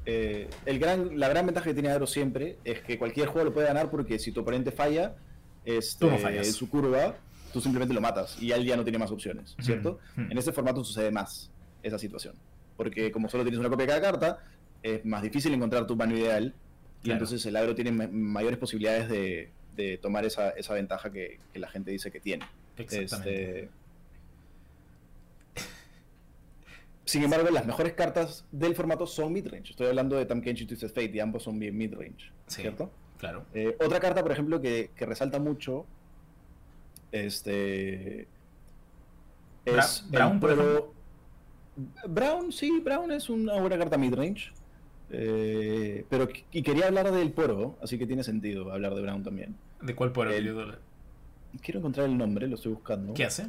eh, 0.10 0.48
el 0.66 0.80
gran, 0.80 1.20
la 1.20 1.30
gran 1.30 1.46
ventaja 1.46 1.66
que 1.68 1.74
tiene 1.74 1.90
Agro 1.90 2.08
siempre 2.08 2.58
es 2.64 2.82
que 2.82 2.98
cualquier 2.98 3.28
juego 3.28 3.46
lo 3.50 3.54
puede 3.54 3.68
ganar 3.68 3.90
porque 3.90 4.18
si 4.20 4.32
tu 4.32 4.42
oponente 4.42 4.72
falla 4.72 5.16
este, 5.66 6.06
no 6.08 6.18
en 6.30 6.46
su 6.54 6.70
curva, 6.70 7.16
tú 7.54 7.62
simplemente 7.62 7.94
lo 7.94 8.02
matas 8.02 8.42
y 8.42 8.52
él 8.52 8.66
ya 8.66 8.76
no 8.78 8.84
tiene 8.84 8.98
más 8.98 9.12
opciones, 9.12 9.56
¿cierto? 9.60 10.00
En 10.18 10.38
este 10.38 10.52
formato 10.52 10.84
sucede 10.84 11.12
más 11.12 11.52
esa 11.84 11.98
situación, 12.00 12.36
porque 12.78 13.12
como 13.12 13.30
solo 13.30 13.44
tienes 13.44 13.60
una 13.60 13.70
copia 13.70 13.86
de 13.86 13.92
cada 13.94 14.02
carta, 14.02 14.40
es 14.82 15.04
más 15.06 15.22
difícil 15.22 15.54
encontrar 15.54 15.86
tu 15.88 15.96
mano 15.96 16.18
ideal 16.18 16.54
y 17.02 17.04
Claro. 17.06 17.16
entonces 17.24 17.46
el 17.46 17.56
agro 17.56 17.76
tiene 17.76 17.92
ma- 17.92 18.10
mayores 18.12 18.58
posibilidades 18.60 19.08
de, 19.10 19.52
de 19.76 19.98
tomar 19.98 20.26
esa, 20.26 20.50
esa 20.52 20.74
ventaja 20.74 21.12
que, 21.12 21.40
que 21.54 21.60
la 21.60 21.70
gente 21.70 21.92
dice 21.92 22.12
que 22.12 22.20
tiene. 22.20 22.46
Exactamente. 22.78 23.60
Este, 23.62 23.70
Sin 27.10 27.24
embargo, 27.24 27.50
las 27.50 27.66
mejores 27.66 27.94
cartas 27.94 28.46
del 28.52 28.76
formato 28.76 29.08
son 29.08 29.34
midrange. 29.34 29.72
Estoy 29.72 29.88
hablando 29.88 30.16
de 30.16 30.28
Tamkenchi 30.28 30.66
y 30.66 30.68
Twisted 30.68 30.90
Fate 30.90 31.12
y 31.16 31.20
ambos 31.20 31.42
son 31.42 31.58
bien 31.58 31.76
midrange, 31.76 32.32
Sí. 32.46 32.62
¿cierto? 32.62 32.92
Claro. 33.18 33.46
Eh, 33.56 33.76
otra 33.84 34.00
carta, 34.00 34.22
por 34.22 34.32
ejemplo, 34.32 34.62
que, 34.62 34.92
que 34.96 35.06
resalta 35.08 35.40
mucho 35.40 35.88
este 37.12 38.28
es 39.66 40.06
Brown, 40.12 40.34
el 40.34 40.40
por 40.40 40.56
Poro- 40.56 40.94
Brown, 42.08 42.52
sí, 42.52 42.80
Brown 42.80 43.12
es 43.12 43.28
una 43.28 43.60
buena 43.60 43.78
carta 43.80 43.98
midrange. 43.98 44.52
Eh, 45.10 46.06
pero 46.10 46.28
y 46.52 46.62
quería 46.62 46.86
hablar 46.86 47.12
del 47.12 47.32
Poro, 47.32 47.76
así 47.82 47.98
que 47.98 48.06
tiene 48.06 48.24
sentido 48.24 48.72
hablar 48.72 48.94
de 48.94 49.02
Brown 49.02 49.24
también. 49.24 49.56
¿De 49.82 49.96
cuál 49.96 50.12
pueblo? 50.12 50.32
El- 50.36 50.78
Quiero 51.64 51.80
encontrar 51.80 52.06
el 52.06 52.16
nombre, 52.16 52.48
lo 52.48 52.54
estoy 52.54 52.74
buscando. 52.74 53.16
¿Qué 53.16 53.26
hace? 53.26 53.48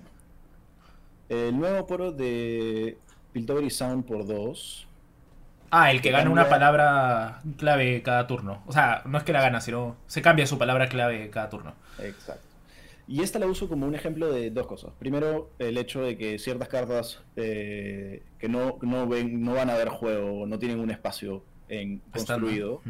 El 1.29 1.59
nuevo 1.59 1.87
Poro 1.87 2.11
de 2.13 2.97
Piltover 3.33 3.65
y 3.65 3.71
Sound 3.71 4.05
por 4.05 4.27
2. 4.27 4.87
Ah, 5.71 5.91
el 5.93 6.03
que 6.03 6.11
gana 6.11 6.31
una 6.31 6.49
palabra 6.49 7.43
clave 7.57 8.03
cada 8.03 8.27
turno. 8.27 8.63
O 8.67 8.73
sea, 8.73 9.03
no 9.05 9.19
es 9.19 9.25
que 9.25 9.33
la 9.33 9.41
gana, 9.41 9.61
sino 9.61 9.97
se 10.07 10.21
cambia 10.21 10.47
su 10.47 10.59
palabra 10.59 10.89
clave 10.89 11.31
cada 11.31 11.49
turno. 11.49 11.75
Exacto. 11.99 12.47
Y 13.07 13.23
esta 13.23 13.39
la 13.39 13.47
uso 13.47 13.69
como 13.69 13.87
un 13.87 13.95
ejemplo 13.95 14.33
de 14.33 14.51
dos 14.51 14.67
cosas. 14.67 14.93
Primero, 14.99 15.51
el 15.59 15.79
hecho 15.79 16.03
de 16.03 16.17
que 16.17 16.39
ciertas 16.39 16.69
cartas 16.69 17.21
eh, 17.37 18.23
que 18.39 18.49
no, 18.49 18.79
no, 18.83 19.09
ven, 19.09 19.43
no 19.43 19.55
van 19.55 19.71
a 19.71 19.75
ver 19.75 19.89
juego, 19.89 20.47
no 20.47 20.59
tienen 20.59 20.81
un 20.81 20.91
espacio 20.91 21.43
en 21.69 21.99
construido, 22.13 22.83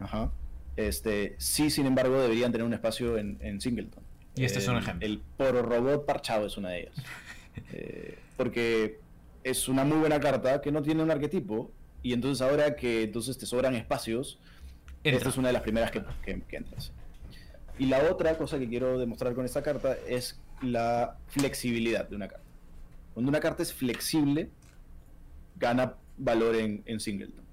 ajá, 0.00 0.30
este, 0.78 1.34
sí, 1.38 1.70
sin 1.70 1.86
embargo, 1.86 2.20
deberían 2.20 2.52
tener 2.52 2.64
un 2.64 2.72
espacio 2.72 3.18
en, 3.18 3.38
en 3.40 3.60
Singleton. 3.60 4.02
Y 4.36 4.44
este 4.44 4.60
es 4.60 4.68
un 4.68 4.76
ejemplo. 4.76 5.04
El 5.04 5.20
Poro 5.36 5.62
Robot 5.62 6.06
Parchado 6.06 6.46
es 6.46 6.56
una 6.56 6.70
de 6.70 6.80
ellas. 6.82 6.94
Eh, 7.72 8.16
porque 8.36 9.00
es 9.44 9.68
una 9.68 9.84
muy 9.84 9.98
buena 9.98 10.20
carta 10.20 10.60
que 10.60 10.70
no 10.72 10.82
tiene 10.82 11.02
un 11.02 11.10
arquetipo. 11.10 11.70
Y 12.02 12.12
entonces 12.12 12.40
ahora 12.46 12.76
que 12.76 13.02
entonces 13.04 13.36
te 13.38 13.46
sobran 13.46 13.74
espacios, 13.74 14.38
Entra. 15.02 15.18
esta 15.18 15.28
es 15.30 15.36
una 15.36 15.48
de 15.48 15.52
las 15.54 15.62
primeras 15.62 15.90
que, 15.90 16.02
que, 16.24 16.40
que 16.42 16.56
entras. 16.56 16.92
Y 17.78 17.86
la 17.86 18.02
otra 18.10 18.36
cosa 18.38 18.58
que 18.58 18.68
quiero 18.68 18.98
demostrar 18.98 19.34
con 19.34 19.44
esta 19.44 19.62
carta 19.62 19.96
es 20.08 20.40
la 20.62 21.16
flexibilidad 21.28 22.08
de 22.08 22.16
una 22.16 22.28
carta. 22.28 22.44
Cuando 23.14 23.30
una 23.30 23.40
carta 23.40 23.62
es 23.62 23.72
flexible, 23.72 24.48
gana 25.56 25.94
valor 26.16 26.54
en, 26.56 26.82
en 26.86 27.00
Singleton. 27.00 27.44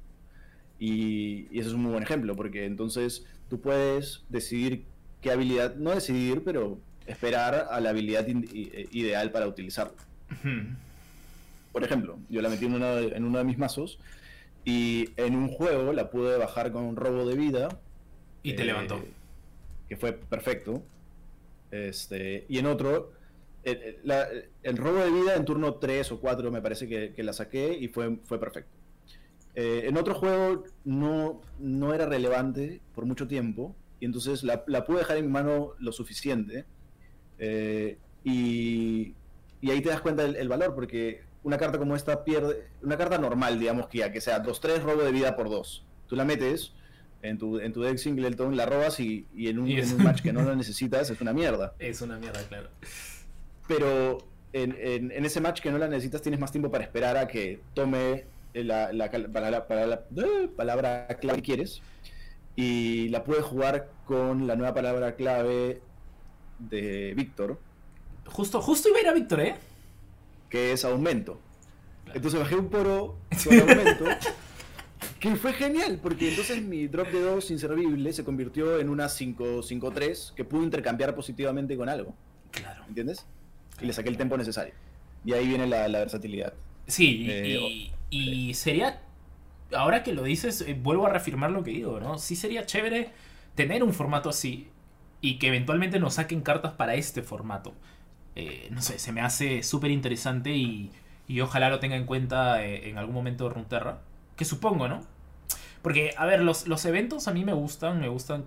Y, 0.80 1.48
y 1.52 1.60
ese 1.60 1.70
es 1.70 1.74
un 1.74 1.82
muy 1.84 1.92
buen 1.92 2.04
ejemplo, 2.04 2.36
porque 2.36 2.66
entonces 2.66 3.26
tú 3.50 3.62
puedes 3.62 4.24
decidir 4.30 4.86
qué 5.22 5.32
habilidad, 5.32 5.76
no 5.76 5.92
decidir, 5.92 6.44
pero 6.44 6.80
esperar 7.08 7.68
a 7.72 7.80
la 7.80 7.90
habilidad 7.92 8.28
in- 8.28 8.48
ideal 8.54 9.32
para 9.32 9.48
utilizarla. 9.48 9.98
Por 11.76 11.84
ejemplo, 11.84 12.18
yo 12.30 12.42
la 12.42 12.48
metí 12.48 12.64
en, 12.68 12.74
una 12.74 12.92
de- 12.96 13.18
en 13.18 13.26
uno 13.26 13.38
de 13.38 13.44
mis 13.44 13.58
mazos 13.58 14.00
y 14.64 15.10
en 15.18 15.36
un 15.36 15.50
juego 15.50 15.92
la 15.92 16.10
pude 16.10 16.38
bajar 16.38 16.72
con 16.72 16.86
un 16.86 16.96
robo 16.96 17.26
de 17.28 17.36
vida. 17.36 17.68
Y 18.44 18.54
te 18.54 18.62
eh, 18.62 18.66
levantó. 18.68 19.04
Que 19.90 19.98
fue 19.98 20.14
perfecto. 20.14 20.82
Este, 21.72 22.46
y 22.48 22.60
en 22.60 22.68
otro, 22.68 23.12
el, 23.66 23.76
el- 23.84 23.98
la- 24.06 24.26
el 24.64 24.78
robo 24.78 25.00
de 25.00 25.12
vida 25.12 25.36
en 25.36 25.44
turno 25.44 25.74
3 25.74 26.14
o 26.14 26.22
4 26.22 26.50
me 26.50 26.62
parece 26.62 26.88
que, 26.88 27.12
que 27.12 27.24
la 27.24 27.34
saqué 27.34 27.78
y 27.78 27.90
fue, 27.90 28.20
fue 28.24 28.40
perfecto. 28.40 28.72
Eh, 29.54 29.84
en 29.90 29.98
otro 29.98 30.16
juego 30.16 30.64
no, 30.86 31.42
no 31.60 31.94
era 31.94 32.06
relevante 32.06 32.80
por 32.94 33.06
mucho 33.06 33.28
tiempo 33.28 33.76
y 34.00 34.06
entonces 34.06 34.44
la, 34.44 34.64
la 34.68 34.86
pude 34.86 35.00
dejar 35.00 35.18
en 35.18 35.26
mi 35.26 35.32
mano 35.34 35.74
lo 35.80 35.92
suficiente 35.92 36.64
eh, 37.38 37.98
y, 38.24 39.14
y 39.60 39.72
ahí 39.72 39.82
te 39.82 39.90
das 39.90 40.00
cuenta 40.00 40.24
del 40.24 40.38
el 40.38 40.48
valor 40.48 40.74
porque 40.74 41.25
una 41.46 41.58
carta 41.58 41.78
como 41.78 41.96
esta 41.96 42.24
pierde, 42.26 42.66
una 42.82 42.98
carta 42.98 43.18
normal 43.18 43.60
digamos 43.60 43.88
que 43.88 44.00
ya 44.00 44.12
que 44.12 44.20
sea 44.20 44.42
2-3 44.44 44.82
robo 44.82 45.04
de 45.04 45.12
vida 45.12 45.36
por 45.36 45.50
2, 45.50 45.86
tú 46.08 46.16
la 46.16 46.26
metes 46.26 46.74
en 47.22 47.38
tu, 47.38 47.60
en 47.60 47.72
tu 47.72 47.82
deck 47.82 47.98
singleton, 47.98 48.58
la 48.58 48.66
robas 48.66 49.00
y, 49.00 49.26
y 49.34 49.48
en, 49.50 49.60
un, 49.60 49.68
Y 49.68 49.78
es- 49.80 49.92
en 49.92 49.98
un 49.98 50.04
match 50.04 50.22
que 50.22 50.34
no 50.34 50.42
lo 50.42 50.56
necesitas 50.56 51.10
es 51.10 51.22
una 51.22 51.34
mierda 51.34 51.74
Es 51.80 52.02
una 52.02 52.18
mierda, 52.18 52.42
claro. 52.50 52.70
pero 53.68 54.18
en, 54.54 54.76
en- 54.80 55.12
en 55.12 55.26
ese 55.26 55.40
match 55.42 55.62
que 55.62 55.72
no 55.72 55.78
la 55.78 55.88
necesitas 55.88 56.22
tienes 56.22 56.40
más 56.40 56.52
tiempo 56.52 56.70
para 56.72 56.84
esperar 56.84 57.18
a 57.18 57.28
que 57.28 57.62
tome 57.74 58.26
la, 58.54 58.92
la 58.94 59.10
cal- 59.12 59.30
para 59.32 59.50
la, 59.52 59.68
para 59.68 59.86
la- 59.88 60.02
eh, 60.18 60.50
palabra 60.56 61.08
clave 61.22 61.38
que 61.40 61.44
quieres 61.46 61.82
y 62.56 63.10
la 63.10 63.24
puedes 63.24 63.44
jugar 63.44 63.90
con 64.06 64.48
la 64.48 64.56
nueva 64.56 64.74
palabra 64.74 65.16
clave 65.16 65.82
de 66.60 67.14
Víctor, 67.16 67.60
Justo, 68.28 68.60
justo 68.62 68.90
iba 68.90 68.98
a 68.98 69.02
ir 69.02 69.08
a 69.10 69.14
Víctor, 69.14 69.40
¿eh? 69.42 69.56
Que 70.56 70.72
es 70.72 70.86
aumento. 70.86 71.40
Claro. 72.06 72.18
Entonces 72.18 72.40
bajé 72.40 72.56
un 72.56 72.70
poro 72.70 73.18
con 73.44 73.60
aumento, 73.60 74.06
que 75.20 75.36
fue 75.36 75.52
genial, 75.54 76.00
porque 76.02 76.30
entonces 76.30 76.62
mi 76.62 76.88
drop 76.88 77.08
de 77.10 77.20
2 77.22 77.52
inservible 77.52 78.14
se 78.14 78.24
convirtió 78.24 78.80
en 78.80 78.90
una 78.90 79.08
5-5-3 79.08 80.34
que 80.34 80.46
pudo 80.46 80.64
intercambiar 80.64 81.14
positivamente 81.16 81.76
con 81.76 81.90
algo, 81.90 82.16
Claro. 82.52 82.84
¿entiendes? 82.88 83.26
Y 83.82 83.86
le 83.86 83.92
saqué 83.94 84.08
el 84.10 84.16
tiempo 84.16 84.38
necesario. 84.38 84.74
Y 85.26 85.34
ahí 85.34 85.46
viene 85.48 85.68
la, 85.68 85.88
la 85.90 86.00
versatilidad. 86.00 86.54
Sí, 86.88 87.24
y- 87.26 87.30
Eh, 87.32 87.92
y, 88.12 88.50
y 88.50 88.54
sería. 88.54 89.02
Ahora 89.74 90.04
que 90.04 90.14
lo 90.14 90.24
dices, 90.24 90.62
eh, 90.62 90.78
vuelvo 90.82 91.06
a 91.08 91.10
reafirmar 91.10 91.52
lo 91.52 91.64
que 91.64 91.72
digo, 91.72 92.00
¿no? 92.00 92.18
Sí 92.20 92.36
sería 92.38 92.66
chévere 92.66 93.10
tener 93.56 93.84
un 93.84 93.94
formato 93.94 94.30
así 94.30 94.68
y 95.20 95.38
que 95.40 95.48
eventualmente 95.48 96.00
nos 96.00 96.14
saquen 96.14 96.40
cartas 96.42 96.74
para 96.74 96.94
este 96.96 97.24
formato. 97.24 97.74
Eh, 98.36 98.68
no 98.72 98.82
sé, 98.82 99.00
se 99.00 99.12
me 99.12 99.22
hace 99.22 99.64
súper 99.64 99.92
interesante 99.92 100.52
y, 100.56 100.92
y 101.28 101.42
ojalá 101.42 101.70
lo 101.70 101.80
tenga 101.80 101.96
en 101.96 102.06
cuenta 102.06 102.64
eh, 102.66 102.90
en 102.90 102.98
algún 102.98 103.16
momento 103.16 103.46
de 103.48 103.54
Runeterra. 103.56 104.00
Que 104.36 104.46
supongo, 104.46 104.88
¿no? 104.88 105.02
Porque, 105.82 106.14
a 106.18 106.26
ver, 106.26 106.42
los, 106.42 106.68
los 106.68 106.84
eventos 106.86 107.28
a 107.28 107.34
mí 107.34 107.46
me 107.46 107.54
gustan, 107.54 108.00
me 108.02 108.08
gustan. 108.10 108.44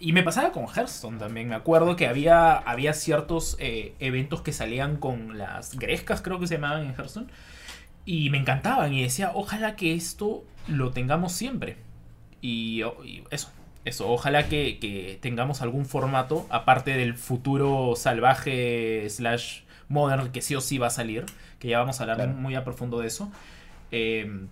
Y 0.00 0.12
me 0.12 0.22
pasaba 0.22 0.50
con 0.50 0.66
Hearthstone 0.66 1.18
también. 1.18 1.48
Me 1.48 1.54
acuerdo 1.54 1.94
que 1.94 2.06
había, 2.08 2.56
había 2.56 2.94
ciertos 2.94 3.56
eh, 3.60 3.94
eventos 4.00 4.40
que 4.42 4.52
salían 4.52 4.96
con 4.96 5.36
las 5.38 5.78
grescas, 5.78 6.22
creo 6.22 6.40
que 6.40 6.46
se 6.46 6.54
llamaban 6.54 6.82
en 6.86 6.94
Hearthstone. 6.94 7.26
Y 8.06 8.30
me 8.30 8.38
encantaban 8.38 8.92
y 8.94 9.02
decía, 9.02 9.30
ojalá 9.34 9.76
que 9.76 9.94
esto 9.94 10.44
lo 10.66 10.90
tengamos 10.90 11.32
siempre. 11.32 11.76
Y, 12.40 12.82
o- 12.82 13.04
y 13.04 13.22
eso, 13.30 13.50
eso, 13.84 14.10
ojalá 14.10 14.48
que, 14.48 14.78
que 14.78 15.18
tengamos 15.22 15.62
algún 15.62 15.86
formato, 15.86 16.46
aparte 16.50 16.92
del 16.96 17.14
futuro 17.16 17.94
salvaje 17.96 19.08
slash 19.10 19.62
Modern, 19.88 20.30
que 20.32 20.42
sí 20.42 20.54
o 20.54 20.60
sí 20.60 20.78
va 20.78 20.88
a 20.88 20.90
salir, 20.90 21.26
que 21.58 21.68
ya 21.68 21.78
vamos 21.80 22.00
a 22.00 22.04
hablar 22.04 22.22
Claro. 22.22 22.34
muy 22.34 22.54
a 22.54 22.64
profundo 22.64 23.00
de 23.00 23.08
eso. 23.08 23.32
Eh, 23.92 24.48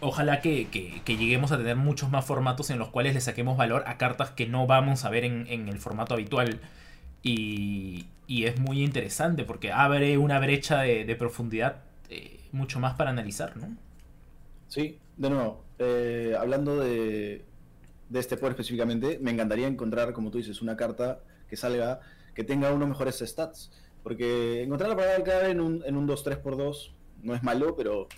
ojalá 0.00 0.40
que, 0.40 0.70
que- 0.70 1.02
que 1.04 1.16
lleguemos 1.16 1.52
a 1.52 1.58
tener 1.58 1.76
muchos 1.76 2.10
más 2.10 2.24
formatos 2.24 2.70
en 2.70 2.78
los 2.78 2.88
cuales 2.90 3.14
le 3.14 3.20
saquemos 3.20 3.56
valor 3.56 3.84
a 3.86 3.98
cartas 3.98 4.30
que 4.30 4.46
no 4.46 4.66
vamos 4.66 5.04
a 5.04 5.10
ver 5.10 5.24
en, 5.24 5.46
en 5.48 5.68
el 5.68 5.78
formato 5.78 6.14
habitual. 6.14 6.60
Y, 7.22 8.08
y 8.26 8.44
es 8.46 8.58
muy 8.60 8.82
interesante 8.84 9.44
porque 9.44 9.72
abre 9.72 10.18
una 10.18 10.38
brecha 10.40 10.82
de, 10.82 11.04
de 11.04 11.16
profundidad 11.16 11.84
eh, 12.10 12.40
mucho 12.52 12.80
más 12.80 12.94
para 12.94 13.10
analizar, 13.10 13.56
¿no? 13.56 13.76
Sí, 14.66 15.00
de 15.16 15.30
nuevo, 15.30 15.64
eh, 15.78 16.34
hablando 16.38 16.78
de, 16.78 17.46
de 18.08 18.20
este 18.20 18.36
poder 18.36 18.52
específicamente, 18.52 19.18
me 19.20 19.30
encantaría 19.30 19.66
encontrar, 19.66 20.12
como 20.12 20.30
tú 20.30 20.38
dices, 20.38 20.62
una 20.62 20.76
carta 20.76 21.20
que 21.48 21.56
salga, 21.56 22.00
que 22.34 22.44
tenga 22.44 22.72
unos 22.72 22.88
mejores 22.88 23.18
stats. 23.18 23.70
Porque 24.02 24.62
encontrar 24.62 24.90
la 24.90 24.96
palabra 24.96 25.22
clave 25.24 25.50
en 25.50 25.60
un, 25.60 25.82
en 25.84 25.96
un 25.96 26.08
2-3x2 26.08 26.92
no 27.22 27.34
es 27.34 27.42
malo, 27.42 27.74
pero 27.76 28.08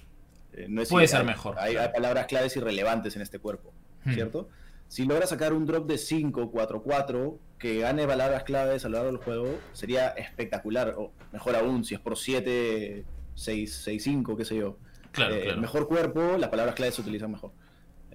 eh, 0.52 0.66
no 0.68 0.82
es 0.82 0.88
Puede 0.90 1.08
ser 1.08 1.24
mejor, 1.24 1.56
Hay, 1.58 1.72
claro. 1.72 1.88
hay 1.88 1.94
palabras 1.94 2.26
claves 2.26 2.56
irrelevantes 2.56 3.16
en 3.16 3.22
este 3.22 3.38
cuerpo, 3.38 3.72
Hmm. 4.04 4.12
¿cierto? 4.14 4.48
Si 4.88 5.04
logra 5.04 5.26
sacar 5.26 5.52
un 5.52 5.66
drop 5.66 5.86
de 5.86 5.98
5, 5.98 6.50
4, 6.50 6.82
4, 6.82 7.38
que 7.58 7.78
gane 7.80 8.06
palabras 8.06 8.42
claves 8.44 8.84
a 8.84 8.88
lo 8.88 8.94
largo 8.98 9.12
del 9.12 9.18
juego, 9.22 9.58
sería 9.72 10.08
espectacular. 10.08 10.94
O 10.96 11.12
mejor 11.32 11.54
aún, 11.56 11.84
si 11.84 11.94
es 11.94 12.00
por 12.00 12.16
7, 12.16 13.04
6, 13.34 13.80
6, 13.84 14.02
5, 14.02 14.36
qué 14.36 14.44
sé 14.44 14.56
yo. 14.56 14.78
Claro, 15.12 15.34
Eh, 15.34 15.42
claro. 15.44 15.60
Mejor 15.60 15.86
cuerpo, 15.86 16.36
las 16.38 16.50
palabras 16.50 16.74
claves 16.74 16.94
se 16.96 17.02
utilizan 17.02 17.30
mejor. 17.30 17.52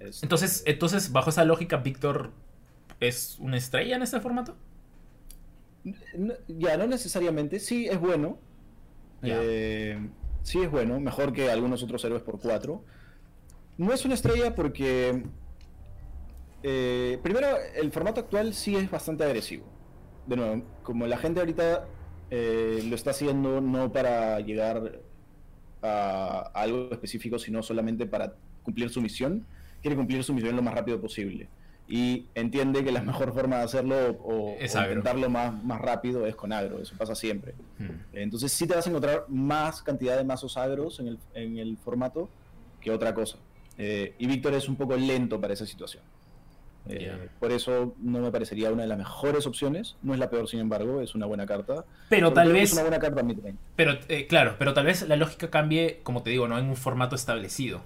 Es- 0.06 0.24
Entonces, 0.24 0.64
entonces, 0.66 1.12
bajo 1.12 1.30
esa 1.30 1.44
lógica, 1.46 1.78
Víctor 1.78 2.32
es 3.00 3.38
una 3.40 3.58
estrella 3.58 3.96
en 3.96 4.02
este 4.04 4.20
formato. 4.20 4.56
no- 6.18 6.34
ya, 6.48 6.78
no 6.78 6.88
necesariamente. 6.88 7.60
Sí, 7.60 7.88
es 7.88 8.00
bueno. 8.00 8.40
Eh, 9.22 10.00
sí, 10.44 10.60
es 10.62 10.72
bueno. 10.72 11.00
Mejor 11.00 11.32
que 11.34 11.50
algunos 11.52 11.84
otros 11.84 12.04
héroes 12.06 12.24
por 12.24 12.40
4. 12.40 12.84
No 13.78 13.94
es 13.94 14.04
una 14.06 14.14
estrella 14.16 14.56
porque. 14.56 15.24
eh, 16.64 17.20
primero, 17.22 17.48
el 17.76 17.92
formato 17.92 18.22
actual 18.22 18.54
sí 18.54 18.76
es 18.76 18.90
bastante 18.90 19.24
agresivo. 19.24 19.66
De 20.26 20.36
nuevo, 20.36 20.64
como 20.82 21.06
la 21.06 21.18
gente 21.18 21.40
ahorita 21.40 21.86
eh, 22.32 22.84
lo 22.90 22.96
está 22.96 23.12
haciendo 23.12 23.62
no 23.62 23.92
para 23.92 24.40
llegar 24.40 25.02
a 25.84 26.50
algo 26.56 26.90
específico, 26.92 27.38
sino 27.38 27.62
solamente 27.62 28.08
para 28.08 28.34
cumplir 28.64 28.90
su 28.90 29.00
misión, 29.02 29.46
quiere 29.86 29.98
cumplir 29.98 30.24
su 30.24 30.34
misión 30.34 30.56
lo 30.56 30.64
más 30.64 30.74
rápido 30.74 31.00
posible. 31.00 31.48
Y 31.88 32.26
entiende 32.34 32.84
que 32.84 32.92
la 32.92 33.04
mejor 33.04 33.36
forma 33.36 33.58
de 33.58 33.66
hacerlo 33.66 34.18
o, 34.24 34.56
o 34.56 34.58
intentarlo 34.60 35.30
más, 35.30 35.64
más 35.64 35.80
rápido 35.80 36.26
es 36.26 36.36
con 36.36 36.52
agro, 36.52 36.82
eso 36.82 36.96
pasa 36.98 37.14
siempre. 37.14 37.54
Hmm. 37.78 38.02
Entonces 38.14 38.52
sí 38.52 38.66
te 38.66 38.74
vas 38.74 38.88
a 38.88 38.90
encontrar 38.90 39.26
más 39.28 39.84
cantidad 39.84 40.18
de 40.18 40.24
mazos 40.24 40.58
agros 40.58 41.00
en 41.00 41.10
el, 41.10 41.20
en 41.36 41.60
el 41.60 41.78
formato 41.78 42.32
que 42.82 42.90
otra 42.90 43.14
cosa. 43.14 43.38
Eh, 43.78 44.16
y 44.18 44.26
Víctor 44.26 44.56
es 44.56 44.68
un 44.68 44.76
poco 44.76 44.98
lento 44.98 45.40
para 45.40 45.54
esa 45.54 45.68
situación. 45.68 46.02
Eh. 46.90 47.30
Por 47.40 47.52
eso 47.52 47.94
no 48.00 48.22
me 48.22 48.32
parecería 48.32 48.72
una 48.72 48.82
de 48.82 48.88
las 48.88 48.98
mejores 48.98 49.46
opciones. 49.46 49.98
No 50.02 50.14
es 50.14 50.20
la 50.20 50.32
peor, 50.32 50.48
sin 50.48 50.62
embargo, 50.62 51.00
es 51.00 51.14
una 51.14 51.28
buena 51.28 51.46
carta. 51.46 51.86
Pero 52.10 52.30
Sobre 52.30 52.42
tal 52.42 52.54
vez, 52.54 52.64
Es 52.64 52.74
una 52.74 52.82
buena 52.82 52.98
carta 52.98 53.24
pero 53.76 54.00
eh, 54.10 54.26
claro, 54.26 54.56
pero 54.58 54.74
tal 54.74 54.88
vez 54.88 55.08
la 55.08 55.16
lógica 55.16 55.52
cambie, 55.52 56.00
como 56.02 56.24
te 56.24 56.32
digo, 56.32 56.48
no 56.48 56.58
en 56.58 56.66
un 56.66 56.76
formato 56.76 57.16
establecido. 57.16 57.84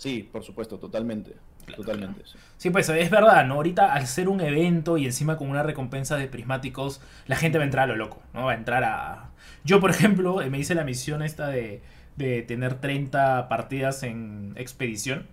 Sí, 0.00 0.26
por 0.32 0.42
supuesto, 0.42 0.78
totalmente. 0.78 1.34
Claro, 1.66 1.82
totalmente. 1.82 2.22
sí. 2.24 2.38
Sí, 2.56 2.70
pues 2.70 2.88
es 2.88 3.10
verdad, 3.10 3.44
¿no? 3.44 3.56
Ahorita 3.56 3.92
al 3.92 4.06
ser 4.06 4.30
un 4.30 4.40
evento 4.40 4.96
y 4.96 5.04
encima 5.04 5.36
con 5.36 5.50
una 5.50 5.62
recompensa 5.62 6.16
de 6.16 6.26
prismáticos, 6.26 7.02
la 7.26 7.36
gente 7.36 7.58
va 7.58 7.64
a 7.64 7.66
entrar 7.66 7.84
a 7.84 7.92
lo 7.92 7.96
loco, 7.96 8.22
¿no? 8.32 8.46
Va 8.46 8.52
a 8.52 8.54
entrar 8.54 8.82
a... 8.82 9.28
Yo, 9.62 9.78
por 9.78 9.90
ejemplo, 9.94 10.40
eh, 10.40 10.48
me 10.48 10.58
hice 10.58 10.74
la 10.74 10.84
misión 10.84 11.22
esta 11.22 11.48
de, 11.48 11.82
de 12.16 12.40
tener 12.40 12.76
30 12.76 13.46
partidas 13.50 14.02
en 14.02 14.54
expedición. 14.56 15.26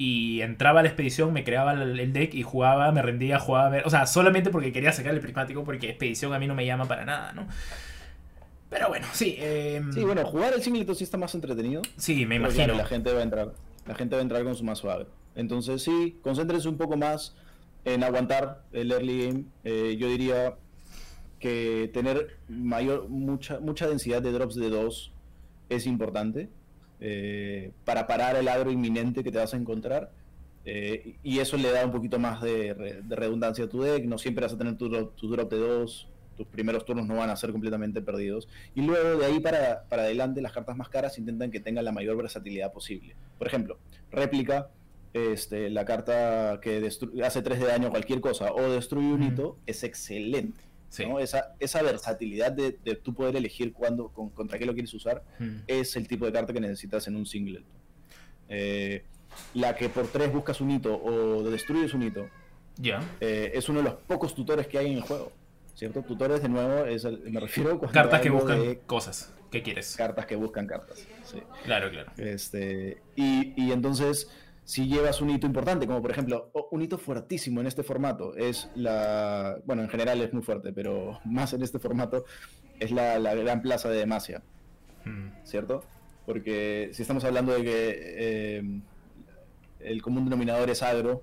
Y 0.00 0.42
entraba 0.42 0.78
a 0.78 0.82
la 0.84 0.90
expedición, 0.90 1.32
me 1.32 1.42
creaba 1.42 1.72
el 1.72 2.12
deck 2.12 2.32
y 2.34 2.44
jugaba, 2.44 2.92
me 2.92 3.02
rendía, 3.02 3.40
jugaba... 3.40 3.78
O 3.84 3.90
sea, 3.90 4.06
solamente 4.06 4.50
porque 4.50 4.70
quería 4.70 4.92
sacar 4.92 5.12
el 5.12 5.20
prismático, 5.20 5.64
porque 5.64 5.88
expedición 5.88 6.32
a 6.32 6.38
mí 6.38 6.46
no 6.46 6.54
me 6.54 6.64
llama 6.64 6.84
para 6.84 7.04
nada, 7.04 7.32
¿no? 7.32 7.48
Pero 8.70 8.88
bueno, 8.88 9.06
sí. 9.12 9.34
eh, 9.38 9.82
Sí, 9.92 10.04
bueno, 10.04 10.24
jugar 10.24 10.52
el 10.52 10.62
singleton 10.62 10.94
sí 10.94 11.02
está 11.02 11.16
más 11.16 11.34
entretenido. 11.34 11.82
sí, 11.96 12.26
me 12.26 12.36
imagino. 12.36 12.74
la 12.74 12.86
gente 12.86 13.12
va 13.12 13.20
a 13.20 13.22
entrar. 13.24 13.52
La 13.88 13.94
gente 13.94 14.14
va 14.14 14.20
a 14.20 14.22
entrar 14.22 14.44
con 14.44 14.54
su 14.54 14.62
mazo 14.64 14.90
agro. 14.90 15.08
Entonces 15.34 15.82
sí, 15.82 16.18
concéntrense 16.22 16.68
un 16.68 16.76
poco 16.76 16.96
más 16.96 17.34
en 17.84 18.04
aguantar 18.04 18.64
el 18.72 18.92
early 18.92 19.26
game. 19.26 19.44
Eh, 19.64 19.96
yo 19.98 20.08
diría 20.08 20.54
que 21.40 21.90
tener 21.94 22.36
mayor, 22.48 23.08
mucha, 23.08 23.60
mucha 23.60 23.86
densidad 23.88 24.20
de 24.22 24.32
drops 24.32 24.56
de 24.56 24.68
2 24.70 25.12
es 25.68 25.86
importante 25.86 26.48
eh, 27.00 27.72
para 27.84 28.06
parar 28.06 28.36
el 28.36 28.48
agro 28.48 28.70
inminente 28.72 29.22
que 29.22 29.30
te 29.30 29.38
vas 29.38 29.54
a 29.54 29.56
encontrar. 29.56 30.10
Eh, 30.64 31.16
y 31.22 31.38
eso 31.38 31.56
le 31.56 31.70
da 31.70 31.84
un 31.86 31.92
poquito 31.92 32.18
más 32.18 32.42
de, 32.42 32.74
re- 32.74 33.02
de 33.02 33.16
redundancia 33.16 33.64
a 33.64 33.68
tu 33.68 33.80
deck. 33.82 34.04
No 34.04 34.18
siempre 34.18 34.44
vas 34.44 34.52
a 34.52 34.58
tener 34.58 34.76
tu 34.76 34.90
tu 35.12 35.28
drop 35.30 35.50
de 35.50 35.58
2. 35.58 36.08
Tus 36.38 36.46
primeros 36.46 36.86
turnos 36.86 37.06
no 37.06 37.16
van 37.16 37.28
a 37.28 37.36
ser 37.36 37.50
completamente 37.52 38.00
perdidos. 38.00 38.48
Y 38.74 38.80
luego 38.80 39.18
de 39.18 39.26
ahí 39.26 39.40
para, 39.40 39.82
para 39.90 40.02
adelante, 40.04 40.40
las 40.40 40.52
cartas 40.52 40.74
más 40.76 40.88
caras 40.88 41.18
intentan 41.18 41.50
que 41.50 41.60
tengan 41.60 41.84
la 41.84 41.92
mayor 41.92 42.16
versatilidad 42.16 42.72
posible. 42.72 43.14
Por 43.36 43.46
ejemplo, 43.48 43.78
réplica, 44.10 44.70
este, 45.12 45.68
la 45.68 45.84
carta 45.84 46.60
que 46.62 46.88
hace 47.24 47.42
3 47.42 47.60
de 47.60 47.66
daño 47.66 47.88
a 47.88 47.90
cualquier 47.90 48.20
cosa 48.20 48.52
o 48.52 48.70
destruye 48.70 49.12
un 49.12 49.22
hito, 49.24 49.58
es 49.66 49.82
excelente. 49.84 50.60
Sí. 50.90 51.04
¿no? 51.04 51.18
Esa, 51.20 51.54
esa 51.60 51.82
versatilidad 51.82 52.50
de, 52.52 52.78
de 52.82 52.94
tú 52.94 53.12
poder 53.12 53.36
elegir 53.36 53.74
cuándo, 53.74 54.08
con- 54.08 54.30
contra 54.30 54.58
qué 54.58 54.64
lo 54.64 54.72
quieres 54.72 54.94
usar, 54.94 55.22
Mm. 55.38 55.56
es 55.66 55.96
el 55.96 56.08
tipo 56.08 56.24
de 56.24 56.32
carta 56.32 56.52
que 56.54 56.60
necesitas 56.60 57.06
en 57.08 57.16
un 57.16 57.26
singleton. 57.26 57.66
Eh, 58.48 59.02
la 59.54 59.74
que 59.76 59.88
por 59.90 60.06
3 60.08 60.32
buscas 60.32 60.60
un 60.62 60.70
hito 60.70 60.94
o 61.02 61.42
destruyes 61.50 61.92
un 61.94 62.02
hito, 62.04 62.28
Ya. 62.78 63.00
eh, 63.20 63.50
es 63.54 63.68
uno 63.68 63.80
de 63.80 63.84
los 63.84 63.94
pocos 63.94 64.34
tutores 64.34 64.66
que 64.66 64.78
hay 64.78 64.86
en 64.90 64.94
el 64.98 65.02
juego. 65.02 65.32
¿Cierto? 65.78 66.02
Tutores, 66.02 66.42
de 66.42 66.48
nuevo, 66.48 66.86
es 66.86 67.04
el- 67.04 67.20
me 67.30 67.38
refiero 67.38 67.78
cuando 67.78 67.92
Cartas 67.94 68.20
que 68.20 68.30
buscan 68.30 68.60
de 68.60 68.78
cosas. 68.80 69.32
¿Qué 69.48 69.62
quieres? 69.62 69.94
cartas 69.96 70.26
que 70.26 70.34
buscan 70.34 70.66
cartas. 70.66 71.06
sí. 71.24 71.38
Claro, 71.64 71.88
claro. 71.88 72.10
Este, 72.16 73.00
y, 73.14 73.54
y 73.56 73.70
entonces, 73.70 74.28
si 74.64 74.88
llevas 74.88 75.20
un 75.20 75.30
hito 75.30 75.46
importante, 75.46 75.86
como 75.86 76.02
por 76.02 76.10
ejemplo, 76.10 76.50
un 76.72 76.82
hito 76.82 76.98
fuertísimo 76.98 77.60
en 77.60 77.68
este 77.68 77.84
formato, 77.84 78.34
es 78.36 78.68
la. 78.74 79.56
Bueno, 79.66 79.82
en 79.82 79.88
general 79.88 80.20
es 80.20 80.32
muy 80.32 80.42
fuerte, 80.42 80.72
pero 80.72 81.20
más 81.24 81.52
en 81.52 81.62
este 81.62 81.78
formato, 81.78 82.24
es 82.80 82.90
la, 82.90 83.20
la 83.20 83.36
gran 83.36 83.62
plaza 83.62 83.88
de 83.88 83.98
Demacia, 83.98 84.42
Mm. 85.04 85.28
¿cierto? 85.44 85.84
Porque 86.26 86.90
si 86.92 87.02
estamos 87.02 87.22
hablando 87.22 87.52
de 87.54 87.62
que 87.62 87.94
eh, 88.18 88.80
el 89.78 90.02
común 90.02 90.24
denominador 90.24 90.68
es 90.70 90.82
agro, 90.82 91.22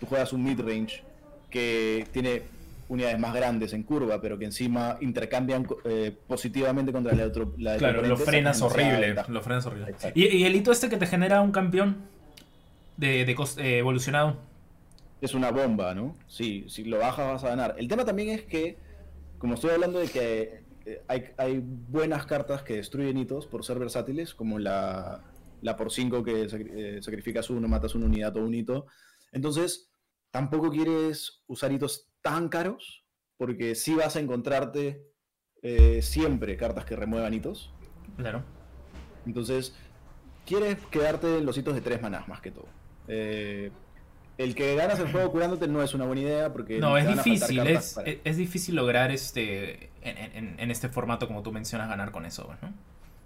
tú 0.00 0.06
juegas 0.06 0.32
un 0.32 0.42
midrange 0.42 1.02
que 1.50 2.06
tiene 2.12 2.42
unidades 2.90 3.18
más 3.18 3.32
grandes 3.32 3.72
en 3.72 3.84
curva, 3.84 4.20
pero 4.20 4.38
que 4.38 4.44
encima 4.44 4.98
intercambian 5.00 5.66
eh, 5.84 6.14
positivamente 6.26 6.92
contra 6.92 7.14
la, 7.14 7.26
otro, 7.26 7.54
la 7.56 7.76
Claro, 7.76 8.02
lo 8.02 8.16
frenas 8.16 8.60
horrible. 8.60 9.14
Lo 9.28 9.40
frenas 9.42 9.64
horrible. 9.64 9.94
¿Y, 10.14 10.26
y 10.26 10.44
el 10.44 10.56
hito 10.56 10.72
este 10.72 10.88
que 10.88 10.96
te 10.96 11.06
genera 11.06 11.40
un 11.40 11.52
campeón 11.52 11.98
de, 12.96 13.24
de 13.24 13.32
eh, 13.58 13.78
evolucionado? 13.78 14.50
es 15.20 15.34
una 15.34 15.50
bomba, 15.50 15.94
¿no? 15.94 16.16
Sí, 16.26 16.64
si 16.68 16.84
lo 16.84 16.98
bajas 16.98 17.26
vas 17.26 17.44
a 17.44 17.50
ganar. 17.50 17.74
El 17.78 17.88
tema 17.88 18.04
también 18.04 18.30
es 18.30 18.42
que, 18.42 18.78
como 19.38 19.54
estoy 19.54 19.70
hablando 19.70 19.98
de 19.98 20.08
que 20.08 20.64
eh, 20.86 21.02
hay, 21.08 21.24
hay 21.36 21.62
buenas 21.62 22.26
cartas 22.26 22.62
que 22.62 22.76
destruyen 22.76 23.18
hitos 23.18 23.46
por 23.46 23.64
ser 23.64 23.78
versátiles, 23.78 24.34
como 24.34 24.58
la, 24.58 25.22
la 25.60 25.76
por 25.76 25.92
5 25.92 26.24
que 26.24 26.48
eh, 26.50 27.02
sacrificas 27.02 27.50
uno, 27.50 27.68
matas 27.68 27.94
una 27.94 28.06
unidad 28.06 28.36
o 28.36 28.44
un 28.44 28.54
hito. 28.54 28.86
Entonces, 29.32 29.90
tampoco 30.30 30.70
quieres 30.70 31.42
usar 31.46 31.70
hitos 31.72 32.09
tan 32.22 32.48
caros, 32.48 33.04
porque 33.36 33.74
sí 33.74 33.94
vas 33.94 34.16
a 34.16 34.20
encontrarte 34.20 35.02
eh, 35.62 36.00
siempre 36.02 36.56
cartas 36.56 36.84
que 36.84 36.96
remuevan 36.96 37.34
hitos. 37.34 37.72
Claro. 38.16 38.42
Entonces, 39.26 39.74
quieres 40.46 40.78
quedarte 40.90 41.38
en 41.38 41.46
los 41.46 41.56
hitos 41.58 41.74
de 41.74 41.80
tres 41.80 42.00
manás 42.02 42.28
más 42.28 42.40
que 42.40 42.50
todo. 42.50 42.66
Eh, 43.08 43.70
el 44.38 44.54
que 44.54 44.74
ganas 44.74 44.98
el 44.98 45.12
juego 45.12 45.30
curándote 45.32 45.68
no 45.68 45.82
es 45.82 45.92
una 45.92 46.06
buena 46.06 46.22
idea 46.22 46.52
porque 46.52 46.78
No, 46.78 46.96
es 46.96 47.06
difícil. 47.06 47.58
Es, 47.66 47.94
para- 47.94 48.08
es- 48.24 48.36
difícil 48.38 48.74
lograr 48.74 49.10
este 49.10 49.90
en, 50.02 50.16
en- 50.34 50.60
en 50.60 50.70
este 50.70 50.88
formato, 50.88 51.26
como 51.26 51.42
tú 51.42 51.52
mencionas, 51.52 51.88
ganar 51.88 52.10
con 52.10 52.24
eso, 52.24 52.48
¿no? 52.62 52.72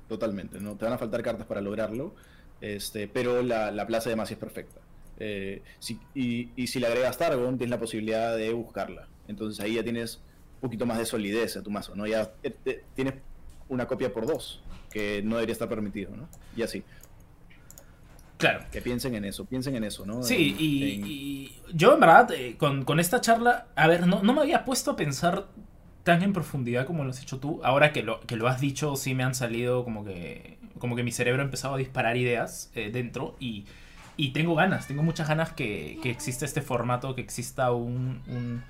Totalmente, 0.09 0.59
¿no? 0.61 0.75
Te 0.77 0.85
van 0.85 0.95
a 0.95 0.99
faltar 0.99 1.23
cartas 1.23 1.47
para 1.47 1.61
lograrlo, 1.61 2.15
este, 2.61 3.07
pero 3.07 3.43
la, 3.43 3.71
la 3.71 3.87
plaza 3.87 4.11
de 4.11 4.17
Masi 4.17 4.35
es 4.35 4.41
perfecta. 4.41 4.81
Eh, 5.19 5.63
si- 5.79 5.99
y, 6.15 6.51
y 6.57 6.67
si 6.67 6.81
le 6.81 6.87
agregas 6.89 7.17
Targon, 7.19 7.57
tienes 7.59 7.71
la 7.71 7.79
posibilidad 7.79 8.37
de 8.37 8.53
buscarla. 8.53 9.09
Entonces 9.29 9.65
ahí 9.65 9.75
ya 9.75 9.83
tienes 9.85 10.17
un 10.57 10.61
poquito 10.61 10.87
más 10.87 10.99
de 10.99 11.07
solidez 11.07 11.57
a 11.57 11.63
tu 11.63 11.71
mazo, 11.71 11.95
¿no? 11.95 12.07
Ya 12.07 12.33
eh, 12.43 12.55
eh, 12.65 12.83
tienes 12.95 13.15
una 13.69 13.87
copia 13.87 14.13
por 14.13 14.27
dos, 14.27 14.63
que 14.91 15.23
no 15.25 15.37
debería 15.37 15.53
estar 15.53 15.69
permitido, 15.69 16.11
¿no? 16.17 16.29
Y 16.57 16.63
así. 16.63 16.83
Claro. 18.37 18.65
Que 18.73 18.83
piensen 18.83 19.15
en 19.15 19.25
eso, 19.25 19.45
piensen 19.45 19.77
en 19.77 19.85
eso, 19.85 20.05
¿no? 20.05 20.23
Sí, 20.23 20.55
En- 20.59 20.61
y, 20.65 20.93
en- 20.95 21.07
y 21.07 21.57
yo 21.73 21.95
en 21.95 22.01
verdad, 22.01 22.31
eh, 22.33 22.57
con, 22.59 22.85
con 22.85 23.01
esta 23.01 23.21
charla, 23.21 23.69
a 23.77 23.87
ver, 23.87 24.07
no, 24.07 24.23
no 24.23 24.33
me 24.35 24.41
había 24.41 24.65
puesto 24.65 24.91
a 24.93 24.97
pensar 24.97 25.47
tan 26.03 26.23
en 26.23 26.33
profundidad 26.35 26.85
como 26.87 27.05
lo 27.05 27.11
has 27.11 27.23
hecho 27.23 27.39
tú. 27.39 27.61
Ahora 27.65 27.93
que 27.93 28.03
lo, 28.03 28.21
que 28.21 28.37
lo 28.37 28.49
has 28.49 28.61
dicho, 28.61 28.97
sí 28.97 29.15
me 29.15 29.23
han 29.23 29.35
salido 29.35 29.85
como 29.85 30.05
que, 30.05 30.59
como 30.79 30.97
que 30.97 31.03
mi 31.03 31.13
cerebro 31.13 31.41
ha 31.43 31.45
empezado 31.45 31.75
a 31.75 31.79
disparar 31.79 32.17
ideas 32.17 32.71
eh, 32.75 32.91
dentro 32.93 33.37
y, 33.41 33.65
y, 34.17 34.31
tengo 34.31 34.55
ganas, 34.55 34.87
tengo 34.87 35.03
muchas 35.03 35.29
ganas 35.29 35.53
que, 35.53 35.99
que 36.03 36.11
exista 36.11 36.45
este 36.45 36.63
formato, 36.63 37.15
que 37.15 37.21
exista 37.21 37.73
un, 37.73 38.23
un, 38.29 38.63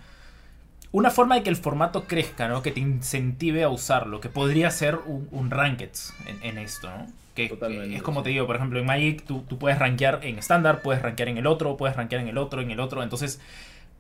una 0.92 1.11
forma 1.11 1.34
de 1.34 1.42
que 1.42 1.51
el 1.51 1.57
formato 1.57 2.05
crezca, 2.05 2.47
¿no? 2.47 2.62
Que 2.62 2.70
te 2.70 2.80
incentive 2.80 3.64
a 3.64 3.68
usarlo, 3.68 4.20
que 4.20 4.28
podría 4.28 4.70
ser 4.70 4.97
un, 5.07 5.28
un 5.32 5.53
en, 5.53 6.42
en, 6.42 6.59
esto, 6.59 6.88
¿no? 6.88 7.07
Que, 7.34 7.53
es 7.92 8.03
como 8.03 8.22
te 8.22 8.30
digo, 8.30 8.47
por 8.47 8.55
ejemplo, 8.55 8.78
en 8.78 8.86
Magic 8.86 9.24
tú, 9.24 9.45
tú 9.49 9.59
puedes 9.59 9.78
rankear 9.78 10.20
en 10.22 10.38
estándar, 10.38 10.82
puedes 10.82 11.03
rankear 11.03 11.28
en 11.28 11.38
el 11.38 11.49
otro, 11.49 11.76
puedes 11.76 11.97
rankear 11.97 12.20
en 12.20 12.28
el 12.28 12.38
otro, 12.38 12.61
en 12.62 12.70
el 12.70 12.78
otro, 12.78 13.03
entonces 13.03 13.40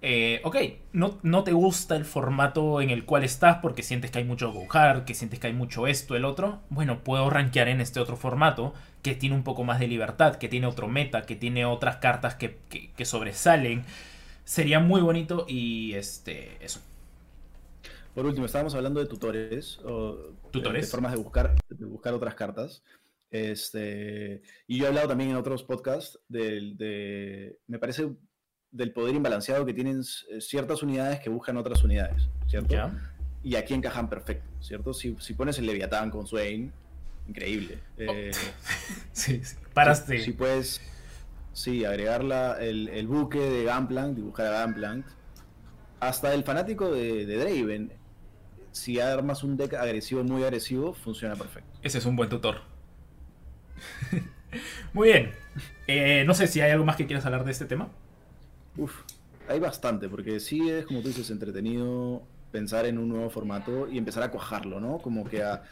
eh, 0.06 0.42
ok, 0.44 0.56
no, 0.92 1.18
no, 1.22 1.44
te 1.44 1.52
gusta 1.52 1.96
el 1.96 2.04
formato 2.04 2.82
en 2.82 2.90
el 2.90 3.06
cual 3.06 3.24
estás 3.24 3.60
porque 3.62 3.82
sientes 3.82 4.10
que 4.10 4.18
hay 4.18 4.24
mucho 4.24 4.52
go 4.52 4.68
que 5.06 5.14
sientes 5.14 5.40
que 5.40 5.46
hay 5.46 5.54
mucho 5.54 5.86
esto, 5.86 6.14
el 6.14 6.26
otro. 6.26 6.60
Bueno, 6.68 7.02
puedo 7.02 7.30
rankear 7.30 7.68
en 7.68 7.80
este 7.80 8.00
otro 8.00 8.18
formato 8.18 8.74
que 9.00 9.14
tiene 9.14 9.34
un 9.34 9.44
poco 9.44 9.64
más 9.64 9.80
de 9.80 9.88
libertad, 9.88 10.36
que 10.36 10.50
tiene 10.50 10.66
otro 10.66 10.88
meta, 10.88 11.22
que 11.22 11.36
tiene 11.36 11.64
otras 11.64 11.96
cartas 11.96 12.34
que, 12.34 12.58
que, 12.94 13.04
sobresalen. 13.06 13.86
Sería 14.44 14.78
muy 14.78 15.00
bonito 15.00 15.46
y 15.48 15.94
este 15.94 16.62
eso. 16.62 16.80
Por 18.14 18.26
último, 18.26 18.44
estábamos 18.44 18.74
hablando 18.74 19.00
de 19.00 19.06
tutores, 19.06 19.78
o 19.86 20.34
¿Tutores? 20.50 20.82
De, 20.84 20.90
formas 20.90 21.12
de 21.12 21.18
buscar, 21.18 21.54
de 21.66 21.86
buscar 21.86 22.12
otras 22.12 22.34
cartas. 22.34 22.82
Este, 23.30 24.42
y 24.66 24.78
yo 24.78 24.84
he 24.84 24.88
hablado 24.88 25.08
también 25.08 25.30
en 25.30 25.36
otros 25.36 25.62
podcasts 25.64 26.20
de, 26.28 26.74
de 26.76 27.58
me 27.66 27.78
parece 27.78 28.10
del 28.74 28.92
poder 28.92 29.14
imbalanceado 29.14 29.64
que 29.64 29.72
tienen 29.72 30.00
eh, 30.00 30.40
ciertas 30.40 30.82
unidades 30.82 31.20
que 31.20 31.30
buscan 31.30 31.56
otras 31.56 31.84
unidades, 31.84 32.28
¿cierto? 32.46 32.74
Y 33.42 33.54
aquí 33.54 33.72
encajan 33.72 34.10
perfecto, 34.10 34.50
¿cierto? 34.60 34.92
Si, 34.92 35.16
si 35.20 35.34
pones 35.34 35.58
el 35.58 35.66
Leviatán 35.66 36.10
con 36.10 36.26
Swain, 36.26 36.72
increíble. 37.28 37.78
Eh, 37.96 38.32
sí, 39.12 39.40
sí, 39.44 39.56
paraste. 39.72 40.18
Si, 40.18 40.32
puedes, 40.32 40.80
sí, 41.52 41.84
agregar 41.84 42.22
el, 42.60 42.88
el, 42.88 43.06
buque 43.06 43.38
de 43.38 43.64
Gunplank, 43.64 44.16
dibujar 44.16 44.46
a 44.46 44.64
Gunplank, 44.64 45.06
hasta 46.00 46.34
el 46.34 46.42
fanático 46.42 46.90
de, 46.90 47.26
de 47.26 47.36
Draven, 47.36 47.92
si 48.72 48.98
armas 48.98 49.44
un 49.44 49.56
deck 49.56 49.74
agresivo, 49.74 50.24
muy 50.24 50.42
agresivo, 50.42 50.94
funciona 50.94 51.36
perfecto. 51.36 51.78
Ese 51.80 51.98
es 51.98 52.06
un 52.06 52.16
buen 52.16 52.28
tutor. 52.28 52.62
muy 54.92 55.08
bien. 55.10 55.32
Eh, 55.86 56.24
no 56.26 56.34
sé 56.34 56.48
si 56.48 56.60
hay 56.60 56.72
algo 56.72 56.84
más 56.84 56.96
que 56.96 57.06
quieras 57.06 57.24
hablar 57.24 57.44
de 57.44 57.52
este 57.52 57.66
tema. 57.66 57.88
Uf, 58.76 59.02
hay 59.48 59.60
bastante, 59.60 60.08
porque 60.08 60.40
sí 60.40 60.68
es, 60.68 60.84
como 60.86 61.00
tú 61.00 61.06
dices, 61.08 61.30
entretenido 61.30 62.22
pensar 62.50 62.86
en 62.86 62.98
un 62.98 63.08
nuevo 63.08 63.30
formato 63.30 63.88
y 63.90 63.98
empezar 63.98 64.22
a 64.22 64.30
cuajarlo, 64.30 64.80
¿no? 64.80 64.98
Como 64.98 65.24
que 65.24 65.42
a, 65.42 65.62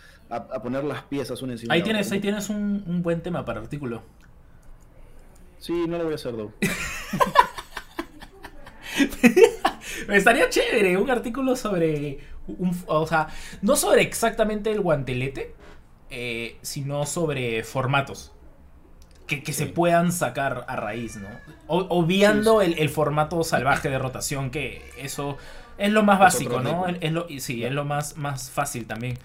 poner 0.63 0.85
las 0.85 1.03
piezas 1.05 1.43
una 1.43 1.53
encima 1.53 1.75
ahí 1.75 1.83
tienes, 1.83 2.11
Ahí 2.11 2.21
tienes 2.21 2.49
un, 2.49 3.03
buen 3.03 3.23
tema 3.23 3.45
para 3.45 3.61
artículo. 3.61 4.03
Sí, 5.59 5.85
no 5.87 5.99
lo 5.99 6.05
voy 6.05 6.15
a 6.15 6.17
hacer, 6.17 6.37
Do. 6.37 6.53
Estaría 10.09 10.51
chévere 10.51 10.97
un 10.97 11.09
artículo 11.11 11.55
sobre. 11.55 12.19
Un, 12.49 12.77
o 12.87 13.07
sea, 13.07 13.29
no 13.61 13.77
sobre 13.77 14.03
exactamente 14.03 14.73
el 14.73 14.81
guantelete, 14.81 15.55
eh, 16.11 16.59
sino 16.63 17.07
sobre 17.07 17.63
formatos 17.63 18.33
que, 19.41 19.53
se 19.53 19.67
puedan 19.67 20.13
sacar 20.13 20.65
a 20.69 20.77
raíz, 20.77 21.17
¿no? 21.17 21.29
obviando 21.67 22.61
El, 22.61 22.89
formato 22.89 23.43
salvaje 23.45 23.89
de 23.89 23.99
rotación, 23.99 24.51
que 24.51 24.83
eso 24.99 25.39
es 25.79 25.91
lo 25.91 26.03
más 26.03 26.19
básico, 26.19 26.61
¿no? 26.61 26.87
Es, 26.87 27.13
lo, 27.13 27.27
sí, 27.39 27.65
es 27.65 27.73
lo 27.73 27.85
más, 27.85 28.17
más 28.17 28.51
fácil 28.51 28.87
también. 28.87 29.19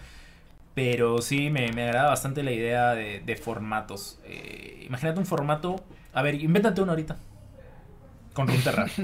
Pero 0.73 1.21
sí, 1.21 1.49
me, 1.49 1.71
me 1.71 1.83
agrada 1.83 2.09
bastante 2.09 2.43
la 2.43 2.51
idea 2.51 2.93
de, 2.93 3.41
formatos. 3.41 4.19
Eh, 4.25 4.83
imagínate 4.85 5.19
un 5.19 5.25
formato. 5.25 5.83
A 6.13 6.21
ver, 6.21 6.35
invéntate 6.35 6.81
uno 6.81 6.91
ahorita. 6.91 7.17
Con 8.33 8.47
Runeterra. 8.47 8.87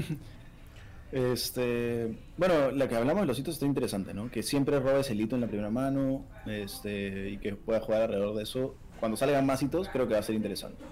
Este, 1.12 2.12
bueno, 2.36 2.72
la 2.72 2.88
que 2.88 2.96
hablamos 2.96 3.20
de 3.20 3.28
los 3.28 3.38
hitos 3.38 3.54
está 3.54 3.66
interesante, 3.66 4.12
¿no? 4.12 4.32
Que 4.32 4.42
siempre 4.42 4.80
robes 4.80 5.08
el 5.10 5.20
hito 5.20 5.36
en 5.36 5.42
la 5.42 5.46
primera 5.46 5.70
mano, 5.70 6.24
este, 6.44 7.30
y 7.30 7.38
que 7.38 7.54
puedas 7.54 7.84
jugar 7.84 8.02
alrededor 8.02 8.34
de 8.34 8.42
eso 8.42 8.74
cuando 9.00 9.16
salgan 9.16 9.46
más 9.46 9.62
hitos, 9.62 9.88
creo 9.88 10.06
que 10.06 10.14
va 10.14 10.20
a 10.20 10.22
ser 10.22 10.34
interesante. 10.34 10.82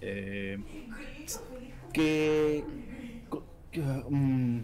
Eh, 0.00 0.58
que, 1.92 2.64
mm, 4.08 4.60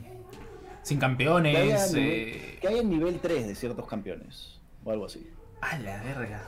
Sin 0.83 0.99
campeones. 0.99 1.93
Que 1.93 2.61
hay, 2.69 2.79
en 2.79 2.91
nivel 2.91 3.19
3 3.19 3.49
de 3.49 3.55
ciertos 3.55 3.87
campeones. 3.87 4.61
O 4.85 4.93
algo 4.93 5.07
así. 5.07 5.29
A 5.61 5.79
la 5.79 6.03
verga. 6.03 6.43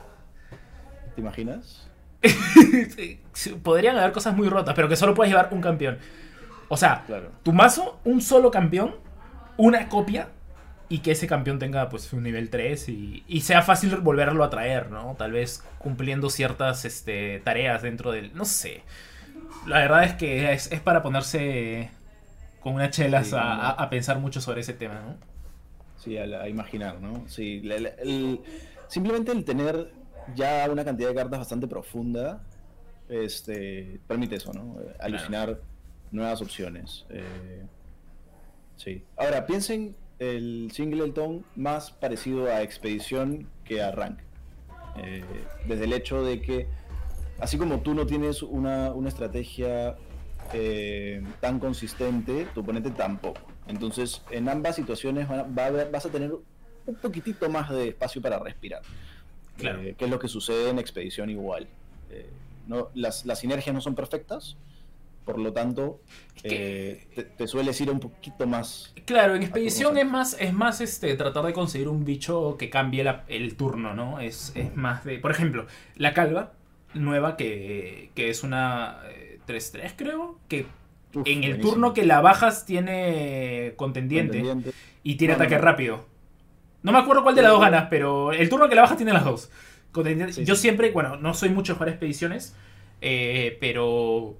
¿Te 1.13 1.21
imaginas? 1.21 1.89
Podrían 3.63 3.97
haber 3.97 4.11
cosas 4.11 4.35
muy 4.35 4.47
rotas, 4.49 4.73
pero 4.75 4.87
que 4.87 4.95
solo 4.95 5.13
puedes 5.13 5.31
llevar 5.31 5.49
un 5.51 5.61
campeón. 5.61 5.97
O 6.69 6.77
sea, 6.77 7.05
tu 7.43 7.51
mazo, 7.51 7.99
un 8.05 8.21
solo 8.21 8.51
campeón, 8.51 8.95
una 9.57 9.89
copia 9.89 10.29
y 10.89 10.99
que 10.99 11.11
ese 11.11 11.27
campeón 11.27 11.59
tenga 11.59 11.87
pues 11.89 12.11
un 12.13 12.23
nivel 12.23 12.49
3 12.49 12.89
y, 12.89 13.41
sea 13.41 13.61
fácil 13.61 13.95
volverlo 13.97 14.43
a 14.43 14.49
traer, 14.49 14.89
¿no? 14.89 15.15
Tal 15.17 15.31
vez 15.31 15.63
cumpliendo 15.77 16.31
ciertas 16.31 16.83
este, 16.83 17.39
tareas 17.41 17.83
dentro 17.83 18.11
del... 18.11 18.33
No 18.33 18.43
sé. 18.43 18.81
La 19.67 19.79
verdad 19.79 20.03
es 20.03 20.13
que 20.15 20.51
es, 20.51 20.67
para 20.83 21.03
ponerse 21.03 21.91
con 22.59 22.73
unas 22.73 22.89
chelas 22.89 23.33
a, 23.33 23.87
pensar 23.89 24.19
mucho 24.19 24.41
sobre 24.41 24.61
ese 24.61 24.73
tema, 24.73 24.95
¿no? 24.95 25.17
Sí, 25.97 26.17
a, 26.17 26.49
imaginar, 26.49 26.99
¿no? 26.99 27.23
Sí, 27.27 27.61
simplemente 28.87 29.31
el 29.31 29.45
tener 29.45 29.91
ya 30.35 30.67
una 30.71 30.83
cantidad 30.83 31.09
de 31.09 31.15
cartas 31.15 31.39
bastante 31.39 31.67
profunda 31.67 32.41
este, 33.09 33.99
permite 34.07 34.35
eso, 34.35 34.53
¿no? 34.53 34.77
Alucinar 34.99 35.59
nuevas 36.11 36.41
opciones. 36.41 37.05
Eh, 37.09 37.65
sí. 38.75 39.03
Ahora, 39.17 39.45
piensen 39.45 39.95
el 40.19 40.69
singleton 40.73 41.45
más 41.55 41.91
parecido 41.91 42.47
a 42.47 42.61
expedición 42.61 43.47
que 43.63 43.81
a 43.81 43.91
rank. 43.91 44.19
Eh, 44.97 45.23
desde 45.65 45.85
el 45.85 45.93
hecho 45.93 46.23
de 46.23 46.41
que, 46.41 46.67
así 47.39 47.57
como 47.57 47.79
tú 47.79 47.93
no 47.93 48.05
tienes 48.05 48.43
una, 48.43 48.93
estrategia 49.07 49.95
eh, 50.53 51.23
tan 51.39 51.59
consistente, 51.59 52.47
tu 52.53 52.61
oponente 52.61 52.91
tampoco. 52.91 53.41
Entonces, 53.67 54.21
en 54.29 54.49
ambas 54.49 54.75
situaciones 54.75 55.27
vas 55.29 56.05
a 56.05 56.09
tener 56.09 56.33
un 56.85 56.95
poquitito 56.95 57.49
más 57.49 57.69
de 57.69 57.89
espacio 57.89 58.21
para 58.21 58.39
respirar. 58.39 58.81
Eh, 59.59 59.95
que 59.97 60.05
es 60.05 60.11
lo 60.11 60.19
que 60.19 60.27
sucede 60.27 60.69
en 60.69 60.79
expedición 60.79 61.29
igual. 61.29 61.67
no, 62.67 62.89
las, 62.93 63.25
las 63.25 63.39
sinergias 63.39 63.73
no 63.73 63.81
son 63.81 63.95
perfectas, 63.95 64.57
por 65.29 65.37
lo 65.37 65.53
tanto, 65.53 66.01
eh, 66.43 67.05
te, 67.37 67.47
sueles 67.47 67.79
ir 67.81 67.91
un 67.91 67.99
poquito 67.99 68.47
más. 68.47 68.95
Claro, 69.05 69.35
en 69.35 69.43
expedición 69.43 69.95
es 69.99 70.07
más, 70.07 70.35
es 70.39 70.53
más 70.53 70.81
este, 70.81 71.15
tratar 71.15 71.45
de 71.45 71.53
conseguir 71.53 71.87
un 71.87 72.03
bicho 72.03 72.57
que 72.57 72.71
cambie 72.71 73.05
el 73.27 73.55
turno, 73.55 73.93
¿no? 73.93 74.19
Es, 74.19 74.55
más 74.73 75.05
de. 75.05 75.19
Por 75.19 75.29
ejemplo, 75.29 75.67
la 75.97 76.15
calva 76.15 76.53
nueva, 76.95 77.37
que, 77.37 78.09
es 78.15 78.43
una 78.43 79.03
3-3, 79.45 79.75
eh, 79.75 79.91
creo, 79.95 80.39
que 80.47 80.65
en 81.25 81.43
el 81.43 81.61
turno 81.61 81.93
que 81.93 82.07
la 82.07 82.21
bajas 82.21 82.65
tiene 82.65 83.73
contendiente, 83.75 84.43
y 85.03 85.15
tiene 85.15 85.35
ataque 85.35 85.59
rápido. 85.59 86.07
No 86.81 86.91
me 86.91 86.97
acuerdo 86.97 87.21
cuál 87.21 87.35
de 87.35 87.43
las 87.43 87.51
dos 87.51 87.61
ganas, 87.61 87.85
pero 87.91 88.31
el 88.31 88.49
turno 88.49 88.67
que 88.67 88.73
la 88.73 88.81
bajas 88.81 88.97
tiene 88.97 89.13
las 89.13 89.25
dos. 89.25 89.51
Yo 90.43 90.55
siempre, 90.55 90.89
bueno, 90.89 91.17
no 91.17 91.35
soy 91.35 91.49
mucho 91.49 91.77
para 91.77 91.91
expediciones, 91.91 92.55
eh, 93.01 93.57
pero 93.61 94.37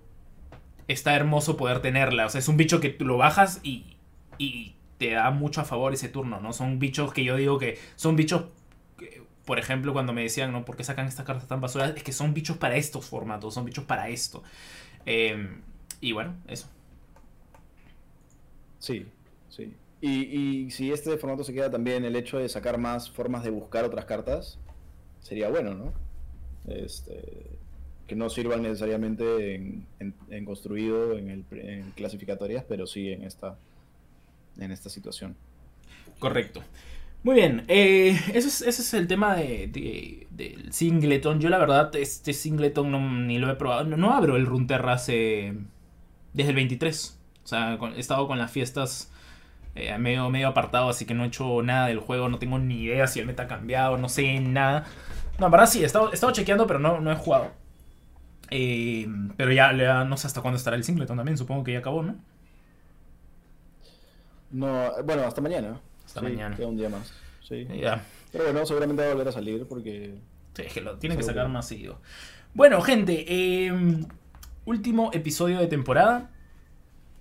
está 0.89 1.15
hermoso 1.15 1.55
poder 1.55 1.81
tenerla. 1.81 2.25
O 2.25 2.29
sea, 2.29 2.39
es 2.39 2.49
un 2.49 2.57
bicho 2.57 2.81
que 2.81 2.97
lo 2.99 3.15
bajas 3.15 3.61
y, 3.63 3.95
y 4.37 4.75
te 4.97 5.11
da 5.11 5.31
mucho 5.31 5.61
a 5.61 5.63
favor 5.63 5.93
ese 5.93 6.09
turno, 6.09 6.41
¿no? 6.41 6.51
Son 6.51 6.79
bichos 6.79 7.13
que 7.13 7.23
yo 7.23 7.37
digo 7.37 7.57
que 7.57 7.79
son 7.95 8.17
bichos 8.17 8.45
por 9.49 9.57
ejemplo, 9.57 9.93
cuando 9.93 10.13
me 10.13 10.21
decían, 10.21 10.51
¿no? 10.51 10.63
¿Por 10.63 10.77
qué 10.77 10.83
sacan 10.83 11.07
estas 11.07 11.25
cartas 11.25 11.47
tan 11.47 11.59
basuras? 11.59 11.93
Es 11.97 12.03
que 12.03 12.11
son 12.11 12.35
bichos 12.35 12.57
para 12.57 12.75
estos 12.75 13.07
formatos, 13.07 13.55
son 13.55 13.65
bichos 13.65 13.83
para 13.83 14.07
esto. 14.07 14.43
Em, 15.07 15.63
y 16.01 16.11
bueno, 16.11 16.35
eso. 16.47 16.67
Sí, 18.77 19.07
sí. 19.49 19.73
Y, 20.01 20.09
y, 20.09 20.69
si 20.69 20.91
este 20.91 21.17
formato 21.17 21.43
se 21.43 21.51
queda 21.51 21.71
también, 21.71 22.05
el 22.05 22.15
hecho 22.15 22.37
de 22.37 22.47
sacar 22.47 22.77
más 22.77 23.09
formas 23.09 23.43
de 23.43 23.49
buscar 23.49 23.85
otras 23.85 24.05
cartas, 24.05 24.59
sería 25.19 25.49
bueno, 25.49 25.73
¿no? 25.73 25.93
Este, 26.67 27.58
que 28.09 28.15
no 28.15 28.29
sirvan 28.29 28.63
necesariamente 28.63 29.55
en, 29.55 30.45
construido, 30.45 31.17
en, 31.17 31.29
el, 31.29 31.45
clasificatorias, 31.95 32.65
pero 32.67 32.87
sí 32.87 33.13
en 33.13 33.23
esta, 33.23 33.57
en 34.57 34.71
esta 34.71 34.89
situación. 34.89 35.37
Correcto. 36.17 36.61
Muy 37.21 37.35
bien, 37.35 37.65
eh, 37.67 38.19
ese, 38.33 38.67
es, 38.67 38.93
el 38.93 39.07
tema 39.07 39.35
de, 39.35 40.25
del 40.31 40.73
singleton. 40.73 41.39
Yo 41.39 41.49
la 41.49 41.59
verdad, 41.59 41.95
este 41.95 42.33
singleton 42.33 42.91
no, 42.91 42.99
ni 42.99 43.37
lo 43.37 43.51
he 43.51 43.55
probado. 43.55 43.83
No, 43.83 44.13
abro 44.13 44.35
el 44.35 44.45
Runterra 44.45 44.95
desde 44.95 45.53
el 46.35 46.55
23. 46.55 47.19
O 47.43 47.47
sea, 47.47 47.77
he 47.95 47.99
estado 47.99 48.27
con 48.27 48.39
las 48.39 48.51
fiestas 48.51 49.11
eh, 49.75 49.95
medio, 49.97 50.29
medio 50.29 50.47
apartado, 50.47 50.89
así 50.89 51.05
que 51.05 51.13
no 51.13 51.23
he 51.23 51.27
hecho 51.27 51.61
nada 51.61 51.87
del 51.87 51.99
juego, 51.99 52.27
no 52.27 52.39
tengo 52.39 52.57
ni 52.57 52.83
idea 52.83 53.05
si 53.05 53.19
el 53.19 53.27
meta 53.27 53.43
ha 53.43 53.47
cambiado, 53.47 53.97
no 53.97 54.09
sé 54.09 54.39
nada. 54.39 54.85
No, 55.37 55.45
en 55.45 55.51
verdad 55.51 55.67
sí, 55.67 55.83
he 55.83 55.85
estado, 55.85 56.11
he 56.11 56.15
estado 56.15 56.33
chequeando, 56.33 56.67
pero 56.67 56.79
no, 56.79 56.99
no 57.01 57.11
he 57.11 57.15
jugado. 57.15 57.51
Eh, 58.51 59.07
pero 59.37 59.51
ya, 59.51 59.73
ya 59.75 60.03
no 60.05 60.17
sé 60.17 60.27
hasta 60.27 60.41
cuándo 60.41 60.57
estará 60.57 60.75
el 60.75 60.83
Singleton 60.83 61.17
también, 61.17 61.37
supongo 61.37 61.63
que 61.63 61.73
ya 61.73 61.79
acabó, 61.79 62.03
¿no? 62.03 62.15
No, 64.51 64.91
bueno, 65.03 65.23
hasta 65.23 65.41
mañana. 65.41 65.79
Hasta 66.05 66.19
Sí, 66.21 66.25
mañana. 66.25 66.55
Queda 66.55 66.67
un 66.67 66.77
día 66.77 66.89
más. 66.89 67.13
Sí. 67.47 67.67
Ya. 67.79 68.03
Pero 68.31 68.45
bueno, 68.45 68.65
seguramente 68.65 69.03
va 69.03 69.09
a 69.09 69.13
volver 69.13 69.27
a 69.27 69.31
salir 69.31 69.65
porque. 69.67 70.15
Sí, 70.55 70.63
es 70.63 70.73
que 70.73 70.81
lo 70.81 70.97
tienen 70.97 71.17
que 71.17 71.23
sacar 71.23 71.47
más 71.49 71.67
seguido. 71.67 72.01
Bueno, 72.53 72.81
gente, 72.81 73.25
eh, 73.27 73.71
último 74.65 75.11
episodio 75.13 75.59
de 75.59 75.67
temporada. 75.67 76.31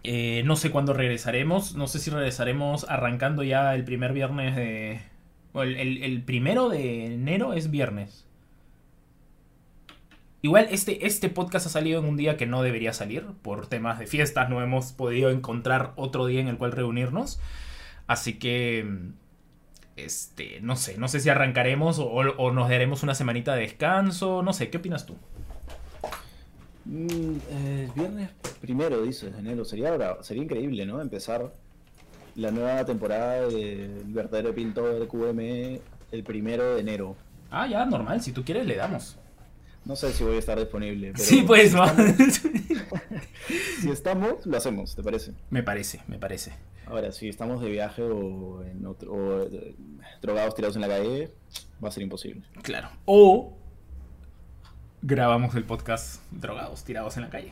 Eh, 0.05 0.43
no 0.47 0.57
sé 0.57 0.71
cuándo 0.71 0.95
regresaremos. 0.95 1.75
No 1.75 1.87
sé 1.87 1.99
si 1.99 2.11
regresaremos 2.11 2.89
arrancando 2.89 3.43
ya 3.43 3.75
el 3.75 3.85
primer 3.85 4.13
viernes 4.13 4.57
de. 4.57 5.01
o 5.53 5.63
el, 5.63 5.77
el- 5.77 6.03
el 6.03 6.23
primero 6.23 6.69
de 6.71 7.07
enero 7.15 7.53
es 7.53 7.71
viernes. 7.71 8.25
Igual 10.41 10.69
este, 10.71 11.07
este 11.07 11.29
podcast 11.29 11.67
ha 11.67 11.71
salido 11.71 12.01
en 12.01 12.07
un 12.07 12.17
día 12.17 12.37
que 12.37 12.47
no 12.47 12.63
debería 12.63 12.93
salir. 12.93 13.27
Por 13.43 13.67
temas 13.67 13.99
de 13.99 14.07
fiestas 14.07 14.49
no 14.49 14.63
hemos 14.63 14.93
podido 14.93 15.31
encontrar 15.31 15.93
otro 15.97 16.27
día 16.27 16.41
en 16.41 16.49
el 16.49 16.59
cual 16.59 16.73
reunirnos. 16.73 17.41
Así 18.07 18.39
que 18.39 18.87
este, 19.97 20.61
no 20.61 20.77
sé, 20.77 20.97
no 20.97 21.09
sé 21.09 21.21
si 21.21 21.29
arrancaremos 21.29 21.99
o, 21.99 22.07
o 22.09 22.53
nos 22.53 22.69
daremos 22.69 23.03
una 23.03 23.15
semanita 23.15 23.55
de 23.55 23.63
descanso, 23.63 24.43
no 24.43 24.53
sé, 24.53 24.71
¿qué 24.71 24.79
opinas 24.79 25.07
tú? 25.07 25.17
Mm, 26.89 27.37
eh, 27.51 27.91
viernes 27.95 28.31
primero, 28.61 29.03
dices, 29.03 29.33
de 29.33 29.39
enero. 29.41 29.65
Sería, 29.65 29.97
sería 30.23 30.43
increíble, 30.43 30.87
¿no? 30.87 31.01
Empezar 31.01 31.53
la 32.35 32.51
nueva 32.51 32.85
temporada 32.85 33.47
de 33.49 34.03
verdadero 34.07 34.55
pintor 34.55 34.99
de 34.99 35.07
QM 35.07 35.81
el 36.13 36.25
primero 36.25 36.75
de 36.75 36.81
enero. 36.81 37.17
Ah, 37.51 37.67
ya, 37.67 37.85
normal, 37.85 38.23
si 38.23 38.33
tú 38.33 38.45
quieres 38.45 38.67
le 38.67 38.77
damos. 38.77 39.18
No 39.89 39.97
sé 39.97 40.13
si 40.13 40.23
voy 40.23 40.37
a 40.37 40.39
estar 40.39 40.59
disponible. 40.59 41.13
Pero 41.13 41.25
sí, 41.25 41.43
pues, 41.43 41.73
si 41.73 41.77
estamos- 41.79 42.17
Si 43.81 43.91
estamos, 43.91 44.47
lo 44.47 44.57
hacemos, 44.57 44.95
¿te 44.95 45.03
parece? 45.03 45.33
me 45.51 45.63
parece, 45.63 46.03
me 46.07 46.19
parece. 46.19 46.53
Ahora, 46.87 47.11
si 47.13 47.29
estamos 47.29 47.61
de 47.63 47.71
viaje 47.71 48.03
o, 48.03 48.63
en 48.65 48.85
otro, 48.87 49.13
o, 49.13 49.43
eh, 49.45 49.75
drogados 50.23 50.55
tirados 50.55 50.77
en 50.77 50.83
la 50.83 50.89
calle, 50.89 51.33
va 51.83 51.89
a 51.89 51.91
ser 51.91 52.03
imposible. 52.03 52.43
Claro. 52.63 52.89
O 53.07 53.57
grabamos 55.03 55.55
el 55.55 55.65
podcast 55.65 56.21
drogados, 56.31 56.85
tirados 56.85 57.17
en 57.17 57.23
la 57.25 57.31
calle. 57.31 57.49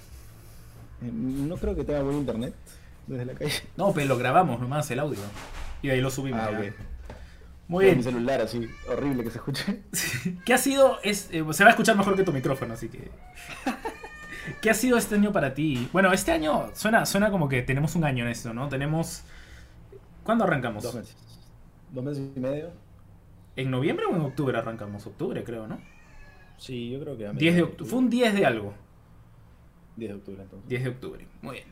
Eh, 1.03 1.11
No 1.13 1.57
creo 1.57 1.75
que 1.75 1.85
tenga 1.85 2.03
buen 2.03 2.19
internet 2.19 2.55
desde 3.07 3.25
la 3.25 3.35
calle. 3.35 3.53
No, 3.77 3.93
pero 3.93 4.09
lo 4.09 4.19
grabamos 4.19 4.61
nomás, 4.61 4.91
el 4.91 4.99
audio. 5.01 5.21
Y 5.83 5.91
ahí 5.91 6.01
lo 6.01 6.11
subimos. 6.11 6.41
Ah. 6.43 6.61
Muy 7.69 7.85
bien. 7.85 7.97
Mi 7.97 8.03
celular 8.03 8.41
así, 8.41 8.69
horrible 8.89 9.25
que 9.25 9.31
se 9.31 9.39
escuche. 9.39 9.83
¿Qué 10.45 10.55
ha 10.55 10.59
sido? 10.59 10.99
Es, 11.03 11.29
eh, 11.33 11.45
se 11.51 11.65
va 11.65 11.71
a 11.71 11.73
escuchar 11.73 11.97
mejor 11.97 12.17
que 12.17 12.23
tu 12.23 12.33
micrófono, 12.33 12.75
así 12.75 12.89
que. 12.89 13.11
¿Qué 14.61 14.71
ha 14.71 14.75
sido 14.75 14.97
este 14.97 15.17
año 15.17 15.33
para 15.33 15.55
ti? 15.55 15.89
Bueno, 15.93 16.13
este 16.13 16.31
año 16.31 16.71
suena, 16.75 17.05
suena 17.05 17.31
como 17.31 17.49
que 17.49 17.63
tenemos 17.63 17.97
un 17.97 18.05
año 18.05 18.25
en 18.25 18.31
esto, 18.31 18.55
¿no? 18.55 18.69
Tenemos. 18.69 19.25
¿Cuándo 20.23 20.45
arrancamos? 20.45 20.85
Dos 20.85 20.95
meses. 20.95 21.17
Dos 21.93 22.05
meses 22.05 22.31
y 22.37 22.41
medio. 22.41 22.71
¿En 23.57 23.71
noviembre 23.71 24.07
o 24.07 24.15
en 24.15 24.23
octubre 24.23 24.57
arrancamos? 24.57 25.07
Octubre, 25.07 25.43
creo, 25.43 25.67
¿no? 25.67 25.81
Sí, 26.59 26.91
yo 26.91 27.01
creo 27.01 27.17
que 27.17 27.27
a 27.27 27.33
10 27.33 27.39
de 27.39 27.45
mediados 27.51 27.71
octubre. 27.71 27.91
Fue 27.91 27.99
un 27.99 28.11
10 28.11 28.35
de 28.35 28.47
algo. 28.47 28.75
10 29.97 30.11
de 30.11 30.17
octubre 30.17 30.43
entonces. 30.43 30.69
10 30.69 30.85
de 30.85 30.91
octubre. 30.91 31.27
Muy 31.43 31.55
bien. 31.57 31.69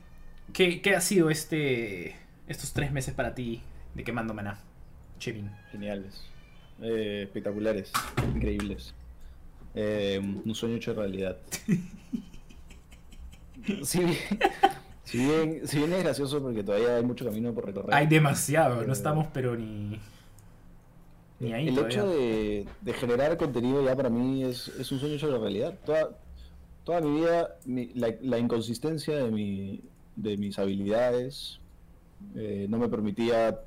¿Qué, 0.53 0.83
qué 0.83 0.97
ha 0.97 1.01
sido 1.01 1.31
este 1.31 2.17
estos 2.47 2.73
tres 2.73 2.93
meses 2.93 3.15
para 3.15 3.35
ti 3.35 3.63
de 3.95 4.05
quemando 4.05 4.35
maná? 4.35 4.59
Chevin. 5.19 5.51
Geniales. 5.73 6.23
Eh, 6.83 7.23
espectaculares. 7.25 7.91
Increíbles. 8.35 8.95
Eh, 9.75 10.21
un 10.45 10.55
sueño 10.55 10.77
hecho 10.77 10.95
realidad. 10.95 11.37
si, 13.83 13.99
bien, 14.01 14.17
si, 15.05 15.19
bien, 15.19 15.69
si 15.69 15.79
bien 15.79 15.93
es 15.95 16.03
gracioso 16.05 16.43
porque 16.43 16.63
todavía 16.63 16.97
hay 16.97 17.05
mucho 17.05 17.25
camino 17.25 17.53
por 17.53 17.67
recorrer. 17.67 17.95
Hay 17.95 18.07
demasiado, 18.07 18.83
no 18.85 18.91
Eh, 18.91 18.93
estamos 18.93 19.27
pero 19.33 19.57
ni. 19.57 19.99
Ni 21.41 21.53
ahí 21.53 21.69
el 21.69 21.75
todavía. 21.75 21.97
hecho 21.99 22.09
de, 22.09 22.67
de 22.81 22.93
generar 22.93 23.37
contenido 23.37 23.85
ya 23.85 23.97
para 23.97 24.09
mí 24.09 24.45
es, 24.45 24.69
es 24.69 24.91
un 24.93 25.01
sueño 25.01 25.15
hecho 25.17 25.31
de 25.33 25.39
realidad. 25.39 25.75
Toda, 25.85 26.11
toda 26.85 27.01
mi 27.01 27.21
vida, 27.21 27.57
mi- 27.65 27.91
la, 27.95 28.15
la 28.23 28.39
inconsistencia 28.39 29.17
de, 29.17 29.31
mi, 29.31 29.81
de 30.17 30.37
mis 30.37 30.59
habilidades 30.59 31.59
eh, 32.37 32.67
no 32.69 32.79
me 32.79 32.89
permitía 32.89 33.61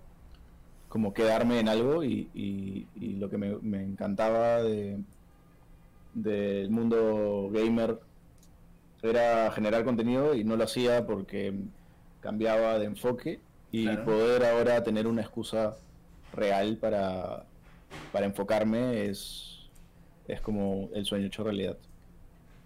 como 0.98 1.14
quedarme 1.14 1.60
en 1.60 1.70
algo 1.70 2.04
y, 2.04 2.32
y- 2.34 2.88
y 2.95 3.18
lo 3.18 3.30
que 3.30 3.38
me, 3.38 3.56
me 3.62 3.84
encantaba 3.84 4.64
de, 4.64 4.98
del 6.14 6.72
mundo 6.72 7.50
gamer 7.52 8.00
era 9.04 9.52
generar 9.52 9.84
contenido 9.84 10.34
y 10.34 10.43
no 10.43 10.56
lo 10.56 10.64
hacía 10.64 11.06
porque 11.06 11.54
cambiaba 12.20 12.80
de 12.80 12.86
enfoque 12.86 13.39
y 13.72 13.84
Claro. 13.84 14.06
poder 14.06 14.43
ahora 14.45 14.82
tener 14.82 15.06
una 15.06 15.22
excusa 15.22 15.76
real 16.34 16.78
para, 16.78 17.45
para 18.12 18.26
enfocarme 18.26 19.06
es, 19.06 19.70
es 20.28 20.41
como 20.41 20.89
el 20.95 21.06
sueño 21.06 21.28
hecho 21.28 21.43
realidad. 21.43 21.78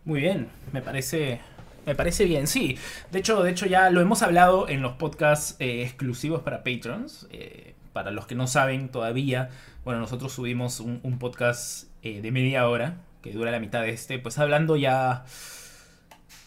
Muy 0.05 0.21
bien, 0.21 0.47
me 0.71 0.81
parece. 0.81 1.41
Me 1.85 1.95
parece 1.95 2.23
bien, 2.23 2.47
sí. 2.47 2.77
De 3.11 3.19
hecho, 3.19 3.43
de 3.43 3.51
hecho 3.51 3.65
ya 3.65 3.89
lo 3.89 3.99
hemos 3.99 4.21
hablado 4.21 4.69
en 4.69 4.81
los 4.81 4.93
podcasts 4.93 5.57
eh, 5.59 5.81
exclusivos 5.83 6.43
para 6.43 6.63
patrons. 6.63 7.27
Eh, 7.31 7.73
para 7.93 8.11
los 8.11 8.27
que 8.27 8.35
no 8.35 8.47
saben 8.47 8.89
todavía, 8.89 9.49
bueno, 9.83 9.99
nosotros 9.99 10.31
subimos 10.33 10.79
un, 10.79 10.99
un 11.03 11.19
podcast 11.19 11.89
eh, 12.03 12.21
de 12.21 12.31
media 12.31 12.67
hora, 12.67 12.97
que 13.21 13.31
dura 13.33 13.51
la 13.51 13.59
mitad 13.59 13.81
de 13.81 13.91
este, 13.91 14.19
pues 14.19 14.37
hablando 14.39 14.75
ya... 14.75 15.25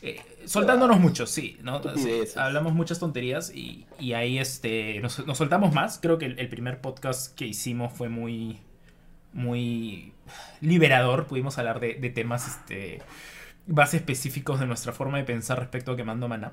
eh, 0.03 0.21
soltándonos 0.45 1.01
mucho, 1.01 1.27
sí, 1.27 1.59
¿no? 1.63 1.81
Sí, 1.97 2.23
hablamos 2.37 2.75
muchas 2.75 2.99
tonterías 2.99 3.55
y, 3.55 3.87
y 3.99 4.13
ahí 4.13 4.39
este, 4.39 5.01
nos, 5.01 5.27
nos 5.27 5.39
soltamos 5.39 5.73
más. 5.73 5.99
Creo 6.01 6.19
que 6.19 6.27
el, 6.27 6.39
el 6.39 6.49
primer 6.49 6.81
podcast 6.81 7.35
que 7.35 7.47
hicimos 7.47 7.93
fue 7.93 8.09
muy, 8.09 8.59
muy 9.33 10.13
liberador. 10.61 11.27
Pudimos 11.27 11.59
hablar 11.59 11.81
de, 11.81 11.95
de 11.95 12.11
temas 12.11 12.47
este, 12.49 13.01
más 13.67 13.95
específicos 13.95 14.61
de 14.61 14.67
nuestra 14.67 14.93
forma 14.93 15.19
de 15.19 15.25
pensar 15.25 15.59
respecto 15.59 15.93
a 15.93 15.97
quemando 15.97 16.29
maná. 16.29 16.53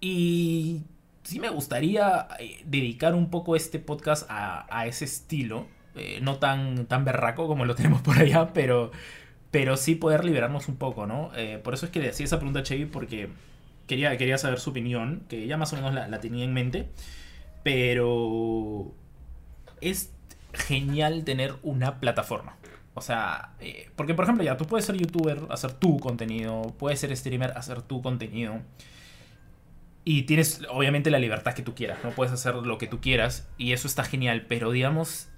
Y 0.00 0.82
sí 1.28 1.40
me 1.40 1.50
gustaría 1.50 2.26
eh, 2.38 2.62
dedicar 2.64 3.14
un 3.14 3.30
poco 3.30 3.54
este 3.56 3.78
podcast 3.78 4.26
a, 4.30 4.66
a 4.76 4.86
ese 4.86 5.04
estilo. 5.04 5.66
eh, 5.94 6.20
no 6.22 6.38
tan, 6.38 6.86
tan 6.86 7.04
berraco 7.04 7.46
como 7.48 7.64
lo 7.64 7.74
tenemos 7.76 8.02
por 8.02 8.18
allá, 8.18 8.52
pero, 8.54 8.90
pero 9.50 9.76
sí 9.76 9.94
poder 9.94 10.24
liberarnos 10.24 10.68
un 10.68 10.76
poco, 10.76 11.06
¿no? 11.06 11.30
Eh, 11.36 11.60
por 11.62 11.74
eso 11.74 11.86
es 11.86 11.92
que 11.92 12.00
le 12.00 12.10
hacía 12.10 12.24
esa 12.26 12.38
pregunta 12.38 12.60
a 12.60 12.62
Chevy, 12.62 12.86
porque 12.86 13.28
quería, 13.86 14.16
quería 14.18 14.38
saber 14.38 14.60
su 14.60 14.70
opinión, 14.70 15.24
que 15.28 15.46
ya 15.46 15.56
más 15.58 15.72
o 15.72 15.76
menos 15.76 15.94
la, 15.94 16.08
la 16.08 16.20
tenía 16.20 16.44
en 16.44 16.54
mente. 16.54 16.88
Pero 17.62 18.94
es 19.80 20.12
genial 20.52 21.24
tener 21.24 21.54
una 21.62 22.00
plataforma. 22.00 22.56
O 22.94 23.00
sea, 23.00 23.54
porque 23.96 24.14
por 24.14 24.24
ejemplo 24.24 24.44
ya 24.44 24.56
tú 24.56 24.66
puedes 24.66 24.84
ser 24.86 24.96
youtuber, 24.96 25.40
hacer 25.50 25.72
tu 25.72 25.98
contenido, 26.00 26.74
puedes 26.78 27.00
ser 27.00 27.16
streamer, 27.16 27.52
hacer 27.56 27.82
tu 27.82 28.02
contenido. 28.02 28.60
Y 30.10 30.22
tienes 30.22 30.62
obviamente 30.70 31.10
la 31.10 31.18
libertad 31.18 31.52
que 31.52 31.60
tú 31.60 31.74
quieras, 31.74 31.98
¿no? 32.02 32.12
Puedes 32.12 32.32
hacer 32.32 32.54
lo 32.54 32.78
que 32.78 32.86
tú 32.86 32.98
quieras 32.98 33.46
y 33.58 33.74
eso 33.74 33.86
está 33.86 34.04
genial, 34.04 34.46
pero 34.48 34.70
digamos, 34.70 35.28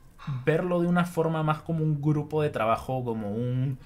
verlo 0.45 0.81
de 0.81 0.87
una 0.87 1.07
forma 1.07 1.43
más 1.43 1.59
como 1.59 1.83
un 1.83 2.01
grupo 2.01 2.41
de 2.41 2.51
trabajo, 2.51 3.03
como 3.03 3.33
un... 3.33 3.81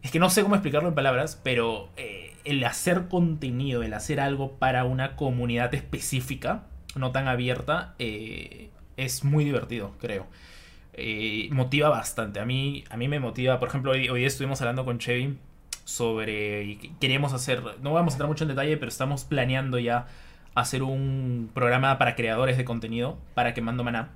Es 0.00 0.12
que 0.12 0.20
no 0.20 0.30
sé 0.30 0.44
cómo 0.44 0.54
explicarlo 0.54 0.88
en 0.88 0.94
palabras, 0.94 1.40
pero 1.42 1.88
eh, 1.96 2.36
el 2.44 2.62
hacer 2.62 3.08
contenido, 3.08 3.82
el 3.82 3.94
hacer 3.94 4.20
algo 4.20 4.52
para 4.60 4.84
una 4.84 5.16
comunidad 5.16 5.74
específica, 5.74 6.66
no 6.94 7.10
tan 7.10 7.26
abierta, 7.26 7.96
eh, 7.98 8.70
es 8.96 9.24
muy 9.24 9.42
divertido, 9.44 9.96
creo. 9.98 10.28
Eh, 10.92 11.48
motiva 11.50 11.88
bastante. 11.88 12.38
A 12.38 12.44
mí, 12.44 12.84
a 12.90 12.96
mí 12.96 13.08
me 13.08 13.18
motiva, 13.18 13.58
por 13.58 13.70
ejemplo, 13.70 13.90
hoy, 13.90 14.08
hoy 14.08 14.24
estuvimos 14.24 14.60
hablando 14.60 14.84
con 14.84 15.00
Chevy 15.00 15.36
sobre... 15.84 16.64
y 16.64 16.76
Queríamos 17.00 17.32
hacer, 17.32 17.62
no 17.80 17.92
vamos 17.92 18.12
a 18.12 18.16
entrar 18.16 18.28
mucho 18.28 18.44
en 18.44 18.48
detalle, 18.48 18.76
pero 18.76 18.88
estamos 18.88 19.24
planeando 19.24 19.78
ya 19.78 20.06
hacer 20.54 20.82
un 20.82 21.50
programa 21.54 21.98
para 21.98 22.14
creadores 22.14 22.56
de 22.56 22.64
contenido, 22.64 23.18
para 23.34 23.54
Quemando 23.54 23.84
Maná, 23.84 24.10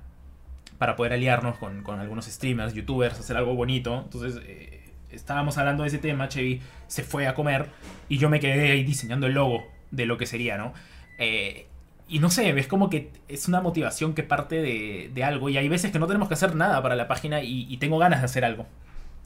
para 0.77 0.95
poder 0.95 1.13
aliarnos 1.13 1.57
con, 1.57 1.81
con 1.83 1.99
algunos 1.99 2.25
streamers, 2.25 2.73
youtubers, 2.73 3.19
hacer 3.19 3.37
algo 3.37 3.55
bonito. 3.55 4.01
Entonces, 4.03 4.41
eh, 4.45 4.91
estábamos 5.11 5.57
hablando 5.57 5.83
de 5.83 5.89
ese 5.89 5.97
tema, 5.97 6.27
Chevy 6.29 6.61
se 6.87 7.03
fue 7.03 7.27
a 7.27 7.33
comer 7.33 7.67
y 8.09 8.17
yo 8.17 8.29
me 8.29 8.39
quedé 8.39 8.71
ahí 8.71 8.83
diseñando 8.83 9.27
el 9.27 9.33
logo 9.33 9.65
de 9.91 10.05
lo 10.05 10.17
que 10.17 10.25
sería, 10.25 10.57
¿no? 10.57 10.73
Eh, 11.17 11.67
y 12.07 12.19
no 12.19 12.29
sé, 12.29 12.57
es 12.57 12.67
como 12.67 12.89
que 12.89 13.11
es 13.27 13.47
una 13.47 13.59
motivación 13.59 14.13
que 14.13 14.23
parte 14.23 14.61
de, 14.61 15.11
de 15.13 15.23
algo. 15.23 15.49
Y 15.49 15.57
hay 15.57 15.67
veces 15.67 15.91
que 15.91 15.99
no 15.99 16.07
tenemos 16.07 16.29
que 16.29 16.35
hacer 16.35 16.55
nada 16.55 16.81
para 16.81 16.95
la 16.95 17.07
página 17.07 17.41
y 17.43 17.75
tengo 17.77 17.97
ganas 17.97 18.21
de 18.21 18.25
hacer 18.25 18.45
algo. 18.45 18.65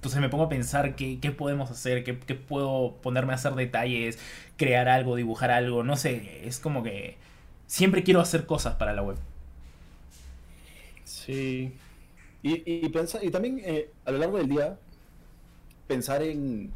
Entonces 0.01 0.19
me 0.19 0.29
pongo 0.29 0.45
a 0.45 0.49
pensar 0.49 0.95
qué, 0.95 1.19
podemos 1.37 1.69
hacer, 1.69 2.03
qué, 2.03 2.15
puedo 2.15 2.95
ponerme 3.03 3.33
a 3.33 3.35
hacer 3.35 3.53
detalles, 3.53 4.17
crear 4.57 4.89
algo, 4.89 5.15
dibujar 5.15 5.51
algo. 5.51 5.83
No 5.83 5.95
sé, 5.95 6.41
es 6.47 6.59
como 6.59 6.81
que 6.81 7.17
siempre 7.67 8.01
quiero 8.01 8.19
hacer 8.19 8.47
cosas 8.47 8.73
para 8.77 8.93
la 8.93 9.03
web. 9.03 9.17
Sí. 11.03 11.71
Y, 12.41 12.51
y, 12.65 12.91
y 13.21 13.29
también 13.29 13.61
eh, 13.63 13.91
a 14.03 14.09
lo 14.09 14.17
largo 14.17 14.39
del 14.39 14.49
día, 14.49 14.75
pensar 15.87 16.23
en, 16.23 16.71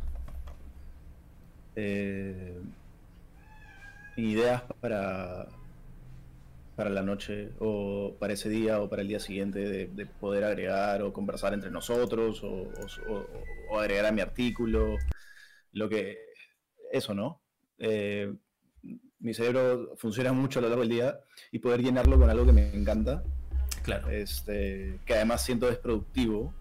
eh, 1.76 2.62
ideas 4.18 4.62
para, 4.80 5.48
para 6.76 6.90
la 6.90 7.02
noche 7.02 7.52
o 7.60 8.18
para 8.20 8.34
ese 8.34 8.50
día 8.50 8.82
o 8.82 8.90
para 8.90 9.02
el 9.02 9.08
día 9.08 9.20
siguiente 9.20 9.60
de, 9.88 10.06
poder 10.06 10.44
agregar 10.44 11.02
o 11.02 11.14
conversar 11.14 11.54
entre 11.54 11.72
nosotros 11.72 12.44
o, 12.44 13.80
agregar 13.80 14.06
a 14.06 14.12
mi 14.12 14.22
artículo, 14.22 14.98
lo 15.72 15.90
que... 15.90 16.18
Eso, 16.92 17.14
¿no? 17.14 17.42
Eh, 17.78 18.34
mi 19.20 19.34
cerebro 19.34 19.96
funciona 19.98 20.32
mucho 20.34 20.60
a 20.60 20.62
lo 20.62 20.70
largo 20.70 20.82
del 20.82 20.92
día 20.92 21.20
y 21.52 21.60
poder 21.60 21.82
llenarlo 21.82 22.18
con 22.18 22.30
algo 22.30 22.46
que 22.46 22.52
me 22.52 22.74
encanta, 22.74 23.24
claro. 23.84 24.10
este, 24.10 25.00
que 25.06 25.16
además 25.16 25.44
siento 25.44 25.68
es 25.70 25.78
productivo, 25.78 26.54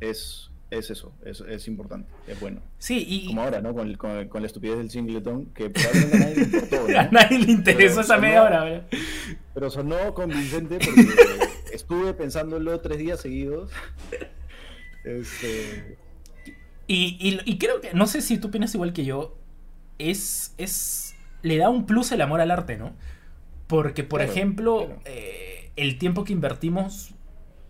es, 0.00 0.50
es 0.72 0.90
eso, 0.90 1.12
es, 1.24 1.68
importante, 1.68 2.10
es 2.26 2.40
bueno. 2.40 2.60
Sí, 2.78 3.04
y... 3.06 3.26
Como 3.26 3.42
ahora, 3.42 3.60
¿no? 3.60 3.74
Con, 3.74 3.92
la 4.42 4.46
estupidez 4.46 4.78
del 4.78 4.90
singleton, 4.90 5.46
que 5.54 5.68
probablemente 5.68 6.16
a 6.16 6.20
nadie 6.20 6.36
le 6.36 6.42
importó, 6.42 6.86
A 6.98 7.08
nadie 7.10 7.38
le 7.38 7.52
interesó 7.52 8.00
esa 8.00 8.16
media 8.16 8.42
hora, 8.42 8.64
¿verdad? 8.64 8.86
Pero 9.52 9.70
sonó 9.70 10.14
convincente 10.14 10.78
porque 10.78 11.08
estuve 11.72 12.14
pensándolo 12.14 12.80
tres 12.80 12.98
días 12.98 13.20
seguidos. 13.20 13.70
Este... 15.04 15.98
Y, 16.86 17.40
y, 17.44 17.58
creo 17.58 17.80
que, 17.80 17.92
no 17.94 18.06
sé 18.06 18.20
si 18.22 18.38
tú 18.38 18.48
opinas 18.48 18.74
igual 18.74 18.92
que 18.92 19.04
yo, 19.04 19.38
es, 19.98 20.54
es, 20.58 21.14
le 21.42 21.56
da 21.56 21.70
un 21.70 21.86
plus 21.86 22.12
el 22.12 22.20
amor 22.20 22.40
al 22.40 22.50
arte, 22.50 22.76
¿no? 22.76 22.92
Porque, 23.66 24.04
por 24.04 24.20
ejemplo, 24.20 24.98
eh, 25.04 25.70
el 25.76 25.98
tiempo 25.98 26.24
que 26.24 26.32
invertimos 26.32 27.14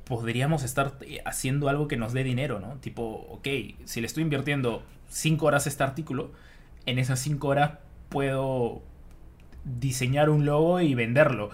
podríamos 0.05 0.65
estar 0.65 0.95
eh, 1.03 1.21
haciendo 1.25 1.69
algo 1.69 1.89
que 1.89 1.97
nos 1.97 2.13
dé 2.13 2.25
dinero, 2.25 2.61
¿no? 2.61 2.77
Tipo, 2.77 3.27
ok, 3.31 3.49
si 3.85 4.01
le 4.01 4.07
estoy 4.07 4.23
invirtiendo 4.23 4.83
5 5.09 5.47
horas 5.47 5.67
este 5.67 5.83
artículo, 5.83 6.33
en 6.87 6.99
esas 6.99 7.21
5 7.21 7.47
horas 7.49 7.73
puedo 8.09 8.83
diseñar 9.65 10.31
un 10.31 10.45
logo 10.45 10.81
y 10.81 10.95
venderlo. 10.95 11.51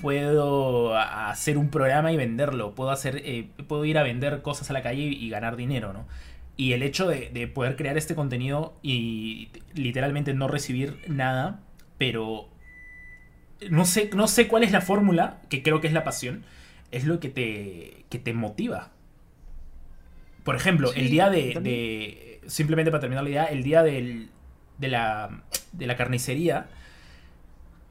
Puedo 0.00 0.96
hacer 0.96 1.58
un 1.58 1.70
programa 1.70 2.12
y 2.12 2.16
venderlo. 2.16 2.74
Puedo, 2.74 2.90
hacer, 2.90 3.20
eh, 3.24 3.48
puedo 3.66 3.84
ir 3.84 3.98
a 3.98 4.04
vender 4.04 4.42
cosas 4.42 4.70
a 4.70 4.72
la 4.72 4.82
calle 4.82 5.02
y 5.02 5.28
ganar 5.28 5.56
dinero, 5.56 5.92
¿no? 5.92 6.06
Y 6.56 6.72
el 6.72 6.82
hecho 6.82 7.08
de, 7.08 7.30
de 7.30 7.46
poder 7.48 7.76
crear 7.76 7.96
este 7.98 8.14
contenido 8.14 8.76
y 8.82 9.48
literalmente 9.74 10.34
no 10.34 10.48
recibir 10.48 10.98
nada, 11.08 11.60
pero 11.98 12.48
no 13.70 13.84
sé, 13.84 14.10
no 14.14 14.28
sé 14.28 14.48
cuál 14.48 14.62
es 14.62 14.72
la 14.72 14.80
fórmula, 14.80 15.40
que 15.48 15.62
creo 15.62 15.80
que 15.80 15.88
es 15.88 15.92
la 15.92 16.04
pasión, 16.04 16.44
es 16.90 17.04
lo 17.04 17.20
que 17.20 17.28
te, 17.28 18.04
que 18.08 18.18
te 18.18 18.32
motiva. 18.32 18.90
Por 20.44 20.56
ejemplo, 20.56 20.92
el 20.94 21.10
día 21.10 21.28
de, 21.30 22.40
Simplemente 22.46 22.90
para 22.90 23.02
terminar 23.02 23.24
la 23.24 23.30
idea, 23.30 23.44
el 23.44 23.62
día 23.62 23.82
del, 23.82 24.30
de, 24.78 24.88
la, 24.88 25.42
de 25.72 25.86
la 25.86 25.96
carnicería, 25.96 26.68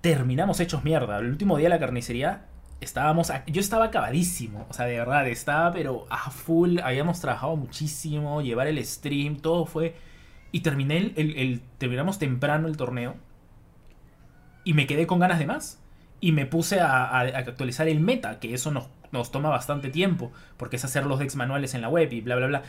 terminamos 0.02 0.60
hechos 0.60 0.84
mierda. 0.84 1.20
El 1.20 1.28
último 1.28 1.58
día 1.58 1.66
de 1.66 1.76
la 1.76 1.80
carnicería 1.80 2.46
estábamos. 2.82 3.32
Yo 3.46 3.62
estaba 3.62 3.86
acabadísimo. 3.86 4.66
O 4.70 4.74
sea, 4.74 4.86
de 4.88 4.98
verdad, 4.98 5.28
estaba 5.28 5.72
pero 5.72 6.08
a 6.10 6.32
full. 6.32 6.80
Habíamos 6.80 7.22
trabajado 7.22 7.56
muchísimo. 7.56 8.42
Llevar 8.42 8.66
el 8.66 8.84
stream, 8.84 9.38
todo 9.38 9.68
fue. 9.68 9.96
Y 10.52 10.62
terminé 10.62 11.14
el, 11.16 11.62
terminamos 11.78 12.18
temprano 12.18 12.68
el 12.68 12.78
torneo. 12.78 13.16
Y 14.64 14.74
me 14.74 14.88
quedé 14.88 15.06
con 15.06 15.20
ganas 15.20 15.38
de 15.38 15.46
más 15.46 15.80
y 16.20 16.32
me 16.32 16.46
puse 16.46 16.80
a, 16.80 17.20
actualizar 17.20 17.88
el 17.88 18.00
meta, 18.00 18.40
que 18.40 18.54
eso 18.54 18.72
nos, 18.72 18.88
nos, 19.12 19.32
toma 19.32 19.50
bastante 19.50 19.90
tiempo, 19.90 20.32
porque 20.58 20.78
es 20.78 20.86
hacer 20.86 21.06
los 21.06 21.20
decks 21.20 21.36
manuales 21.36 21.74
en 21.74 21.82
la 21.82 21.90
web 21.90 22.12
y 22.12 22.22
bla, 22.22 22.36
bla, 22.36 22.48
bla. 22.48 22.64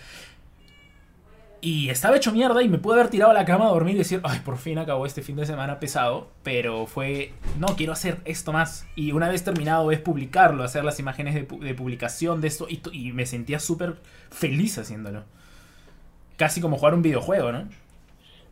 Y 1.60 1.88
estaba 1.88 2.16
hecho 2.16 2.30
mierda 2.30 2.62
y 2.62 2.68
me 2.68 2.78
pude 2.78 2.94
haber 2.94 3.08
tirado 3.08 3.32
a 3.32 3.34
la 3.34 3.44
cama 3.44 3.66
a 3.66 3.70
dormir 3.70 3.96
y 3.96 3.98
decir, 3.98 4.20
ay, 4.22 4.40
por 4.44 4.58
fin 4.58 4.78
acabó 4.78 5.06
este 5.06 5.22
fin 5.22 5.34
de 5.34 5.44
semana 5.44 5.80
pesado, 5.80 6.30
pero 6.44 6.86
fue, 6.86 7.32
no, 7.58 7.74
quiero 7.74 7.92
hacer 7.92 8.18
esto 8.26 8.52
más. 8.52 8.86
Y 8.94 9.10
una 9.10 9.28
vez 9.28 9.42
terminado 9.42 9.90
es 9.90 9.98
publicarlo, 9.98 10.62
hacer 10.62 10.84
las 10.84 11.00
imágenes 11.00 11.34
de, 11.34 11.74
publicación 11.74 12.40
de 12.40 12.48
esto, 12.48 12.68
y, 12.68 12.80
y 12.92 13.12
me 13.12 13.26
sentía 13.26 13.58
súper 13.58 13.96
feliz 14.30 14.78
haciéndolo. 14.78 15.24
Casi 16.36 16.60
como 16.60 16.76
jugar 16.76 16.94
un 16.94 17.02
videojuego, 17.02 17.50
¿no? 17.50 17.68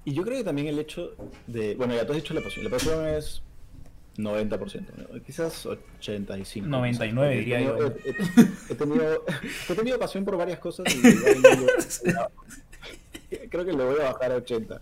Y 0.04 0.12
yo 0.12 0.24
creo 0.24 0.38
que 0.38 0.44
también 0.44 0.66
el 0.66 0.78
hecho 0.78 1.14
de, 1.46 1.76
bueno, 1.76 1.94
ya 1.94 2.06
tú 2.06 2.12
has 2.12 2.16
dicho 2.16 2.34
la 2.34 2.40
pasión, 2.40 2.64
la 2.64 2.70
pasión 2.70 3.06
es 3.06 3.42
90%, 4.18 5.22
quizás 5.24 5.66
85%. 5.66 6.62
99 6.62 7.36
diría 7.36 7.60
yo. 7.60 7.76
He, 8.70 8.74
tenido, 8.74 9.24
he, 9.68 9.74
tenido, 9.74 9.98
pasión 9.98 10.24
por 10.24 10.36
varias 10.36 10.58
cosas 10.58 10.86
y 10.94 11.02
creo 13.48 13.64
que 13.64 13.72
lo 13.72 13.86
voy 13.86 14.00
a 14.00 14.12
bajar 14.12 14.32
a 14.32 14.36
80. 14.36 14.80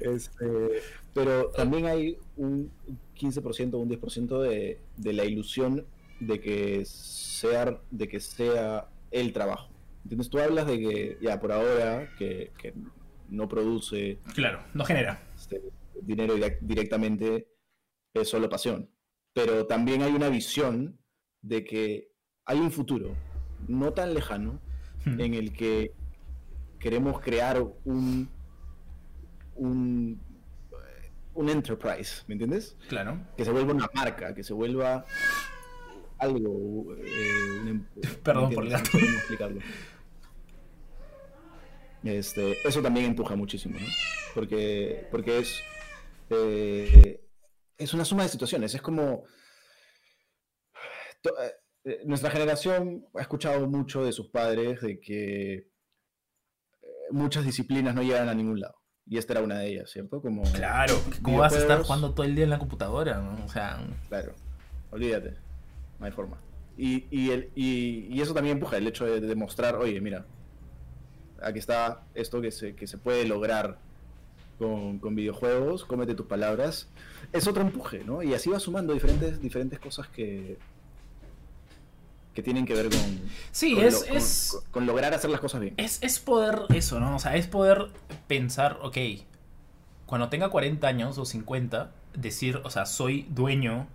Este, 0.00 0.82
pero 1.14 1.50
también 1.50 1.86
hay 1.86 2.18
un 2.36 2.70
15% 3.18 3.74
o 3.74 3.78
un 3.78 3.88
10% 3.88 4.42
de, 4.42 4.78
de 4.96 5.12
la 5.12 5.24
ilusión 5.24 5.84
de 6.20 6.40
que 6.40 6.84
sea 6.84 7.80
de 7.90 8.08
que 8.08 8.20
sea 8.20 8.86
el 9.10 9.32
trabajo. 9.32 9.68
¿Entiendes? 10.04 10.30
Tú 10.30 10.38
hablas 10.38 10.66
de 10.66 10.78
que 10.78 11.18
ya 11.20 11.40
por 11.40 11.52
ahora 11.52 12.08
que, 12.18 12.52
que 12.58 12.74
no 13.28 13.48
produce 13.48 14.18
claro, 14.34 14.62
no 14.74 14.84
genera 14.84 15.22
este, 15.36 15.60
dinero 16.02 16.34
directamente 16.60 17.46
es 18.14 18.28
solo 18.28 18.48
pasión. 18.48 18.90
Pero 19.32 19.66
también 19.66 20.02
hay 20.02 20.12
una 20.12 20.28
visión 20.28 20.98
de 21.42 21.64
que 21.64 22.12
hay 22.44 22.58
un 22.58 22.70
futuro 22.70 23.16
no 23.68 23.92
tan 23.92 24.14
lejano 24.14 24.60
hmm. 25.04 25.20
en 25.20 25.34
el 25.34 25.52
que 25.52 25.92
queremos 26.78 27.20
crear 27.20 27.62
un, 27.84 28.28
un, 29.54 30.20
un 31.34 31.48
enterprise, 31.48 32.22
¿me 32.26 32.34
entiendes? 32.34 32.76
Claro. 32.88 33.20
Que 33.36 33.44
se 33.44 33.52
vuelva 33.52 33.74
una 33.74 33.88
marca, 33.94 34.34
que 34.34 34.42
se 34.42 34.52
vuelva 34.52 35.04
algo. 36.18 36.94
Eh, 36.96 37.68
em, 37.68 37.84
Perdón 38.22 38.52
por 38.52 38.66
explicarlo. 38.66 39.60
Este, 42.02 42.56
eso 42.66 42.80
también 42.80 43.06
empuja 43.06 43.36
muchísimo, 43.36 43.78
¿no? 43.78 43.86
Porque, 44.34 45.06
porque 45.10 45.38
es. 45.38 45.62
Eh, 46.30 47.20
es 47.80 47.94
una 47.94 48.04
suma 48.04 48.22
de 48.22 48.28
situaciones. 48.28 48.74
Es 48.74 48.82
como. 48.82 49.24
Eh, 51.24 51.52
eh, 51.84 52.02
nuestra 52.04 52.30
generación 52.30 53.06
ha 53.14 53.22
escuchado 53.22 53.66
mucho 53.66 54.04
de 54.04 54.12
sus 54.12 54.28
padres 54.28 54.80
de 54.82 55.00
que 55.00 55.54
eh, 55.54 55.66
muchas 57.10 57.44
disciplinas 57.44 57.94
no 57.94 58.02
llegan 58.02 58.28
a 58.28 58.34
ningún 58.34 58.60
lado. 58.60 58.76
Y 59.06 59.16
esta 59.16 59.32
era 59.32 59.42
una 59.42 59.58
de 59.58 59.68
ellas, 59.68 59.90
¿cierto? 59.90 60.20
Como 60.20 60.42
claro, 60.52 60.94
¿cómo 61.22 61.38
vas 61.38 61.54
a 61.54 61.58
estar 61.58 61.82
jugando 61.82 62.14
todo 62.14 62.24
el 62.24 62.34
día 62.34 62.44
en 62.44 62.50
la 62.50 62.58
computadora? 62.58 63.20
O 63.44 63.48
sea... 63.48 63.84
Claro, 64.08 64.34
olvídate, 64.90 65.34
no 65.98 66.06
hay 66.06 66.12
forma. 66.12 66.38
Y, 66.76 67.06
y, 67.10 67.30
el, 67.30 67.50
y, 67.56 68.20
eso 68.20 68.34
también 68.34 68.58
empuja 68.58 68.76
el 68.76 68.86
hecho 68.86 69.06
de, 69.06 69.20
demostrar, 69.20 69.74
oye, 69.74 70.00
mira, 70.00 70.26
aquí 71.42 71.58
está 71.58 72.06
esto 72.14 72.40
que 72.40 72.52
se, 72.52 72.76
que 72.76 72.86
se 72.86 72.98
puede 72.98 73.26
lograr 73.26 73.80
con, 74.60 75.14
videojuegos, 75.14 75.86
cómete 75.86 76.14
tus 76.14 76.26
palabras, 76.26 76.88
es 77.32 77.48
otro 77.48 77.62
empuje, 77.62 78.04
¿no? 78.04 78.22
Y 78.22 78.34
así 78.34 78.50
va 78.50 78.60
sumando 78.60 78.92
diferentes, 78.92 79.40
diferentes 79.40 79.78
cosas 79.78 80.06
que, 80.08 80.58
que 82.34 82.42
tienen 82.42 82.66
que 82.66 82.74
ver 82.74 82.90
con, 82.90 83.20
sí, 83.52 83.74
con, 83.74 83.84
es, 83.84 84.58
con, 84.70 84.86
lograr 84.86 85.14
hacer 85.14 85.30
las 85.30 85.40
cosas 85.40 85.62
bien. 85.62 85.74
Es, 85.78 86.02
es 86.02 86.18
poder 86.18 86.66
eso, 86.74 87.00
¿no? 87.00 87.16
O 87.16 87.18
sea, 87.18 87.36
es 87.36 87.46
poder 87.46 87.86
pensar, 88.28 88.78
ok, 88.82 88.98
cuando 90.04 90.28
tenga 90.28 90.50
40 90.50 90.86
años 90.86 91.16
o 91.16 91.24
50, 91.24 91.92
decir, 92.14 92.60
o 92.62 92.68
sea, 92.68 92.84
soy 92.84 93.26
dueño, 93.30 93.88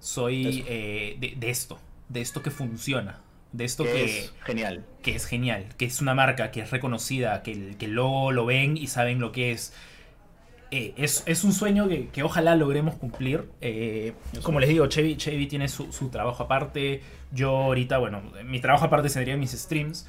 soy 0.00 0.64
eh, 0.68 1.16
de, 1.38 1.50
esto, 1.50 1.78
de 2.10 2.20
esto 2.20 2.42
que 2.42 2.50
funciona. 2.50 3.20
De 3.52 3.64
esto 3.64 3.84
que, 3.84 4.04
es 4.04 4.34
genial. 4.44 4.84
Que 5.00 5.14
es 5.14 5.24
genial, 5.24 5.68
que 5.78 5.86
es 5.86 6.00
una 6.02 6.12
marca, 6.14 6.50
que 6.50 6.60
es 6.60 6.72
reconocida, 6.72 7.42
que, 7.42 7.76
que 7.78 7.86
luego 7.86 8.32
lo 8.32 8.44
ven 8.44 8.76
y 8.76 8.88
saben 8.88 9.20
lo 9.20 9.32
que 9.32 9.52
es. 9.52 9.72
Eh, 10.76 10.92
es, 10.96 11.44
un 11.44 11.52
sueño 11.52 11.86
que, 11.88 12.22
ojalá 12.24 12.56
logremos 12.56 12.96
cumplir. 12.96 13.48
Eh, 13.60 14.12
como 14.42 14.58
les 14.58 14.68
digo, 14.68 14.84
Chevy, 14.88 15.16
Chevy 15.16 15.46
tiene 15.46 15.68
su, 15.68 16.08
trabajo 16.10 16.42
aparte. 16.42 17.00
Yo 17.30 17.50
ahorita, 17.50 17.98
bueno, 17.98 18.22
mi 18.44 18.58
trabajo 18.58 18.86
aparte 18.86 19.08
sería 19.08 19.36
mis 19.36 19.52
streams. 19.52 20.08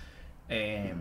Eh, 0.50 0.96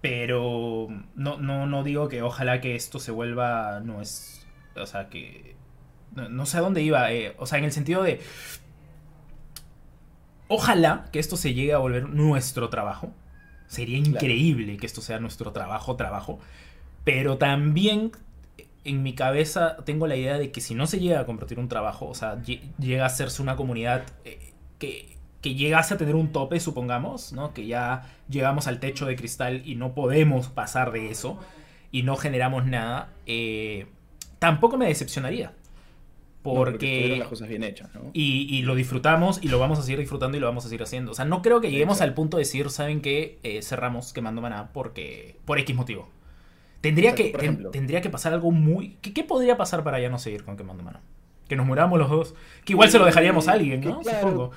pero 0.00 0.88
no, 1.14 1.38
no, 1.38 1.66
no 1.66 1.84
digo 1.84 2.08
que 2.08 2.22
ojalá 2.22 2.60
que 2.60 2.74
esto 2.74 2.98
se 2.98 3.12
vuelva. 3.12 3.78
No 3.78 4.02
es. 4.02 4.44
O 4.74 4.86
sea, 4.86 5.08
que. 5.08 5.54
No, 6.12 6.44
sé 6.44 6.58
a 6.58 6.60
dónde 6.60 6.82
iba. 6.82 7.06
o 7.38 7.46
sea, 7.46 7.60
en 7.60 7.66
el 7.66 7.72
sentido 7.72 8.02
de. 8.02 8.20
Ojalá 10.48 11.06
que 11.12 11.20
esto 11.20 11.36
se 11.36 11.54
llegue 11.54 11.74
a 11.74 11.78
volver 11.78 12.08
nuestro 12.08 12.70
trabajo. 12.70 13.12
Sería 13.68 13.98
increíble 13.98 14.78
que 14.78 14.86
esto 14.86 15.00
sea 15.00 15.20
nuestro 15.20 15.52
trabajo, 15.52 15.94
trabajo. 15.94 16.40
Pero 17.04 17.38
también 17.38 18.10
en 18.84 19.02
mi 19.02 19.14
cabeza 19.14 19.76
tengo 19.84 20.06
la 20.06 20.16
idea 20.16 20.38
de 20.38 20.50
que 20.50 20.60
si 20.60 20.74
no 20.74 20.86
se 20.86 21.00
llega 21.00 21.20
a 21.20 21.26
convertir 21.26 21.58
un 21.58 21.68
trabajo, 21.68 22.06
o 22.06 22.14
sea, 22.14 22.40
llega 22.42 23.04
a 23.04 23.06
hacerse 23.06 23.42
una 23.42 23.56
comunidad 23.56 24.04
eh, 24.24 24.52
que, 24.78 25.16
que 25.40 25.54
llegase 25.54 25.94
a 25.94 25.98
tener 25.98 26.14
un 26.14 26.32
tope, 26.32 26.60
supongamos, 26.60 27.32
¿no? 27.32 27.54
Que 27.54 27.66
ya 27.66 28.10
llegamos 28.28 28.66
al 28.66 28.80
techo 28.80 29.06
de 29.06 29.16
cristal 29.16 29.62
y 29.64 29.74
no 29.74 29.94
podemos 29.94 30.48
pasar 30.48 30.92
de 30.92 31.10
eso 31.10 31.38
y 31.90 32.02
no 32.02 32.16
generamos 32.16 32.66
nada, 32.66 33.12
eh, 33.26 33.86
tampoco 34.38 34.76
me 34.76 34.86
decepcionaría. 34.86 35.52
Porque, 36.42 37.16
las 37.18 37.28
cosas 37.28 37.48
bien 37.48 37.62
hechas, 37.62 37.94
¿no? 37.94 38.10
y, 38.12 38.54
y, 38.54 38.62
lo 38.62 38.74
disfrutamos 38.74 39.38
y 39.42 39.48
lo 39.48 39.58
vamos 39.58 39.78
a 39.78 39.82
seguir 39.82 40.00
disfrutando 40.00 40.36
y 40.36 40.40
lo 40.40 40.46
vamos 40.46 40.66
a 40.66 40.68
seguir 40.68 40.82
haciendo. 40.82 41.12
O 41.12 41.14
sea, 41.14 41.24
no 41.24 41.40
creo 41.40 41.62
que 41.62 41.70
lleguemos 41.70 42.02
al 42.02 42.12
punto 42.12 42.36
de 42.36 42.42
decir, 42.42 42.68
¿saben 42.68 43.00
qué? 43.00 43.38
Eh, 43.44 43.62
cerramos 43.62 44.12
quemando 44.12 44.42
maná 44.42 44.68
porque 44.74 45.36
por 45.46 45.58
X 45.58 45.74
motivo. 45.74 46.10
Tendría, 46.84 47.14
que, 47.14 47.32
tendría 47.72 48.02
que 48.02 48.10
pasar 48.10 48.34
algo 48.34 48.50
muy... 48.50 48.98
¿Qué, 49.00 49.24
podría 49.24 49.56
pasar 49.56 49.82
para 49.82 49.98
ya 50.00 50.10
no 50.10 50.18
seguir 50.18 50.44
con 50.44 50.58
quemando 50.58 50.82
maná? 50.82 51.00
Que 51.48 51.56
nos 51.56 51.64
muramos 51.64 51.98
los 51.98 52.10
dos. 52.10 52.34
Que 52.62 52.74
igual 52.74 52.90
se 52.90 52.98
lo 52.98 53.06
dejaríamos 53.06 53.48
a 53.48 53.52
alguien, 53.52 53.80
¿no? 53.80 54.04
Supongo. 54.04 54.50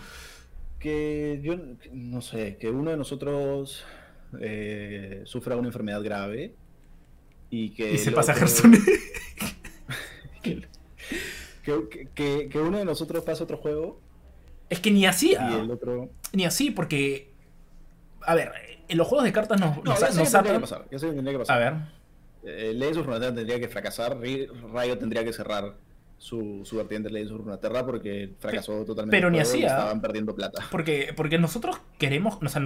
Que 0.78 1.39
yo, 1.41 1.55
no 1.93 2.19
sé, 2.19 2.57
que 2.57 2.69
uno 2.69 2.91
de 2.91 2.97
nosotros 2.97 3.86
eh, 4.41 5.21
sufra 5.23 5.55
una 5.55 5.69
enfermedad 5.69 6.03
grave 6.03 6.53
y 7.49 7.69
que... 7.69 7.93
Y 7.93 7.97
se 7.97 8.11
pasa 8.11 8.34
a 8.34 8.36
Hearthstone. 8.36 8.78
que, 11.63 12.49
que, 12.51 12.59
uno 12.59 12.78
de 12.78 12.84
nosotros 12.84 13.23
pase 13.23 13.41
otro 13.41 13.55
juego. 13.55 14.01
Es 14.69 14.82
que 14.82 14.91
ni 14.91 15.05
así. 15.05 15.32
Y 15.32 15.53
el 15.61 15.71
otro... 15.71 16.09
Ni 16.34 16.43
así, 16.43 16.71
porque... 16.71 17.32
A 18.19 18.36
ver, 18.36 18.51
en 18.89 18.97
los 18.97 19.07
juegos 19.07 19.23
de 19.23 19.32
cartas 19.32 19.61
nos, 19.61 19.78
no, 19.78 19.84
nos, 19.93 20.01
nos 20.01 20.17
que 20.17 20.59
pasar, 20.59 20.86
tendría 20.89 21.32
que 21.32 21.39
pasar. 21.39 21.55
A 21.55 21.59
ver. 21.59 21.96
Ley 22.73 22.93
de 22.93 23.01
Runeterra 23.01 23.33
tendría 23.33 23.59
que 23.59 23.67
fracasar, 23.67 24.17
Rayo 24.73 24.97
tendría 24.97 25.23
que 25.23 25.33
cerrar 25.33 25.75
su, 26.17 26.61
su 26.63 26.77
vertiente 26.77 27.09
de 27.09 27.13
Ley 27.13 27.25
de 27.25 27.31
Runeterra 27.31 27.85
porque 27.85 28.33
fracasó 28.39 28.85
totalmente. 28.85 29.17
Pero 29.17 29.29
ni. 29.29 29.39
Estaban 29.39 30.01
perdiendo 30.01 30.35
plata. 30.35 30.65
Porque, 30.71 31.13
porque 31.15 31.37
nosotros 31.37 31.79
queremos, 31.97 32.37
o 32.41 32.49
sea, 32.49 32.61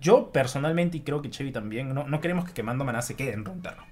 yo 0.00 0.32
personalmente 0.32 0.98
y 0.98 1.00
creo 1.00 1.22
que 1.22 1.30
Chevy 1.30 1.52
también, 1.52 1.94
no, 1.94 2.06
no 2.06 2.20
queremos 2.20 2.46
que 2.46 2.52
Quemando 2.52 2.84
Maná 2.84 3.02
se 3.02 3.14
quede 3.14 3.32
en 3.32 3.44
Runeterra. 3.44 3.86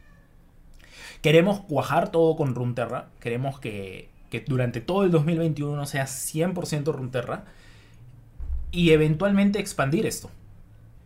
Queremos 1.22 1.61
cuajar 1.61 2.11
todo 2.11 2.36
con 2.36 2.55
Runeterra, 2.55 3.09
queremos 3.20 3.59
que, 3.59 4.11
que 4.30 4.40
durante 4.40 4.80
todo 4.80 5.05
el 5.05 5.11
2021 5.11 5.86
sea 5.86 6.05
100% 6.05 6.92
Runeterra 6.92 7.45
y 8.70 8.90
eventualmente 8.90 9.59
expandir 9.59 10.05
esto. 10.05 10.30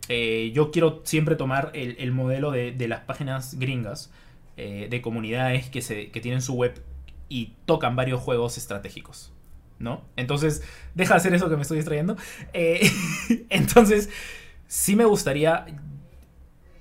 Eh, 0.09 0.53
yo 0.55 0.71
quiero 0.71 1.03
siempre 1.05 1.37
tomar 1.37 1.71
el, 1.75 2.13
modelo 2.13 2.51
de, 2.51 2.89
las 2.89 3.01
páginas 3.01 3.59
gringas, 3.59 4.11
eh, 4.61 4.89
de 4.91 5.01
comunidades 5.01 5.69
que, 5.69 5.81
se, 5.83 6.11
que 6.11 6.21
tienen 6.21 6.43
su 6.43 6.55
web 6.55 6.83
y 7.29 7.55
tocan 7.65 7.95
varios 7.95 8.21
juegos 8.21 8.59
estratégicos. 8.59 9.33
¿No? 9.79 10.03
Entonces, 10.17 10.65
deja 10.97 11.15
de 11.15 11.19
hacer 11.19 11.35
eso 11.35 11.49
que 11.49 11.55
me 11.55 11.63
estoy 11.63 11.77
distrayendo. 11.77 12.17
Eh, 12.53 12.91
entonces, 13.51 14.11
sí 14.67 14.97
me 14.97 15.05
gustaría. 15.05 15.65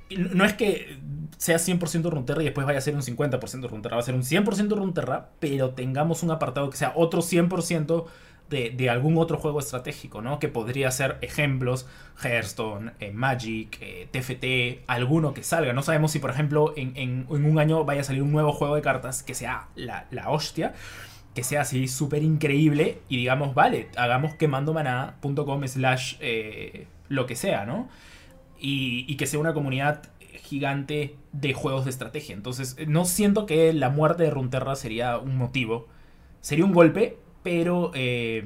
No 0.09 0.43
es 0.43 0.53
que 0.53 0.97
sea 1.37 1.57
100% 1.57 2.09
Runterra 2.09 2.41
y 2.41 2.45
después 2.45 2.65
vaya 2.65 2.79
a 2.79 2.81
ser 2.81 2.95
un 2.95 3.03
50% 3.03 3.69
Runterra, 3.69 3.97
va 3.97 4.01
a 4.01 4.05
ser 4.05 4.15
un 4.15 4.23
100% 4.23 4.75
Runterra, 4.75 5.29
pero 5.39 5.75
tengamos 5.75 6.23
un 6.23 6.31
apartado 6.31 6.71
que 6.71 6.77
sea 6.77 6.93
otro 6.95 7.21
100% 7.21 8.05
de, 8.49 8.89
algún 8.89 9.17
otro 9.17 9.37
juego 9.37 9.59
estratégico, 9.59 10.21
¿no? 10.21 10.39
Que 10.39 10.47
podría 10.47 10.89
ser 10.91 11.17
ejemplos, 11.21 11.87
Hearthstone, 12.23 12.91
eh, 12.99 13.11
Magic, 13.11 13.77
eh, 13.81 14.07
TFT, 14.11 14.85
alguno 14.87 15.33
que 15.33 15.43
salga. 15.43 15.73
No 15.73 15.83
sabemos 15.83 16.11
si, 16.11 16.19
por 16.19 16.29
ejemplo, 16.29 16.73
en, 16.77 17.25
un 17.29 17.59
año 17.59 17.83
vaya 17.83 18.01
a 18.01 18.03
salir 18.03 18.23
un 18.23 18.31
nuevo 18.31 18.53
juego 18.53 18.75
de 18.75 18.81
cartas 18.81 19.23
que 19.23 19.33
sea 19.33 19.67
la, 19.75 20.07
hostia, 20.27 20.73
que 21.35 21.43
sea 21.43 21.61
así 21.61 21.87
súper 21.87 22.23
increíble 22.23 22.99
y 23.09 23.17
digamos, 23.17 23.53
vale, 23.53 23.89
hagamos 23.97 24.35
quemandomaná.com 24.35 25.67
slash 25.67 26.15
eh, 26.19 26.87
lo 27.09 27.25
que 27.25 27.35
sea, 27.35 27.65
¿no? 27.65 27.89
Y, 28.59 29.05
y 29.07 29.17
que 29.17 29.27
sea 29.27 29.39
una 29.39 29.53
comunidad 29.53 30.03
gigante 30.47 31.17
de 31.33 31.53
juegos 31.53 31.83
de 31.83 31.91
estrategia. 31.91 32.33
Entonces, 32.33 32.77
no 32.87 33.05
siento 33.05 33.45
que 33.45 33.73
la 33.73 33.89
muerte 33.89 34.23
de 34.23 34.31
Runterra 34.31 34.75
sería 34.75 35.17
un 35.17 35.37
motivo. 35.37 35.87
Sería 36.41 36.65
un 36.65 36.71
golpe, 36.71 37.17
pero 37.47 37.91
eh, 37.93 38.43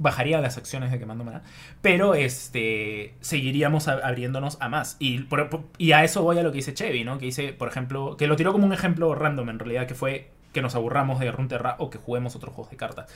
bajaría 0.00 0.40
las 0.40 0.58
acciones 0.58 0.90
de 0.90 0.98
Quemando 0.98 1.22
Maná. 1.22 1.44
Pero 1.80 2.16
este, 2.16 3.14
seguiríamos 3.20 3.86
abriéndonos 3.86 4.56
a 4.60 4.68
más. 4.68 4.96
Y, 4.98 5.28
a 5.92 6.02
eso 6.02 6.24
voy 6.24 6.38
a 6.38 6.42
lo 6.42 6.50
que 6.50 6.56
dice 6.56 6.74
Chevy, 6.74 7.04
¿no? 7.04 7.18
Que 7.18 7.26
dice, 7.26 7.52
por 7.52 7.68
ejemplo, 7.68 8.16
que 8.16 8.26
lo 8.26 8.34
tiró 8.34 8.50
como 8.50 8.66
un 8.66 8.72
ejemplo 8.72 9.14
random 9.14 9.48
en 9.50 9.60
realidad, 9.60 9.86
que 9.86 9.94
fue 9.94 10.32
que 10.52 10.60
nos 10.60 10.74
aburramos 10.74 11.20
de 11.20 11.30
Runterra 11.30 11.76
o 11.78 11.88
que 11.88 11.98
juguemos 11.98 12.34
otros 12.34 12.52
juegos 12.52 12.72
de 12.72 12.76
cartas. 12.76 13.08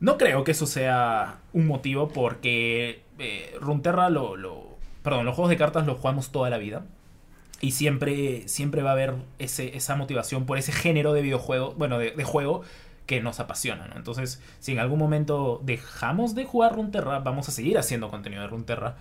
No 0.00 0.16
creo 0.16 0.42
que 0.42 0.52
eso 0.52 0.64
sea 0.64 1.40
un 1.52 1.66
motivo 1.66 2.08
porque 2.08 3.02
eh, 3.18 3.54
Runterra 3.60 4.08
lo, 4.08 4.78
Perdón, 5.02 5.26
los 5.26 5.34
juegos 5.34 5.50
de 5.50 5.58
cartas 5.58 5.84
los 5.84 5.98
jugamos 5.98 6.32
toda 6.32 6.48
la 6.48 6.56
vida. 6.56 6.86
Y 7.60 7.72
siempre, 7.72 8.48
siempre 8.48 8.80
va 8.80 8.88
a 8.88 8.94
haber 8.94 9.16
esa 9.38 9.96
motivación 9.96 10.46
por 10.46 10.56
ese 10.56 10.72
género 10.72 11.12
de 11.12 11.20
videojuego, 11.20 11.74
bueno, 11.74 11.98
de 11.98 12.24
juego 12.24 12.62
que 13.06 13.20
nos 13.20 13.40
apasiona, 13.40 13.86
¿no? 13.88 13.96
Entonces, 13.96 14.42
si 14.58 14.72
en 14.72 14.78
algún 14.78 14.98
momento 14.98 15.60
dejamos 15.64 16.34
de 16.34 16.44
jugar 16.44 16.74
Runterra, 16.74 17.18
vamos 17.20 17.48
a 17.48 17.52
seguir 17.52 17.78
haciendo 17.78 18.08
contenido 18.10 18.42
de 18.42 18.48
Runterra 18.48 18.96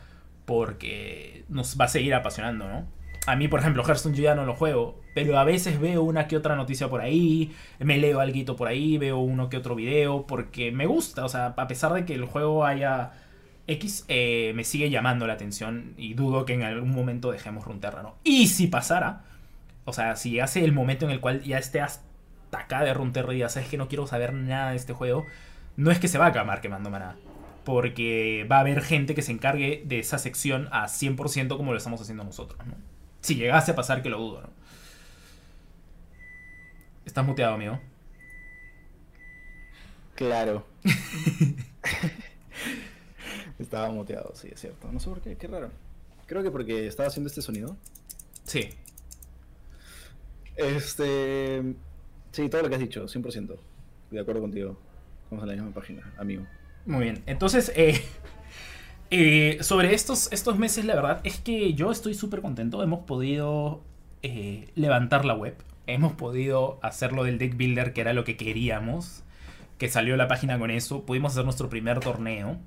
porque 0.46 1.46
nos 1.50 1.80
va 1.80 1.86
a 1.86 1.88
seguir 1.88 2.14
apasionando, 2.14 2.68
¿no? 2.68 2.86
A 3.28 3.36
mí, 3.36 3.48
por 3.48 3.60
ejemplo, 3.60 3.84
Hearthstone 3.84 4.16
yo 4.16 4.24
ya 4.24 4.34
no 4.34 4.46
lo 4.46 4.56
juego, 4.56 5.00
pero 5.14 5.38
a 5.38 5.44
veces 5.44 5.80
veo 5.80 6.02
una 6.02 6.28
que 6.28 6.36
otra 6.36 6.56
noticia 6.56 6.90
por 6.90 7.02
ahí, 7.02 7.56
me 7.78 8.00
leo 8.00 8.20
algo 8.20 8.56
por 8.56 8.68
ahí, 8.68 8.98
veo 8.98 9.20
uno 9.20 9.48
que 9.48 9.58
otro 9.58 9.76
video, 9.76 10.26
porque 10.26 10.72
me 10.72 10.88
gusta, 10.88 11.24
o 11.24 11.30
sea, 11.30 11.54
a 11.56 11.68
pesar 11.68 11.94
de 11.94 12.04
que 12.04 12.16
el 12.16 12.26
juego 12.26 12.66
haya 12.66 13.12
X, 13.68 14.06
eh, 14.08 14.54
me 14.56 14.64
sigue 14.64 14.90
llamando 14.90 15.28
la 15.28 15.34
atención 15.34 15.94
y 15.98 16.16
dudo 16.16 16.46
que 16.46 16.54
en 16.54 16.64
algún 16.64 16.92
momento 16.92 17.32
dejemos 17.32 17.64
Runterra, 17.64 18.02
¿no? 18.02 18.16
Y 18.24 18.48
si 18.48 18.66
pasara, 18.66 19.22
o 19.86 19.94
sea, 19.94 20.16
si 20.16 20.40
hace 20.40 20.64
el 20.64 20.74
momento 20.74 21.06
en 21.06 21.12
el 21.12 21.20
cual 21.20 21.44
ya 21.44 21.60
esté 21.60 21.80
hasta 21.80 22.11
acá 22.52 22.84
de 22.84 22.94
Runterra 22.94 23.34
y 23.34 23.42
sabes 23.50 23.70
que 23.70 23.78
no 23.78 23.88
quiero 23.88 24.08
saber 24.08 24.34
nada 24.34 24.72
de 24.72 24.78
este 24.78 24.94
juego, 24.94 25.26
no 25.78 25.92
es 25.92 26.00
que 26.00 26.08
se 26.08 26.18
va 26.18 26.26
a 26.26 26.30
acabar 26.30 26.62
quemando 26.62 26.90
maná. 26.90 27.18
Porque 27.64 28.48
va 28.52 28.58
a 28.58 28.62
haber 28.62 28.82
gente 28.82 29.14
que 29.14 29.22
se 29.22 29.32
encargue 29.32 29.84
de 29.86 30.00
esa 30.00 30.18
sección 30.18 30.68
a 30.72 30.88
100% 30.88 31.58
como 31.58 31.72
lo 31.72 31.78
estamos 31.78 32.02
haciendo 32.02 32.24
nosotros. 32.24 32.60
¿no? 32.66 32.74
Si 33.22 33.36
llegase 33.36 33.72
a 33.72 33.76
pasar, 33.76 34.02
que 34.02 34.10
lo 34.10 34.18
dudo. 34.18 34.42
¿no? 34.42 34.50
Estás 37.06 37.26
muteado, 37.26 37.54
amigo. 37.54 37.80
Claro. 40.16 40.66
estaba 43.60 43.92
muteado, 43.92 44.34
sí, 44.36 44.50
es 44.52 44.60
cierto. 44.60 44.92
No 44.92 45.00
sé 45.00 45.10
por 45.10 45.22
qué, 45.22 45.36
qué 45.38 45.48
raro. 45.48 45.72
Creo 46.26 46.44
que 46.44 46.52
porque 46.52 46.88
estaba 46.88 47.08
haciendo 47.08 47.28
este 47.28 47.42
sonido. 47.42 47.76
Sí. 48.44 48.70
Este. 50.56 51.76
Sí, 52.32 52.48
todo 52.50 52.62
lo 52.62 52.70
que 52.70 52.76
has 52.76 52.82
dicho, 52.82 53.06
100%. 53.06 53.58
De 54.12 54.20
acuerdo 54.20 54.42
contigo. 54.42 54.78
Vamos 55.30 55.44
a 55.44 55.48
la 55.48 55.54
misma 55.54 55.72
página, 55.72 56.14
amigo. 56.18 56.46
Muy 56.86 57.04
bien. 57.04 57.24
Entonces, 57.26 57.72
eh, 57.76 58.02
eh, 59.12 59.58
sobre 59.62 59.94
estos, 59.94 60.32
estos 60.32 60.58
meses, 60.58 60.86
la 60.86 60.96
verdad 60.96 61.22
es 61.24 61.40
que 61.40 61.74
yo 61.74 61.92
estoy 61.92 62.14
súper 62.14 62.42
contento. 62.42 62.82
Hemos 62.84 63.06
podido 63.06 63.82
eh, 64.24 64.70
levantar 64.76 65.26
la 65.26 65.34
web. 65.34 65.56
Hemos 65.88 66.14
podido 66.14 66.80
hacerlo 66.82 67.24
del 67.24 67.38
deck 67.38 67.56
builder, 67.58 67.94
que 67.94 68.02
era 68.02 68.14
lo 68.14 68.24
que 68.24 68.38
queríamos. 68.38 69.24
Que 69.78 69.90
salió 69.90 70.16
la 70.16 70.28
página 70.28 70.58
con 70.58 70.72
eso. 70.72 71.06
Pudimos 71.06 71.34
hacer 71.34 71.44
nuestro 71.44 71.70
primer 71.70 72.00
torneo. 72.00 72.58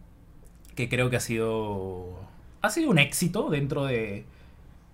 Que 0.74 0.88
creo 0.88 1.08
que 1.10 1.16
ha 1.16 1.20
sido. 1.20 2.18
Ha 2.60 2.70
sido 2.70 2.90
un 2.90 2.98
éxito 2.98 3.50
dentro 3.50 3.84
de, 3.84 4.24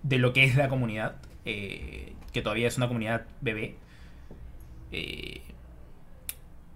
de 0.03 0.17
lo 0.17 0.33
que 0.33 0.43
es 0.43 0.55
la 0.55 0.69
comunidad. 0.69 1.15
que 1.43 2.41
todavía 2.41 2.67
es 2.67 2.77
una 2.77 2.87
comunidad 2.87 3.25
bebé. 3.41 3.75
Eh, 4.91 5.41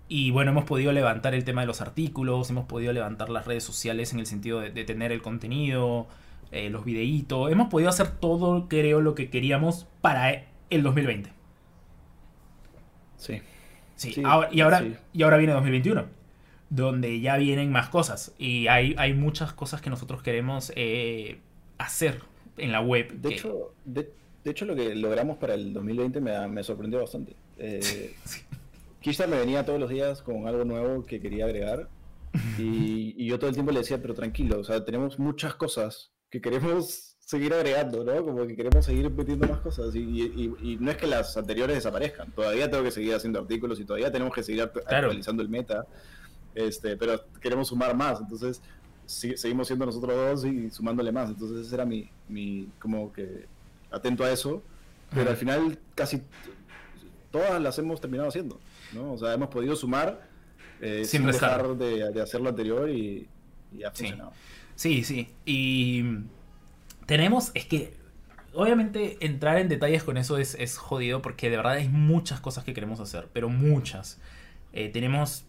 y 0.08 0.32
bueno, 0.32 0.52
hemos 0.52 0.66
podido 0.66 0.92
levantar 0.92 1.34
el 1.34 1.44
tema 1.44 1.62
de 1.62 1.68
los 1.68 1.82
artículos, 1.82 2.50
hemos 2.50 2.66
podido 2.66 2.94
levantar 2.94 3.30
las 3.30 3.48
redes 3.48 3.64
sociales 3.64 4.14
en 4.14 4.20
el 4.20 4.28
sentido 4.28 4.60
de, 4.62 4.86
tener 4.86 5.12
el 5.12 5.22
contenido, 5.22 6.08
eh, 6.52 6.70
los 6.70 6.86
videitos. 6.86 7.52
Hemos 7.52 7.70
podido 7.70 7.90
hacer 7.90 8.12
todo, 8.12 8.68
creo, 8.68 9.02
lo 9.02 9.16
que 9.16 9.30
queríamos 9.30 9.88
para 10.02 10.46
el 10.70 10.84
2020. 10.84 11.32
Sí. 13.18 13.42
Sí, 13.96 14.14
y, 14.18 14.26
ahora, 14.26 14.50
y 15.14 15.24
ahora 15.24 15.38
viene 15.38 15.54
2021, 15.54 16.06
donde 16.70 17.20
ya 17.22 17.38
vienen 17.38 17.72
más 17.72 17.90
cosas. 17.90 18.36
Y 18.38 18.68
hay, 18.68 18.94
hay 18.98 19.14
muchas 19.14 19.54
cosas 19.54 19.82
que 19.82 19.90
nosotros 19.90 20.22
queremos 20.22 20.72
eh, 20.76 21.40
hacer 21.78 22.20
en 22.58 22.72
la 22.74 22.82
web. 22.82 23.14
De, 23.14 23.30
hecho, 23.30 23.74
de, 23.86 24.12
hecho, 24.44 24.66
lo 24.66 24.76
que 24.76 24.94
logramos 24.96 25.38
para 25.38 25.54
el 25.54 25.74
2020 25.74 26.20
me, 26.20 26.48
me 26.50 26.64
sorprendió 26.64 27.00
bastante. 27.00 27.36
Eh, 27.58 28.16
me 29.28 29.38
venía 29.38 29.66
todos 29.66 29.80
los 29.80 29.90
días 29.90 30.22
con 30.22 30.48
algo 30.48 30.66
nuevo 30.66 31.04
que 31.06 31.20
quería 31.20 31.46
agregar. 31.46 31.90
Y, 32.60 33.26
yo 33.28 33.40
todo 33.40 33.50
el 33.50 33.54
tiempo 33.54 33.72
le 33.72 33.80
decía, 33.80 34.02
pero 34.02 34.14
tranquilo, 34.14 34.60
o 34.60 34.64
sea, 34.64 34.84
tenemos 34.84 35.18
muchas 35.20 35.56
cosas 35.56 36.12
que 36.30 36.42
queremos 36.42 37.16
seguir 37.20 37.54
agregando, 37.54 38.04
¿no? 38.04 38.24
Como 38.24 38.46
que 38.46 38.56
queremos 38.56 38.86
seguir 38.86 39.10
metiendo 39.10 39.48
más 39.48 39.60
cosas. 39.62 39.96
Y, 39.96 40.78
no 40.80 40.92
es 40.92 40.98
que 40.98 41.08
las 41.08 41.36
anteriores 41.38 41.78
desaparezcan. 41.78 42.32
Todavía 42.32 42.70
tengo 42.70 42.84
que 42.84 42.92
seguir 42.92 43.16
haciendo 43.16 43.40
artículos 43.40 43.80
y 43.80 43.86
todavía 43.86 44.12
tenemos 44.12 44.34
que 44.34 44.44
seguir 44.44 44.62
actualizando 44.62 45.42
el 45.42 45.50
meta. 45.50 45.86
Este, 46.54 46.98
pero 46.98 47.26
queremos 47.42 47.70
sumar 47.70 47.96
más. 47.96 48.20
Entonces, 48.20 48.62
seguimos 49.06 49.68
siendo 49.68 49.86
nosotros 49.86 50.16
dos 50.16 50.46
y 50.46 50.70
sumándole 50.70 51.12
más. 51.12 51.30
Entonces, 51.30 51.66
ese 51.66 51.76
era 51.76 51.86
mi, 51.86 52.10
mi 52.28 52.70
como 52.80 53.12
que 53.12 53.46
atento 53.92 54.24
a 54.24 54.32
eso. 54.32 54.62
Pero 55.14 55.30
al 55.30 55.38
final, 55.38 55.80
casi 55.96 56.22
todas 57.36 57.62
las 57.62 57.78
hemos 57.80 58.00
terminado 58.00 58.30
haciendo, 58.30 58.62
¿no? 58.94 59.12
O 59.12 59.18
sea, 59.18 59.34
hemos 59.34 59.50
podido 59.50 59.76
sumar 59.76 60.22
eh, 60.80 61.04
sin, 61.04 61.26
dejar 61.26 61.76
de, 61.76 62.22
hacer 62.22 62.40
lo 62.40 62.48
anterior 62.48 62.90
y, 62.90 63.28
ha 63.86 63.92
funcionado. 63.92 64.32
Sí, 64.76 65.04
sí. 65.04 65.34
Y 65.46 66.04
tenemos, 67.06 67.52
es 67.54 67.66
que 67.66 67.94
obviamente 68.54 69.18
entrar 69.20 69.58
en 69.58 69.68
detalles 69.68 70.06
con 70.06 70.16
eso 70.16 70.38
es, 70.38 70.56
es, 70.56 70.78
jodido 70.78 71.22
porque 71.22 71.50
de 71.50 71.58
verdad 71.58 71.74
hay 71.74 71.90
muchas 71.90 72.40
cosas 72.40 72.64
que 72.64 72.74
queremos 72.74 73.02
hacer, 73.02 73.28
pero 73.34 73.50
muchas. 73.50 74.18
Eh, 74.72 74.88
tenemos, 74.88 75.46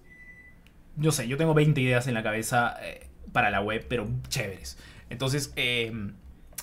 no 0.97 1.13
sé, 1.13 1.29
yo 1.29 1.37
tengo 1.37 1.55
20 1.55 1.81
ideas 1.81 2.09
en 2.09 2.15
la 2.15 2.25
cabeza 2.25 2.77
eh, 2.83 3.07
para 3.33 3.51
la 3.51 3.61
web, 3.61 3.87
pero 3.89 4.09
chéveres. 4.29 4.77
Entonces, 5.09 5.53
el, 5.55 6.17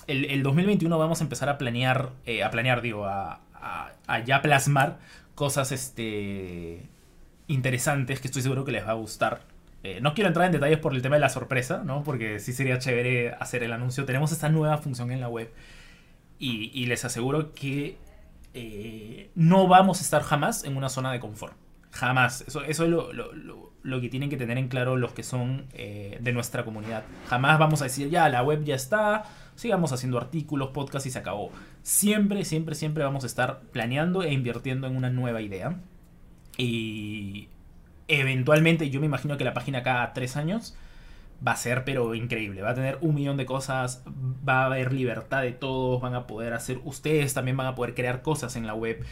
el, 0.06 0.42
2021 0.42 0.98
vamos 0.98 1.22
a 1.22 1.24
empezar 1.24 1.48
a 1.48 1.56
planear, 1.56 2.10
a 2.44 2.50
planear, 2.50 2.82
digo, 2.82 3.06
a, 3.06 3.40
a, 3.64 4.18
ya 4.24 4.42
plasmar 4.42 4.98
cosas 5.34 5.72
este, 5.72 6.86
interesantes 7.48 8.20
que 8.20 8.28
estoy 8.28 8.42
seguro 8.42 8.64
que 8.64 8.72
les 8.72 8.86
va 8.86 8.90
a 8.90 8.94
gustar. 8.94 9.42
Eh, 9.82 10.00
no 10.00 10.14
quiero 10.14 10.28
entrar 10.28 10.46
en 10.46 10.52
detalles 10.52 10.78
por 10.78 10.94
el 10.94 11.02
tema 11.02 11.16
de 11.16 11.20
la 11.20 11.28
sorpresa, 11.28 11.82
¿no? 11.84 12.02
Porque 12.04 12.40
sí 12.40 12.52
sería 12.52 12.78
chévere 12.78 13.34
hacer 13.34 13.62
el 13.62 13.72
anuncio. 13.72 14.04
Tenemos 14.04 14.32
esta 14.32 14.48
nueva 14.48 14.78
función 14.78 15.10
en 15.10 15.20
la 15.20 15.28
web 15.28 15.52
y, 16.38 16.86
les 16.86 17.04
aseguro 17.04 17.52
que 17.54 17.96
eh, 18.52 19.30
no 19.34 19.66
vamos 19.66 20.00
a 20.00 20.02
estar 20.02 20.22
jamás 20.22 20.64
en 20.64 20.76
una 20.76 20.88
zona 20.88 21.12
de 21.12 21.20
confort. 21.20 21.54
Jamás. 21.90 22.44
Eso, 22.46 22.62
eso 22.64 22.84
es 22.84 22.90
lo, 22.90 23.12
lo, 23.12 24.00
que 24.00 24.08
tienen 24.08 24.28
que 24.28 24.36
tener 24.36 24.58
en 24.58 24.68
claro 24.68 24.96
los 24.96 25.12
que 25.12 25.22
son 25.22 25.66
eh, 25.74 26.18
de 26.20 26.32
nuestra 26.32 26.64
comunidad. 26.64 27.04
Jamás 27.28 27.58
vamos 27.58 27.80
a 27.82 27.84
decir, 27.84 28.10
ya, 28.10 28.28
la 28.28 28.42
web 28.42 28.64
ya 28.64 28.74
está, 28.74 29.24
sigamos 29.54 29.92
haciendo 29.92 30.18
artículos, 30.18 30.70
podcasts 30.70 31.06
y 31.06 31.10
se 31.10 31.18
acabó. 31.18 31.50
Siempre, 31.84 32.46
siempre, 32.46 32.74
siempre 32.74 33.04
vamos 33.04 33.24
a 33.24 33.26
estar 33.26 33.60
planeando 33.70 34.22
e 34.22 34.32
invirtiendo 34.32 34.86
en 34.86 34.96
una 34.96 35.10
nueva 35.10 35.42
idea. 35.42 35.76
Y 36.56 37.48
eventualmente 38.08 38.88
yo 38.88 39.00
me 39.00 39.06
imagino 39.06 39.36
que 39.36 39.44
la 39.44 39.52
página 39.52 39.82
cada 39.82 40.14
tres 40.14 40.36
años 40.38 40.74
va 41.46 41.52
a 41.52 41.56
ser 41.56 41.84
pero 41.84 42.14
increíble. 42.14 42.62
Va 42.62 42.70
a 42.70 42.74
tener 42.74 42.96
un 43.02 43.14
millón 43.14 43.36
de 43.36 43.44
cosas, 43.44 44.02
va 44.48 44.62
a 44.62 44.66
haber 44.66 44.94
libertad 44.94 45.42
de 45.42 45.52
todos, 45.52 46.00
van 46.00 46.14
a 46.14 46.26
poder 46.26 46.54
hacer, 46.54 46.80
ustedes 46.84 47.34
también 47.34 47.58
van 47.58 47.66
a 47.66 47.74
poder 47.74 47.94
crear 47.94 48.22
cosas 48.22 48.56
en 48.56 48.66
la 48.66 48.74
web. 48.74 49.04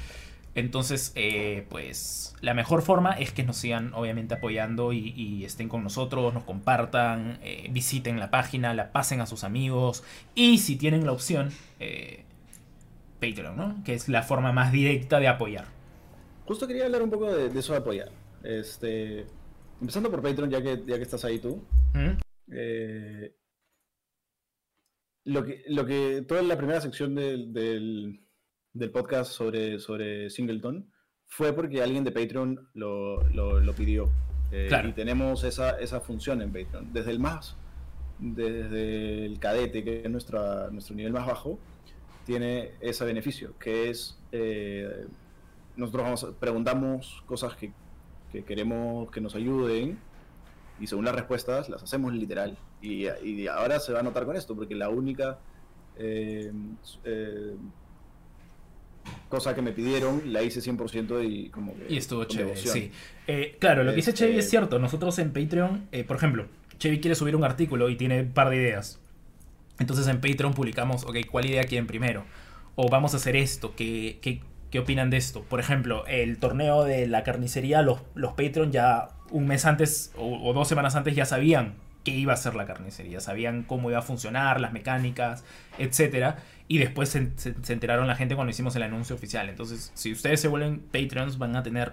Entonces, 0.55 1.13
eh, 1.15 1.67
pues 1.69 2.35
la 2.41 2.55
mejor 2.55 2.81
forma 2.81 3.13
es 3.13 3.33
que 3.33 3.43
nos 3.43 3.59
sigan 3.59 3.93
obviamente 3.93 4.35
apoyando 4.35 4.95
y, 4.95 5.45
estén 5.45 5.69
con 5.69 5.83
nosotros, 5.85 6.33
nos 6.33 6.45
compartan, 6.45 7.39
eh, 7.43 7.69
visiten 7.71 8.19
la 8.19 8.31
página, 8.31 8.73
la 8.73 8.93
pasen 8.93 9.21
a 9.21 9.27
sus 9.27 9.45
amigos 9.45 10.05
y 10.35 10.59
si 10.59 10.77
tienen 10.77 11.05
la 11.05 11.13
opción, 11.13 11.51
eh, 11.81 12.22
Patreon, 13.23 13.57
¿no? 13.57 13.83
Que 13.85 13.95
es 13.95 14.09
la 14.09 14.23
forma 14.23 14.53
más 14.53 14.73
directa 14.73 15.19
de 15.21 15.29
apoyar. 15.29 15.67
Justo 16.45 16.67
quería 16.67 16.87
hablar 16.87 17.03
un 17.03 17.11
poco 17.11 17.33
de, 17.33 17.59
eso 17.59 17.73
de 17.73 17.79
apoyar. 17.79 18.11
Este, 18.43 19.27
empezando 19.81 20.11
por 20.11 20.23
Patreon, 20.23 20.51
ya 20.51 20.61
que, 20.61 20.83
ya 20.87 20.97
que 20.97 21.03
estás 21.03 21.25
ahí 21.25 21.39
tú. 21.39 21.63
¿Mm? 21.95 22.19
lo, 25.25 25.45
que, 25.45 25.63
lo 25.69 25.87
que 25.87 26.25
toda 26.27 26.43
la 26.43 26.57
primera 26.57 26.81
sección 26.81 27.15
del 27.15 28.21
del 28.73 28.91
podcast 28.91 29.33
sobre, 29.33 29.79
sobre 29.79 30.31
Singleton 30.31 30.91
fue 31.27 31.53
porque 31.53 31.83
alguien 31.83 32.05
de 32.05 32.13
Patreon 32.13 32.69
lo, 32.75 33.23
lo, 33.31 33.73
pidió. 33.75 34.11
Eh, 34.51 34.71
y 34.85 34.93
tenemos 34.93 35.45
esa, 35.45 35.79
esa 35.79 36.01
función 36.01 36.43
en 36.43 36.53
Patreon. 36.53 36.93
Desde 36.93 37.11
el 37.11 37.19
más, 37.19 37.57
desde 38.19 39.25
el 39.25 39.39
cadete, 39.39 39.83
que 39.83 40.03
es 40.03 40.11
nuestra, 40.11 40.71
nuestro 40.71 40.95
nivel 40.95 41.13
más 41.13 41.27
bajo, 41.27 41.59
tiene 42.25 42.73
ese 42.81 43.05
beneficio, 43.05 43.55
que 43.59 43.91
es, 43.91 44.19
eh, 44.33 45.07
nosotros 45.77 46.35
preguntamos 46.39 47.23
cosas 47.27 47.55
que, 47.57 47.73
que, 48.31 48.45
queremos 48.45 49.11
que 49.11 49.21
nos 49.21 49.35
ayuden 49.35 49.99
y 50.81 50.87
según 50.87 51.05
las 51.05 51.15
respuestas 51.15 51.69
las 51.69 51.83
hacemos 51.83 52.13
literal. 52.13 52.59
Y, 52.81 53.07
y 53.07 53.47
ahora 53.47 53.79
se 53.79 53.93
va 53.93 54.01
a 54.01 54.03
notar 54.03 54.25
con 54.25 54.37
esto, 54.37 54.55
porque 54.55 54.75
la 54.75 54.89
única... 54.89 55.39
Eh, 55.97 56.51
cosa 59.29 59.55
que 59.55 59.63
me 59.63 59.73
pidieron, 59.73 60.33
la 60.33 60.43
hice 60.43 60.61
100% 60.61 61.27
y 61.27 61.49
como 61.49 61.75
que... 61.75 61.87
Y 61.89 61.97
estuvo 61.97 62.25
chévere, 62.25 62.57
sí. 62.57 62.91
Eh, 63.27 63.57
claro, 63.59 63.83
lo 63.83 63.91
que 63.91 63.97
dice 63.97 64.13
Chevy 64.13 64.33
es 64.33 64.41
este 64.41 64.51
cierto. 64.51 64.79
Nosotros 64.79 65.19
en 65.19 65.33
Patreon, 65.33 65.89
eh, 65.93 66.05
por 66.05 66.17
ejemplo, 66.17 66.47
Chevy 66.79 67.01
quiere 67.01 67.15
subir 67.15 67.35
un 67.37 67.45
artículo 67.45 67.89
y 67.89 67.97
tiene 67.97 68.21
un 68.21 68.33
par 68.33 68.51
de 68.51 68.57
ideas. 68.57 69.01
Entonces 69.79 70.07
en 70.07 70.21
Patreon 70.21 70.55
publicamos, 70.55 71.05
ok, 71.05 71.17
¿cuál 71.31 71.47
idea 71.47 71.65
quieren 71.65 71.87
primero? 71.87 72.25
O 72.75 72.89
vamos 72.89 73.15
a 73.15 73.17
hacer 73.17 73.37
esto, 73.37 73.75
¿qué, 73.77 74.19
qué, 74.21 74.79
opinan 74.79 75.11
de 75.11 75.19
esto? 75.19 75.43
Por 75.43 75.61
ejemplo, 75.61 76.07
el 76.07 76.39
torneo 76.39 76.85
de 76.85 77.07
la 77.07 77.25
carnicería, 77.25 77.83
los, 77.83 78.01
los 78.15 78.33
Patreon 78.33 78.73
ya 78.73 79.09
un 79.31 79.47
mes 79.47 79.65
antes 79.67 80.13
o, 80.17 80.53
dos 80.53 80.69
semanas 80.69 80.95
antes 80.95 81.15
ya 81.15 81.27
sabían 81.27 81.75
qué 82.05 82.11
iba 82.11 82.33
a 82.33 82.37
ser 82.37 82.55
la 82.55 82.67
carnicería, 82.67 83.21
sabían 83.21 83.63
cómo 83.63 83.91
iba 83.91 83.99
a 83.99 84.03
funcionar, 84.03 84.61
las 84.61 84.73
mecánicas, 84.73 85.45
etcétera 85.79 86.39
y 86.73 86.79
después 86.79 87.11
se, 87.11 87.19
enteraron 87.69 88.07
la 88.07 88.15
gente 88.15 88.35
cuando 88.35 88.51
hicimos 88.51 88.75
el 88.77 88.83
anuncio 88.83 89.15
oficial. 89.15 89.51
Entonces, 89.51 89.93
si 89.93 90.11
ustedes 90.11 90.41
se 90.41 90.49
vuelven 90.49 90.81
Patreons, 90.81 91.37
van 91.37 91.55
a 91.55 91.63
tener 91.63 91.93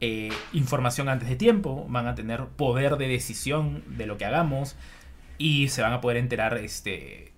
eh, 0.00 0.30
información 0.52 1.08
antes 1.08 1.28
de 1.28 1.36
tiempo, 1.36 1.86
van 1.88 2.08
a 2.08 2.16
tener 2.16 2.46
poder 2.46 2.96
de 2.96 3.06
decisión 3.06 3.84
de 3.96 4.06
lo 4.06 4.18
que 4.18 4.24
hagamos 4.24 4.74
y 5.38 5.68
se 5.68 5.82
van 5.82 5.92
a 5.92 6.00
poder 6.00 6.18
enterar 6.18 6.58
este, 6.58 7.32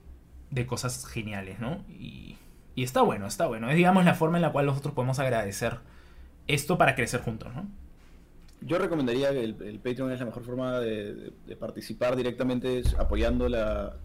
de 0.51 0.67
cosas 0.67 1.07
geniales, 1.07 1.61
¿no? 1.61 1.85
Y, 1.89 2.37
está 2.77 3.03
bueno, 3.03 3.27
está 3.27 3.47
bueno. 3.47 3.69
Es, 3.69 3.77
digamos, 3.77 4.07
la 4.07 4.15
forma 4.15 4.39
en 4.39 4.43
la 4.43 4.53
cual 4.53 4.65
nosotros 4.65 4.95
podemos 4.95 5.19
agradecer 5.19 5.79
esto 6.47 6.79
para 6.79 6.95
crecer 6.95 7.21
juntos, 7.21 7.55
¿no? 7.55 7.69
Yo 8.63 8.79
recomendaría 8.79 9.31
que 9.33 9.45
el, 9.45 9.81
Patreon 9.83 10.13
es 10.13 10.21
la 10.21 10.27
mejor 10.27 10.45
forma 10.45 10.81
de, 10.81 11.33
participar 11.59 12.17
directamente 12.17 12.83
apoyando 12.99 13.49
la, 13.49 13.97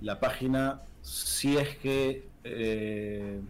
la 0.00 0.20
página 0.20 0.82
si 1.02 1.56
es 1.56 1.76
que 1.76 2.28
eh, 2.44 3.40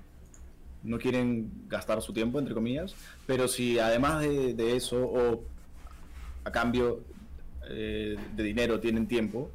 no 0.83 0.99
quieren 0.99 1.51
gastar 1.69 2.01
su 2.03 2.13
tiempo, 2.13 2.39
entre 2.39 2.55
comillas, 2.55 2.95
pero 3.27 3.49
si 3.49 3.79
además 3.79 4.21
de, 4.21 4.77
eso 4.77 5.05
o 5.05 5.45
a 6.45 6.53
cambio 6.53 7.01
eh, 7.69 8.17
de 8.35 8.43
dinero 8.43 8.81
tienen 8.81 9.07
tiempo 9.07 9.51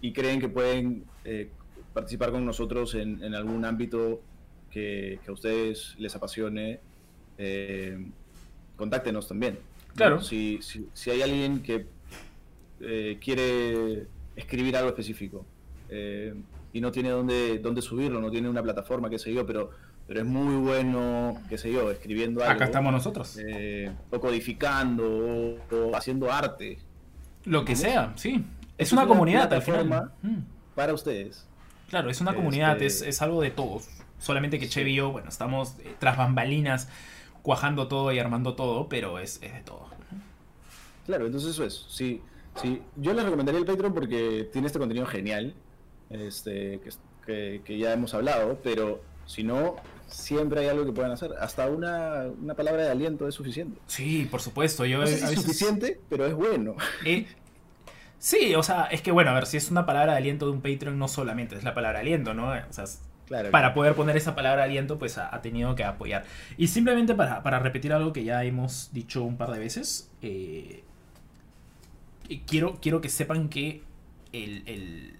y 0.00 0.12
creen 0.12 0.40
que 0.40 0.48
pueden 0.48 1.04
eh, 1.24 1.50
participar 1.92 2.30
con 2.30 2.44
nosotros 2.44 2.94
en, 2.94 3.34
algún 3.34 3.64
ámbito 3.64 4.20
que, 4.70 5.18
a 5.26 5.32
ustedes 5.32 5.94
les 5.98 6.14
apasione, 6.14 6.80
contáctenos 8.76 9.28
también. 9.28 9.58
Claro. 9.94 10.20
Si, 10.20 10.60
si, 10.60 11.10
hay 11.10 11.22
alguien 11.22 11.62
que 11.62 11.86
quiere 13.20 14.06
escribir 14.36 14.76
algo 14.76 14.90
específico, 14.90 15.46
y 16.76 16.80
no 16.82 16.92
tiene 16.92 17.08
dónde, 17.08 17.58
dónde 17.58 17.80
subirlo, 17.80 18.20
no 18.20 18.30
tiene 18.30 18.50
una 18.50 18.62
plataforma, 18.62 19.08
qué 19.08 19.18
sé 19.18 19.32
yo, 19.32 19.46
pero, 19.46 19.70
pero 20.06 20.20
es 20.20 20.26
muy 20.26 20.56
bueno, 20.56 21.40
qué 21.48 21.56
sé 21.56 21.72
yo, 21.72 21.90
escribiendo 21.90 22.42
algo. 22.42 22.52
Acá 22.52 22.66
estamos 22.66 22.92
nosotros. 22.92 23.38
Eh, 23.42 23.90
o 24.10 24.20
codificando, 24.20 25.58
o, 25.70 25.96
haciendo 25.96 26.30
arte. 26.30 26.76
Lo 27.46 27.64
que 27.64 27.76
sea, 27.76 28.12
sí. 28.16 28.44
Es, 28.78 28.92
una, 28.92 29.06
comunidad 29.06 29.52
al 29.52 29.62
final. 29.62 30.12
Mm. 30.22 30.38
Para 30.74 30.92
ustedes. 30.92 31.46
Claro, 31.88 32.10
es 32.10 32.20
una 32.20 32.34
comunidad, 32.34 32.80
este 32.82 33.08
es, 33.08 33.22
algo 33.22 33.40
de 33.40 33.50
todos. 33.50 33.88
Solamente 34.18 34.58
que 34.58 34.68
Chevy 34.68 34.92
y 34.92 34.96
yo, 34.96 35.12
bueno, 35.12 35.28
estamos 35.28 35.76
eh, 35.78 35.94
tras 35.98 36.16
bambalinas 36.16 36.88
cuajando 37.42 37.86
todo 37.86 38.12
y 38.12 38.18
armando 38.18 38.54
todo, 38.54 38.88
pero 38.88 39.18
es, 39.18 39.40
de 39.40 39.62
todo. 39.64 39.86
Claro, 41.06 41.26
entonces 41.26 41.50
eso 41.50 41.64
es. 41.64 41.86
Sí, 41.88 42.20
sí. 42.60 42.82
Yo 42.96 43.12
les 43.14 43.24
recomendaría 43.24 43.60
el 43.60 43.66
Patreon 43.66 43.94
porque 43.94 44.48
tiene 44.52 44.66
este 44.66 44.80
contenido 44.80 45.06
genial 45.06 45.54
este, 46.10 46.80
que, 47.24 47.78
ya 47.78 47.92
hemos 47.92 48.14
hablado, 48.14 48.58
pero 48.62 49.00
si 49.26 49.44
no, 49.44 49.76
siempre 50.08 50.60
hay 50.60 50.66
algo 50.66 50.84
que 50.84 50.92
puedan 50.92 51.12
hacer. 51.12 51.34
Hasta 51.38 51.68
una, 51.68 52.32
palabra 52.56 52.82
de 52.82 52.90
aliento 52.90 53.28
es 53.28 53.34
suficiente. 53.36 53.80
Sí, 53.86 54.26
por 54.28 54.40
supuesto. 54.40 54.84
Yo 54.84 55.04
es 55.04 55.20
suficiente, 55.20 56.00
pero 56.08 56.26
es 56.26 56.34
bueno. 56.34 56.74
sí, 58.26 58.56
o 58.56 58.62
sea, 58.64 58.86
es 58.86 59.02
que 59.02 59.12
bueno, 59.12 59.30
a 59.30 59.34
ver, 59.34 59.46
si 59.46 59.56
es 59.56 59.70
una 59.70 59.86
palabra 59.86 60.12
de 60.12 60.18
aliento 60.18 60.46
de 60.46 60.52
un 60.52 60.60
Patreon, 60.60 60.98
no 60.98 61.06
solamente 61.06 61.54
es 61.54 61.62
la 61.62 61.74
palabra 61.74 62.00
aliento, 62.00 62.34
¿no? 62.34 62.48
O 62.48 62.72
sea, 62.72 62.84
para 63.52 63.72
poder 63.72 63.94
poner 63.94 64.16
esa 64.16 64.34
palabra 64.34 64.64
aliento, 64.64 64.98
pues 64.98 65.16
ha, 65.16 65.30
tenido 65.42 65.76
que 65.76 65.84
apoyar. 65.84 66.24
Y 66.56 66.66
simplemente 66.66 67.14
para, 67.14 67.58
repetir 67.60 67.92
algo 67.92 68.12
que 68.12 68.24
ya 68.24 68.42
hemos 68.42 68.90
dicho 68.92 69.22
un 69.22 69.36
par 69.36 69.52
de 69.52 69.60
veces, 69.60 70.10
eh, 70.22 70.82
quiero, 72.48 72.78
quiero 72.82 73.00
que 73.00 73.10
sepan 73.10 73.48
que 73.48 73.84
el, 74.32 75.16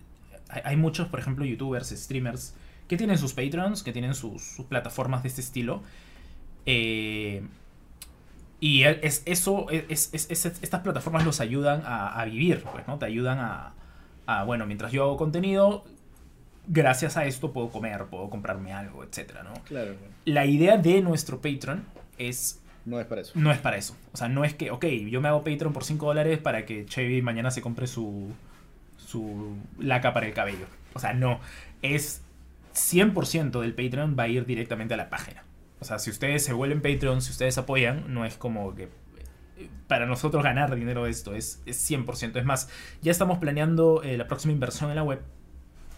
hay 0.48 0.76
muchos, 0.76 1.06
por 1.06 1.20
ejemplo, 1.20 1.44
youtubers, 1.44 1.90
streamers, 1.90 2.54
que 2.88 2.96
tienen 2.96 3.18
sus 3.18 3.34
Patreons, 3.34 3.84
que 3.84 3.92
tienen 3.92 4.14
sus, 4.14 4.42
sus 4.42 4.66
plataformas 4.66 5.22
de 5.22 5.28
este 5.28 5.42
estilo. 5.42 5.82
Eh, 6.66 7.42
y 8.60 8.84
es, 8.84 9.22
eso, 9.26 9.66
es, 9.70 10.14
estas 10.14 10.80
plataformas 10.80 11.24
los 11.24 11.40
ayudan 11.40 11.82
a, 11.84 12.24
vivir, 12.24 12.64
pues, 12.72 12.86
¿no? 12.88 12.98
Te 12.98 13.06
ayudan 13.06 13.38
a, 13.38 13.74
a, 14.26 14.44
bueno, 14.44 14.66
mientras 14.66 14.92
yo 14.92 15.04
hago 15.04 15.16
contenido, 15.16 15.84
gracias 16.66 17.16
a 17.16 17.26
esto 17.26 17.52
puedo 17.52 17.68
comer, 17.70 18.06
puedo 18.06 18.30
comprarme 18.30 18.72
algo, 18.72 19.04
etcétera, 19.04 19.42
¿no? 19.42 19.54
Claro. 19.64 19.94
La 20.24 20.46
idea 20.46 20.76
de 20.76 21.00
nuestro 21.02 21.40
Patreon 21.40 21.84
es... 22.18 22.60
No 22.84 23.00
es 23.00 23.06
para 23.06 23.20
eso. 23.20 23.32
No 23.34 23.50
es 23.50 23.58
para 23.58 23.76
eso. 23.76 23.96
O 24.12 24.16
sea, 24.16 24.28
no 24.28 24.44
es 24.44 24.54
que, 24.54 24.70
ok, 24.70 24.84
yo 24.86 25.20
me 25.20 25.28
hago 25.28 25.42
Patreon 25.42 25.72
por 25.72 25.84
5 25.84 26.06
dólares 26.06 26.38
para 26.38 26.64
que 26.64 26.86
Chevy 26.86 27.20
mañana 27.20 27.50
se 27.50 27.60
compre 27.60 27.86
su, 27.88 28.32
su 28.96 29.56
laca 29.78 30.12
para 30.12 30.26
el 30.26 30.32
cabello. 30.32 30.66
O 30.94 31.00
sea, 31.00 31.12
no. 31.12 31.40
Es 31.82 32.22
100% 32.74 33.60
del 33.60 33.74
Patreon 33.74 34.16
va 34.18 34.24
a 34.24 34.28
ir 34.28 34.46
directamente 34.46 34.94
a 34.94 34.96
la 34.96 35.10
página. 35.10 35.42
O 35.80 35.84
sea, 35.84 35.98
si 35.98 36.10
ustedes 36.10 36.44
se 36.44 36.52
vuelven 36.52 36.80
Patreon, 36.80 37.20
si 37.20 37.30
ustedes 37.30 37.58
apoyan, 37.58 38.12
no 38.12 38.24
es 38.24 38.36
como 38.36 38.74
que 38.74 38.84
eh, 38.84 39.68
para 39.86 40.06
nosotros 40.06 40.42
ganar 40.42 40.74
dinero 40.74 41.04
de 41.04 41.10
esto, 41.10 41.34
es, 41.34 41.62
100%. 41.66 42.36
Es 42.36 42.44
más, 42.44 42.68
ya 43.02 43.12
estamos 43.12 43.38
planeando 43.38 44.02
eh, 44.02 44.16
la 44.16 44.26
próxima 44.26 44.52
inversión 44.52 44.90
en 44.90 44.96
la 44.96 45.02
web 45.02 45.22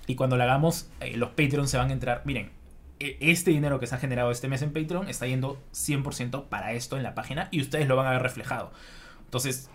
y 0.06 0.14
cuando 0.16 0.36
la 0.36 0.44
hagamos, 0.44 0.90
eh, 1.00 1.16
los 1.16 1.30
Patreons 1.30 1.70
se 1.70 1.78
van 1.78 1.90
a 1.90 1.92
entrar. 1.92 2.22
Miren, 2.24 2.50
e, 2.98 3.16
este 3.20 3.50
dinero 3.50 3.78
que 3.78 3.86
se 3.86 3.94
ha 3.94 3.98
generado 3.98 4.30
este 4.30 4.48
mes 4.48 4.62
en 4.62 4.72
Patreon 4.72 5.08
está 5.08 5.26
yendo 5.26 5.62
100% 5.72 6.48
para 6.48 6.72
esto 6.72 6.96
en 6.96 7.02
la 7.04 7.14
página 7.14 7.48
y 7.52 7.60
ustedes 7.60 7.86
lo 7.86 7.94
van 7.94 8.06
a 8.06 8.10
ver 8.10 8.22
reflejado. 8.22 8.72
Entonces, 9.26 9.70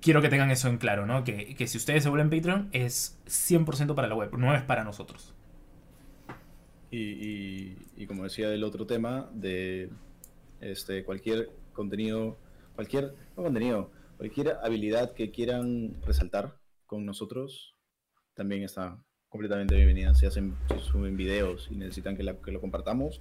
quiero 0.00 0.22
que 0.22 0.28
tengan 0.28 0.50
eso 0.50 0.68
en 0.68 0.78
claro, 0.78 1.06
¿no? 1.06 1.24
Que, 1.24 1.56
que 1.56 1.66
si 1.66 1.76
ustedes 1.76 2.04
se 2.04 2.08
vuelven 2.08 2.30
Patreon 2.30 2.68
es 2.72 3.18
100% 3.26 3.94
para 3.94 4.08
la 4.08 4.14
web, 4.14 4.32
no 4.38 4.54
es 4.54 4.62
para 4.62 4.84
nosotros. 4.84 5.35
Y, 6.90 8.06
como 8.06 8.24
decía 8.24 8.48
del 8.48 8.64
otro 8.64 8.86
tema, 8.86 9.28
de 9.32 9.90
este, 10.60 11.04
cualquier 11.04 11.50
contenido, 11.72 12.36
cualquier 12.74 13.14
contenido, 13.34 13.90
cualquier 14.16 14.56
habilidad 14.62 15.12
que 15.12 15.30
quieran 15.30 15.96
resaltar 16.06 16.56
con 16.86 17.04
nosotros, 17.04 17.74
también 18.34 18.62
está 18.62 18.98
completamente 19.28 19.74
bienvenida. 19.74 20.14
Si 20.14 20.26
hacen, 20.26 20.54
si 20.68 20.78
suben 20.80 21.16
videos 21.16 21.68
y 21.70 21.76
necesitan 21.76 22.16
que, 22.16 22.22
lo 22.22 22.60
compartamos, 22.60 23.20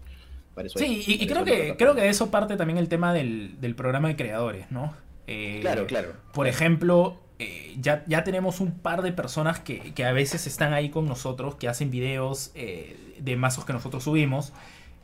para 0.53 0.67
eso 0.67 0.79
Sí, 0.79 1.03
y, 1.05 1.27
creo 1.27 1.43
que 1.43 1.75
creo 1.77 1.95
que 1.95 2.01
de 2.01 2.09
eso 2.09 2.31
parte 2.31 2.55
también 2.55 2.77
el 2.77 2.87
tema 2.87 3.13
del, 3.13 3.59
del 3.59 3.75
programa 3.75 4.07
de 4.07 4.15
creadores, 4.15 4.71
¿no? 4.71 4.95
Eh, 5.27 5.59
claro, 5.61 5.87
claro. 5.87 6.13
Por 6.33 6.47
ejemplo, 6.47 7.19
eh, 7.39 7.75
ya, 7.79 8.03
ya 8.07 8.23
tenemos 8.23 8.61
un 8.61 8.71
par 8.71 9.01
de 9.01 9.11
personas 9.11 9.59
que, 9.59 9.93
a 10.05 10.11
veces 10.11 10.47
están 10.47 10.73
ahí 10.73 10.89
con 10.89 11.05
nosotros, 11.05 11.55
que 11.55 11.67
hacen 11.67 11.91
videos 11.91 12.51
eh, 12.55 13.15
de 13.19 13.35
mazos 13.35 13.65
que 13.65 13.73
nosotros 13.73 14.03
subimos. 14.03 14.53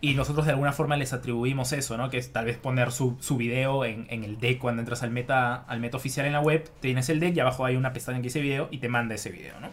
Y 0.04 0.16
nosotros 0.16 0.48
de 0.48 0.54
alguna 0.54 0.72
forma 0.72 0.98
les 0.98 1.14
atribuimos 1.14 1.74
eso, 1.74 1.96
¿no? 1.96 2.10
Que 2.10 2.18
es 2.18 2.34
tal 2.34 2.46
vez 2.46 2.58
poner 2.58 2.92
su, 2.92 3.18
su 3.20 3.38
video 3.38 3.86
en, 3.86 4.08
en, 4.10 4.24
el 4.24 4.40
deck 4.40 4.58
cuando 4.58 4.82
entras 4.82 5.04
al 5.04 5.12
meta, 5.12 5.54
al 5.54 5.80
meta 5.80 5.98
oficial 5.98 6.26
en 6.26 6.34
la 6.34 6.40
web. 6.40 6.68
Tienes 6.80 7.10
el 7.10 7.20
deck 7.20 7.36
y 7.36 7.40
abajo 7.40 7.66
hay 7.66 7.76
una 7.76 7.94
pestaña 7.94 8.18
que 8.18 8.24
dice 8.24 8.42
video 8.42 8.68
y 8.72 8.80
te 8.80 8.90
manda 8.90 9.14
ese 9.14 9.30
video, 9.30 9.60
¿no? 9.60 9.70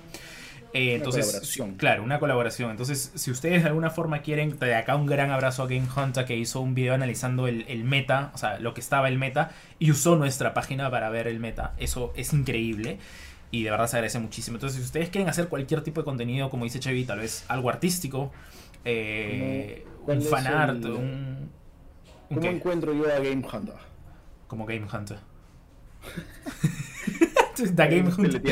Eh, 0.74 0.94
entonces, 0.94 1.58
claro, 1.76 2.02
una 2.02 2.18
colaboración. 2.18 2.70
Entonces, 2.70 3.12
si 3.14 3.30
ustedes 3.30 3.62
de 3.62 3.68
alguna 3.68 3.90
forma 3.90 4.20
quieren, 4.20 4.58
de 4.58 4.74
acá 4.74 4.96
un 4.96 5.06
gran 5.06 5.30
abrazo 5.30 5.62
a 5.62 5.66
Game 5.66 5.88
Hunter 5.96 6.24
que 6.24 6.36
hizo 6.36 6.60
un 6.60 6.74
video 6.74 6.94
analizando 6.94 7.46
el, 7.46 7.84
meta, 7.84 8.30
o 8.34 8.38
sea, 8.38 8.58
lo 8.58 8.74
que 8.74 8.80
estaba 8.80 9.08
el 9.08 9.18
meta, 9.18 9.52
y 9.78 9.90
usó 9.90 10.16
nuestra 10.16 10.52
página 10.52 10.90
para 10.90 11.08
ver 11.08 11.26
el 11.26 11.40
meta. 11.40 11.74
Eso 11.78 12.12
es 12.16 12.32
increíble. 12.32 12.98
Y 13.50 13.62
de 13.62 13.70
verdad 13.70 13.86
se 13.86 13.96
agradece 13.96 14.18
muchísimo. 14.18 14.56
Entonces, 14.56 14.78
si 14.78 14.84
ustedes 14.84 15.08
quieren 15.08 15.30
hacer 15.30 15.48
cualquier 15.48 15.82
tipo 15.82 16.02
de 16.02 16.04
contenido, 16.04 16.50
como 16.50 16.64
dice 16.64 16.80
Chevy, 16.80 17.04
tal 17.04 17.20
vez 17.20 17.46
algo 17.48 17.70
artístico, 17.70 18.30
eh, 18.84 19.86
un 20.06 20.20
fanart, 20.20 20.84
un, 20.84 21.50
¿Cómo 22.28 22.46
encuentro 22.46 22.92
yo 22.92 23.06
a 23.06 23.18
Game 23.20 23.42
Hunter? 23.50 23.74
Como 24.46 24.66
Game 24.66 24.86
Hunter. 24.92 25.18
Game 27.74 28.10
Hunter. 28.16 28.42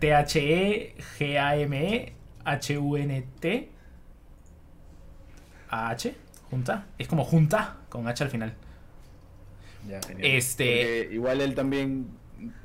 T-H-E-G-A-M-E 0.00 2.12
H-U-N-T 2.44 3.68
A-H 5.70 6.14
Junta. 6.50 6.86
Es 6.98 7.08
como 7.08 7.24
junta 7.24 7.78
con 7.88 8.06
H 8.06 8.24
al 8.24 8.30
final. 8.30 8.54
Ya, 9.88 10.00
genial. 10.02 10.36
Este. 10.36 11.08
igual 11.12 11.40
él 11.40 11.54
también 11.54 12.08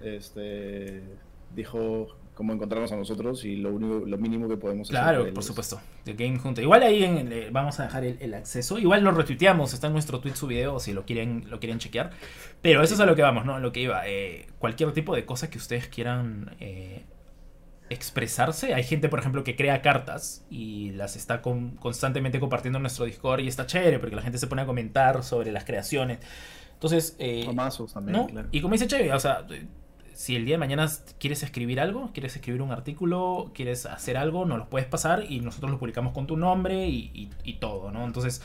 este, 0.02 1.02
dijo 1.56 2.08
cómo 2.40 2.54
encontrarnos 2.54 2.90
a 2.94 2.96
nosotros 2.96 3.44
y 3.44 3.58
lo 3.58 3.70
único, 3.74 4.06
lo 4.06 4.18
mínimo 4.18 4.48
que 4.48 4.56
podemos 4.56 4.88
claro, 4.88 5.24
Claro, 5.24 5.34
por 5.34 5.44
supuesto. 5.44 5.82
The 6.06 6.14
Game 6.14 6.40
Hunter. 6.42 6.64
Igual 6.64 6.84
ahí 6.84 7.04
en, 7.04 7.52
vamos 7.52 7.82
a 7.82 7.84
dejar 7.84 8.06
el, 8.06 8.34
acceso. 8.34 8.80
Igual 8.80 9.04
lo 9.04 9.12
retuiteamos, 9.12 9.74
está 9.74 9.88
en 9.88 9.94
nuestro 9.94 10.22
tweet 10.22 10.36
su 10.36 10.48
video 10.48 10.80
si 10.80 10.94
lo 10.94 11.04
quieren, 11.06 11.48
lo 11.50 11.60
quieren 11.60 11.80
chequear. 11.80 12.12
Pero 12.62 12.82
eso 12.82 12.94
es 12.94 13.00
a 13.02 13.06
lo 13.06 13.18
que 13.18 13.24
vamos, 13.24 13.44
¿no? 13.44 13.56
A 13.56 13.60
lo 13.60 13.74
que 13.74 13.82
iba. 13.82 14.08
Eh, 14.08 14.48
cualquier 14.58 14.94
tipo 14.94 15.14
de 15.14 15.26
cosa 15.26 15.50
que 15.50 15.58
ustedes 15.58 15.90
quieran 15.90 16.56
eh, 16.62 17.04
expresarse. 17.90 18.74
Hay 18.74 18.86
gente, 18.86 19.10
por 19.10 19.20
ejemplo, 19.20 19.44
que 19.44 19.58
crea 19.58 19.82
cartas 19.82 20.46
y 20.50 20.92
las 20.92 21.18
está 21.18 21.42
constantemente 21.42 22.40
compartiendo 22.40 22.78
en 22.78 22.84
nuestro 22.84 23.04
Discord 23.04 23.42
y 23.42 23.50
está 23.50 23.66
chévere 23.66 24.00
porque 24.00 24.16
la 24.16 24.22
gente 24.22 24.38
se 24.38 24.48
pone 24.48 24.62
a 24.62 24.66
comentar 24.66 25.26
sobre 25.26 25.52
las 25.52 25.66
creaciones. 25.66 26.20
Entonces, 26.76 27.18
eh, 27.20 27.46
también, 27.94 28.48
Y 28.54 28.62
como 28.62 28.72
dice 28.72 28.88
Chévere, 28.88 29.12
o 29.12 29.20
sea, 29.20 29.46
si 30.20 30.36
el 30.36 30.44
día 30.44 30.56
de 30.56 30.58
mañana 30.58 30.86
quieres 31.18 31.44
escribir 31.44 31.80
algo, 31.80 32.12
quieres 32.12 32.36
escribir 32.36 32.62
un 32.62 32.74
artículo, 32.74 33.52
quieres 33.54 33.86
hacer 33.86 34.18
algo, 34.18 34.44
nos 34.44 34.58
lo 34.58 34.70
puedes 34.70 34.86
pasar 34.86 35.24
y 35.30 35.40
nosotros 35.40 35.72
lo 35.72 35.80
publicamos 35.80 36.12
con 36.12 36.28
tu 36.28 36.36
nombre 36.36 36.90
y, 36.90 37.58
todo, 37.62 37.90
¿no? 37.90 38.04
Entonces, 38.04 38.42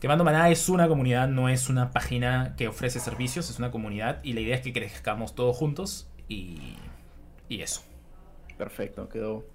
Quemando 0.00 0.24
Maná 0.24 0.50
es 0.50 0.68
una 0.68 0.88
comunidad, 0.88 1.28
no 1.28 1.48
es 1.48 1.68
una 1.68 1.92
página 1.92 2.56
que 2.56 2.66
ofrece 2.66 2.98
servicios, 2.98 3.48
es 3.48 3.60
una 3.60 3.70
comunidad 3.70 4.24
y 4.24 4.32
la 4.32 4.40
idea 4.40 4.56
es 4.56 4.62
que 4.62 4.72
crezcamos 4.72 5.36
todos 5.36 5.56
juntos 5.56 6.08
y, 6.28 6.74
y 7.48 7.60
eso. 7.60 7.84
Perfecto, 8.58 9.08
quedó, 9.08 9.46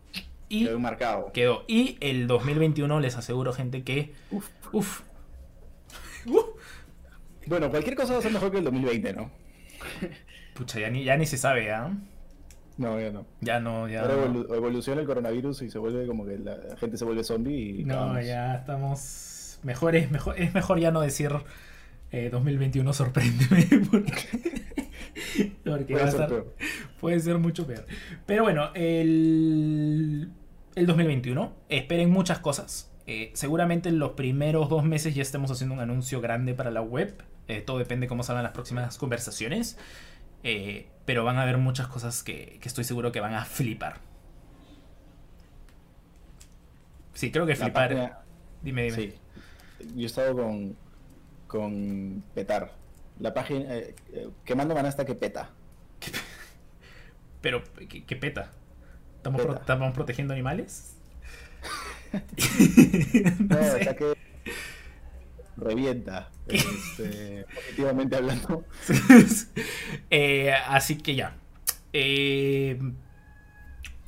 y, 0.47 0.63
quedó 0.63 0.80
marcado. 0.80 1.34
Quedó. 1.34 1.65
Y 1.67 1.97
el 1.99 2.25
2021 2.25 3.01
les 3.01 3.17
aseguro, 3.17 3.51
gente, 3.51 3.84
que... 3.84 4.13
Uf. 4.32 4.47
Uf. 4.71 5.01
Bueno, 7.47 7.69
cualquier 7.69 7.97
cosa 7.97 8.13
va 8.13 8.19
a 8.19 8.21
ser 8.21 8.32
mejor 8.32 8.49
que 8.49 8.59
el 8.59 8.63
2020, 8.63 9.11
¿no? 9.11 9.30
Pucha, 10.60 10.78
ya 10.78 10.89
ni, 10.89 11.05
ya 11.05 11.16
ni 11.16 11.26
se 11.26 11.38
sabe, 11.38 11.72
¿ah? 11.72 11.89
No, 12.78 12.99
ya 12.99 13.12
no. 13.12 13.26
Ya 13.39 13.62
no, 13.62 13.88
ya. 13.88 14.01
Ahora 14.01 14.26
evoluciona 14.55 14.99
el 14.99 15.07
coronavirus 15.07 15.62
y 15.62 15.70
se 15.70 15.80
vuelve 15.80 16.05
como 16.05 16.26
que 16.26 16.38
la 16.38 16.57
gente 16.78 16.97
se 16.97 17.05
vuelve 17.05 17.24
zombie 17.24 17.80
y. 17.80 17.86
No, 17.86 18.22
ya 18.22 18.55
estamos. 18.55 19.60
Mejor 19.64 19.95
es, 19.95 20.12
mejor 20.12 20.38
es 20.38 20.53
mejor 20.53 20.80
ya 20.82 20.91
no 20.91 20.99
decir 20.99 21.32
2021 22.12 22.91
sorprende 22.91 23.45
porque, 23.91 25.53
porque 25.64 25.93
puede, 25.93 26.12
ser 26.12 26.45
puede 26.99 27.20
ser 27.22 27.38
mucho 27.38 27.66
peor. 27.66 27.86
Pero 28.26 28.43
bueno, 28.43 28.72
el, 28.74 30.30
el 30.76 30.86
2021, 30.86 31.53
esperen 31.70 32.10
muchas 32.10 32.39
cosas. 32.39 32.91
Eh, 33.07 33.32
seguramente 33.34 33.88
en 33.88 33.97
los 33.97 34.12
primeros 34.12 34.68
dos 34.68 34.84
meses 34.84 35.16
ya 35.16 35.22
estemos 35.22 35.51
haciendo 35.51 35.74
un 35.74 35.80
anuncio 35.80 36.20
grande 36.20 36.53
para 36.53 36.70
la 36.70 36.82
web. 36.82 37.16
Eh, 37.47 37.62
todo 37.62 37.78
depende 37.78 38.05
de 38.05 38.10
cómo 38.10 38.24
salgan 38.24 38.43
las 38.43 38.51
próximas 38.51 38.97
conversaciones. 38.97 39.78
Eh, 40.43 40.87
pero 41.05 41.23
van 41.23 41.37
a 41.37 41.43
haber 41.43 41.57
muchas 41.57 41.87
cosas 41.87 42.23
que, 42.23 42.59
estoy 42.63 42.83
seguro 42.83 43.11
que 43.11 43.19
van 43.19 43.33
a 43.33 43.45
flipar. 43.45 43.97
Sí, 47.13 47.31
creo 47.31 47.45
que 47.45 47.55
flipar. 47.55 48.23
Dime, 48.61 48.83
dime. 48.83 48.95
Sí. 48.95 49.15
Yo 49.95 50.03
he 50.03 50.05
estado 50.05 50.35
con, 50.35 50.77
con 51.47 52.23
Petar. 52.33 52.73
La 53.19 53.33
página. 53.33 53.75
Eh, 53.75 53.95
eh, 54.13 54.29
quemando 54.45 54.77
hasta 54.77 55.05
que 55.05 55.15
peta. 55.15 55.49
Pero, 57.41 57.63
¿qué, 57.87 58.15
peta? 58.15 58.51
¿Estamos, 59.17 59.41
¿Estamos 59.41 59.93
protegiendo 59.93 60.33
animales? 60.33 60.95
no, 62.13 63.55
no 63.55 63.95
que 63.95 64.28
revienta, 65.60 66.30
este, 66.47 67.45
positivamente 67.53 68.16
hablando. 68.16 68.64
Eh, 70.10 70.51
así 70.68 70.97
que 70.97 71.16
ya. 71.16 71.36
Eh, 71.93 72.80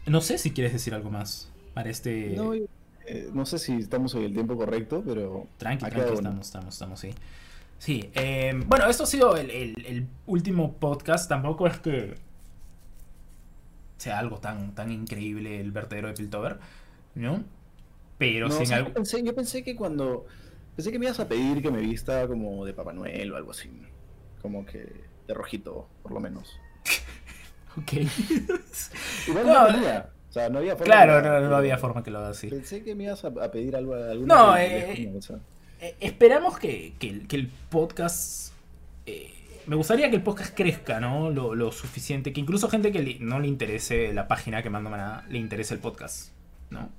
no 0.05 0.21
sé 0.21 0.37
si 0.37 0.51
quieres 0.51 0.73
decir 0.73 0.93
algo 0.93 1.09
más 1.11 1.51
para 1.73 1.89
este... 1.89 2.35
No, 2.35 2.53
eh, 2.53 3.29
no 3.33 3.45
sé 3.45 3.59
si 3.59 3.73
estamos 3.73 4.15
hoy 4.15 4.25
el 4.25 4.33
tiempo 4.33 4.57
correcto, 4.57 5.03
pero... 5.05 5.47
Tranqui, 5.57 5.85
tranqui, 5.89 6.13
estamos, 6.13 6.45
estamos, 6.45 6.73
estamos, 6.73 6.99
sí. 6.99 7.13
Sí, 7.77 8.11
bueno, 8.67 8.87
esto 8.87 9.03
ha 9.03 9.07
sido 9.07 9.35
el, 9.35 10.07
último 10.27 10.73
podcast. 10.73 11.27
Tampoco 11.27 11.65
es 11.67 11.79
que 11.79 12.15
sea 13.97 14.19
algo 14.19 14.37
tan, 14.37 14.73
tan 14.75 14.91
increíble 14.91 15.59
el 15.59 15.71
vertedero 15.71 16.07
de 16.07 16.13
Piltover, 16.13 16.59
¿no? 17.15 17.43
Pero 18.21 18.51
sin 18.51 18.71
algo... 18.71 18.91
yo 19.23 19.33
pensé 19.35 19.63
que 19.63 19.75
cuando 19.75 20.27
Pensé 20.81 20.91
que 20.91 20.97
me 20.97 21.05
ibas 21.05 21.19
a 21.19 21.27
pedir 21.27 21.61
que 21.61 21.69
me 21.69 21.79
vista 21.79 22.25
como 22.27 22.65
de 22.65 22.73
Papá 22.73 22.91
Noel 22.91 23.31
o 23.33 23.35
algo 23.37 23.51
así. 23.51 23.69
Como 24.41 24.65
que 24.65 24.91
de 25.27 25.33
rojito, 25.35 25.87
por 26.01 26.11
lo 26.11 26.19
menos. 26.19 26.59
Ok. 27.77 27.93
Igual 29.27 29.45
No, 29.45 29.71
no. 29.71 29.77
O 29.99 30.33
sea, 30.33 30.49
no 30.49 30.57
había 30.57 30.71
forma. 30.75 30.85
Claro, 30.85 31.21
no, 31.21 31.47
no 31.49 31.55
había 31.55 31.77
forma 31.77 32.03
que 32.03 32.09
lo 32.09 32.17
haga 32.17 32.29
así. 32.29 32.47
Pensé 32.47 32.83
que 32.83 32.95
me 32.95 33.03
ibas 33.03 33.23
a, 33.23 33.27
a 33.27 33.51
pedir 33.51 33.75
algo. 33.75 33.93
Alguna 33.93 34.35
No, 34.35 34.57
eh, 34.57 35.03
como 35.05 35.19
esa. 35.19 35.39
Eh, 35.79 35.95
esperamos 35.99 36.57
que, 36.57 36.95
que 36.99 37.09
el- 37.09 37.27
que 37.27 37.35
el 37.35 37.47
podcast. 37.69 38.53
eh, 39.05 39.31
me 39.67 39.75
gustaría 39.75 40.09
que 40.09 40.15
el 40.15 40.23
podcast 40.23 40.53
crezca, 40.57 40.99
¿no? 40.99 41.29
Lo, 41.29 41.53
lo 41.53 41.71
suficiente. 41.71 42.33
Que 42.33 42.41
incluso 42.41 42.67
gente 42.69 42.91
que 42.91 43.17
no 43.21 43.39
le 43.39 43.47
interese 43.47 44.11
la 44.13 44.27
página 44.27 44.63
que 44.63 44.69
mando 44.71 44.89
maná, 44.89 45.25
le 45.29 45.37
interese 45.37 45.75
el 45.75 45.79
podcast, 45.79 46.31
¿no? 46.71 46.89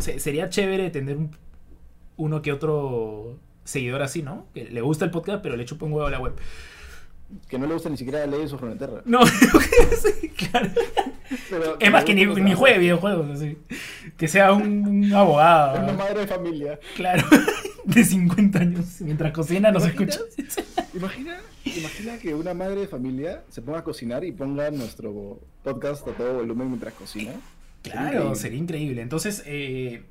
Se- 0.00 0.18
sería 0.18 0.48
chévere 0.48 0.90
tener 0.90 1.18
un- 1.18 1.36
uno 2.16 2.42
que 2.42 2.52
otro 2.52 3.38
seguidor 3.64 4.02
así, 4.02 4.22
¿no? 4.22 4.46
Que 4.54 4.64
le 4.64 4.80
gusta 4.80 5.04
el 5.04 5.10
podcast, 5.10 5.42
pero 5.42 5.56
le 5.56 5.64
chupa 5.64 5.86
un 5.86 5.92
huevo 5.92 6.06
a 6.06 6.10
la 6.10 6.18
web. 6.20 6.34
Que 7.48 7.58
no 7.58 7.66
le 7.66 7.72
gusta 7.74 7.88
ni 7.88 7.96
siquiera 7.96 8.26
leer 8.26 8.48
su 8.48 8.58
Runeterra. 8.58 9.00
No, 9.06 9.24
sí, 9.26 10.28
claro. 10.30 10.68
Pero 11.48 11.76
Es 11.80 11.90
más 11.90 12.04
que 12.04 12.14
ni, 12.14 12.26
ni 12.26 12.52
juegue 12.52 12.78
videojuegos, 12.78 13.30
así. 13.30 13.56
Que 14.18 14.28
sea 14.28 14.52
un, 14.52 14.86
un 14.86 15.14
abogado. 15.14 15.76
Es 15.76 15.82
una 15.82 15.92
madre 15.94 16.20
de 16.20 16.26
familia. 16.26 16.78
Claro, 16.94 17.26
de 17.84 18.04
50 18.04 18.58
años. 18.58 19.00
Mientras 19.00 19.32
cocina 19.32 19.70
nos 19.72 19.86
escucha. 19.86 20.20
Imagina, 20.94 21.40
imagina 21.64 22.18
que 22.18 22.34
una 22.34 22.52
madre 22.52 22.80
de 22.80 22.86
familia 22.86 23.44
se 23.48 23.62
ponga 23.62 23.78
a 23.78 23.84
cocinar 23.84 24.24
y 24.24 24.32
ponga 24.32 24.70
nuestro 24.70 25.40
podcast 25.64 26.06
a 26.06 26.10
todo 26.12 26.34
volumen 26.34 26.68
mientras 26.68 26.92
cocina. 26.92 27.32
Claro, 27.80 28.08
increíble. 28.08 28.36
sería 28.36 28.58
increíble. 28.58 29.00
Entonces, 29.02 29.42
eh, 29.46 30.02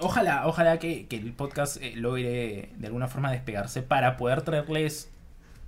ojalá, 0.00 0.46
ojalá 0.46 0.78
que, 0.78 1.06
que 1.06 1.16
el 1.16 1.32
podcast 1.32 1.76
eh, 1.82 1.94
logre 1.96 2.70
de 2.76 2.86
alguna 2.86 3.08
forma 3.08 3.30
despegarse 3.30 3.82
para 3.82 4.16
poder 4.16 4.42
traerles 4.42 5.10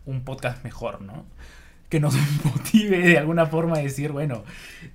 un 0.06 0.22
podcast 0.22 0.64
mejor, 0.64 1.02
¿no? 1.02 1.26
Que 1.88 2.00
nos 2.00 2.14
motive 2.44 2.98
de 2.98 3.18
alguna 3.18 3.46
forma 3.46 3.76
a 3.76 3.80
decir, 3.80 4.12
bueno, 4.12 4.44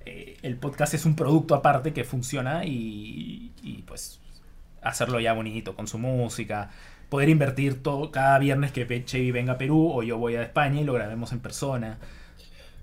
eh, 0.04 0.36
el 0.42 0.56
podcast 0.56 0.94
es 0.94 1.06
un 1.06 1.14
producto 1.14 1.54
aparte 1.54 1.92
que 1.92 2.04
funciona 2.04 2.64
y, 2.64 3.52
y, 3.62 3.82
pues 3.82 4.20
hacerlo 4.82 5.20
ya 5.20 5.32
bonito 5.32 5.76
con 5.76 5.86
su 5.86 5.98
música. 5.98 6.70
Poder 7.08 7.28
invertir 7.28 7.82
todo 7.82 8.10
cada 8.10 8.38
viernes 8.38 8.72
que 8.72 9.04
Chevy 9.04 9.30
venga 9.30 9.54
a 9.54 9.58
Perú 9.58 9.90
o 9.92 10.02
yo 10.02 10.18
voy 10.18 10.34
a 10.36 10.42
España 10.42 10.80
y 10.80 10.84
lo 10.84 10.94
grabemos 10.94 11.32
en 11.32 11.40
persona. 11.40 11.98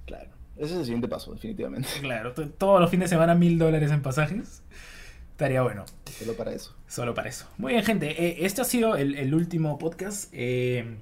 Claro. 0.05 0.29
Ese 0.55 0.73
es 0.73 0.79
el 0.79 0.85
siguiente 0.85 1.07
paso, 1.07 1.33
definitivamente. 1.33 1.89
Claro, 2.01 2.33
todos 2.33 2.79
los 2.79 2.91
fines 2.91 3.09
de 3.09 3.15
semana 3.15 3.33
mil 3.33 3.57
dólares 3.57 3.91
en 3.91 4.01
pasajes. 4.01 4.61
Estaría 5.39 5.61
bueno, 5.61 5.85
Solo 6.05 6.33
para 6.35 6.51
eso. 6.51 6.75
solo 6.85 7.13
para 7.13 7.29
eso. 7.29 7.47
Muy 7.57 7.71
bien, 7.71 7.85
gente. 7.85 8.09
eh, 8.25 8.45
este 8.45 8.59
ha 8.59 8.65
sido 8.65 8.97
el, 8.97 9.15
el 9.15 9.33
último 9.33 9.77
podcast. 9.79 10.29
eh, 10.33 10.97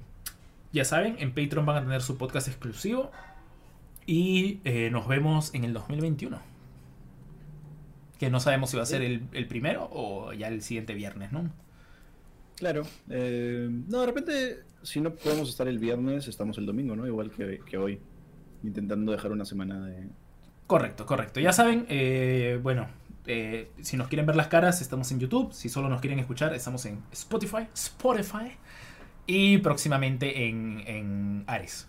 ya 0.72 0.84
saben, 0.84 1.16
en 1.18 1.34
Patreon 1.34 1.66
van 1.66 1.76
a 1.78 1.80
tener 1.82 2.02
su 2.02 2.16
podcast 2.16 2.46
exclusivo. 2.46 3.10
Y 4.06 4.60
eh, 4.64 4.90
nos 4.92 5.08
vemos 5.08 5.52
en 5.54 5.64
el 5.64 5.72
2021. 5.72 6.40
Que 8.20 8.30
no 8.30 8.38
sabemos 8.38 8.70
si 8.70 8.76
va 8.76 8.84
a 8.84 8.86
ser 8.86 9.02
el, 9.02 9.22
el 9.32 9.48
primero 9.48 9.88
o 9.90 10.32
ya 10.32 10.46
el 10.46 10.62
siguiente 10.62 10.94
viernes, 10.94 11.32
¿no? 11.32 11.50
Claro. 12.56 12.82
eh, 13.10 13.68
no, 13.88 14.00
de 14.02 14.06
repente, 14.06 14.58
si 14.84 15.00
no 15.00 15.14
podemos 15.14 15.48
estar 15.48 15.66
el 15.66 15.80
viernes, 15.80 16.28
estamos 16.28 16.58
el 16.58 16.66
domingo, 16.66 16.94
¿no? 16.94 17.08
Igual 17.08 17.32
que, 17.32 17.60
que 17.66 17.76
hoy. 17.76 17.98
Intentando 18.62 19.10
dejar 19.10 19.32
una 19.32 19.44
semana 19.44 19.84
de. 19.84 20.06
Correcto, 20.68 21.06
correcto. 21.06 21.40
Ya 21.40 21.52
saben, 21.52 21.86
eh, 21.88 22.60
bueno, 22.62 22.86
eh, 23.28 23.70
si 23.82 23.98
nos 23.98 24.08
quieren 24.08 24.24
ver 24.24 24.36
las 24.36 24.48
caras, 24.48 24.80
estamos 24.80 25.12
en 25.12 25.20
YouTube. 25.20 25.52
Si 25.52 25.68
solo 25.68 25.90
nos 25.90 26.00
quieren 26.00 26.18
escuchar, 26.18 26.54
estamos 26.54 26.86
en 26.86 27.02
Spotify, 27.12 27.68
Spotify 27.74 28.56
y 29.26 29.58
próximamente 29.58 30.48
en, 30.48 30.82
en 30.86 31.44
Ares. 31.46 31.88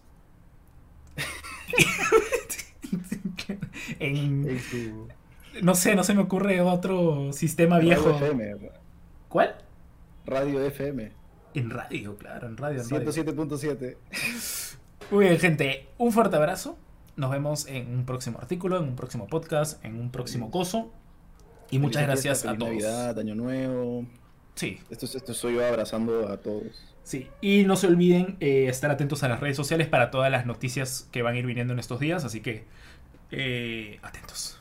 en, 4.00 4.60
no 5.62 5.76
sé, 5.76 5.96
no 5.96 6.04
se 6.04 6.14
me 6.14 6.22
ocurre 6.22 6.60
otro 6.60 7.32
sistema 7.32 7.80
viejo. 7.80 8.12
Radio 8.12 8.26
FM. 8.26 8.72
¿Cuál? 9.30 9.56
Radio 10.26 10.62
FM. 10.62 11.14
En 11.54 11.70
radio, 11.70 12.18
claro, 12.18 12.48
en 12.48 12.58
radio. 12.58 12.82
En 12.82 12.90
radio. 12.90 13.12
107.7. 13.12 13.96
Muy 15.12 15.26
bien, 15.26 15.40
gente. 15.40 15.88
Un 15.98 16.12
fuerte 16.12 16.36
abrazo. 16.36 16.78
Nos 17.16 17.32
vemos 17.32 17.66
en 17.68 17.94
un 17.94 18.06
próximo 18.06 18.40
artículo, 18.40 18.78
en 18.78 18.84
un 18.84 18.96
próximo 18.98 19.28
podcast, 19.28 19.84
en 19.86 19.98
un 20.00 20.12
próximo 20.12 20.52
coso. 20.52 20.92
Y 21.72 21.80
muchas 21.80 22.04
gracias 22.04 22.40
fiesta, 22.42 22.52
a 22.52 22.58
todos. 22.58 22.72
Navidad, 22.72 23.20
Año 23.20 23.36
Nuevo. 23.36 24.06
Sí, 24.56 24.80
Esto, 24.90 25.06
es- 25.06 25.16
esto 25.16 25.34
soy 25.34 25.56
yo 25.56 25.66
abrazando 25.66 26.28
a 26.30 26.38
todos. 26.38 26.64
sí. 27.04 27.28
Y 27.42 27.64
no 27.64 27.76
se 27.76 27.88
olviden 27.88 28.38
eh, 28.40 28.68
estar 28.68 28.92
atentos 28.92 29.24
a 29.24 29.28
las 29.30 29.40
redes 29.40 29.56
sociales 29.56 29.88
para 29.88 30.12
todas 30.12 30.30
las 30.32 30.46
noticias 30.46 31.08
que 31.12 31.22
van 31.22 31.36
a 31.36 31.38
ir 31.40 31.46
viniendo 31.46 31.74
en 31.74 31.80
estos 31.80 32.00
días. 32.00 32.26
Así 32.26 32.42
que, 32.42 32.66
eh, 33.32 34.00
atentos. 34.02 34.60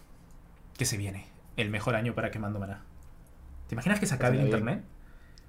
Que 0.77 0.85
se 0.85 0.97
viene 0.97 1.27
el 1.57 1.71
mejor 1.71 1.97
año 1.97 2.15
para 2.15 2.31
Quemando 2.31 2.59
Maná. 2.61 2.85
¿Te 3.69 3.75
imaginas 3.75 3.99
que 4.01 4.07
se 4.07 4.15
acabe 4.15 4.39
el 4.39 4.45
internet? 4.45 4.83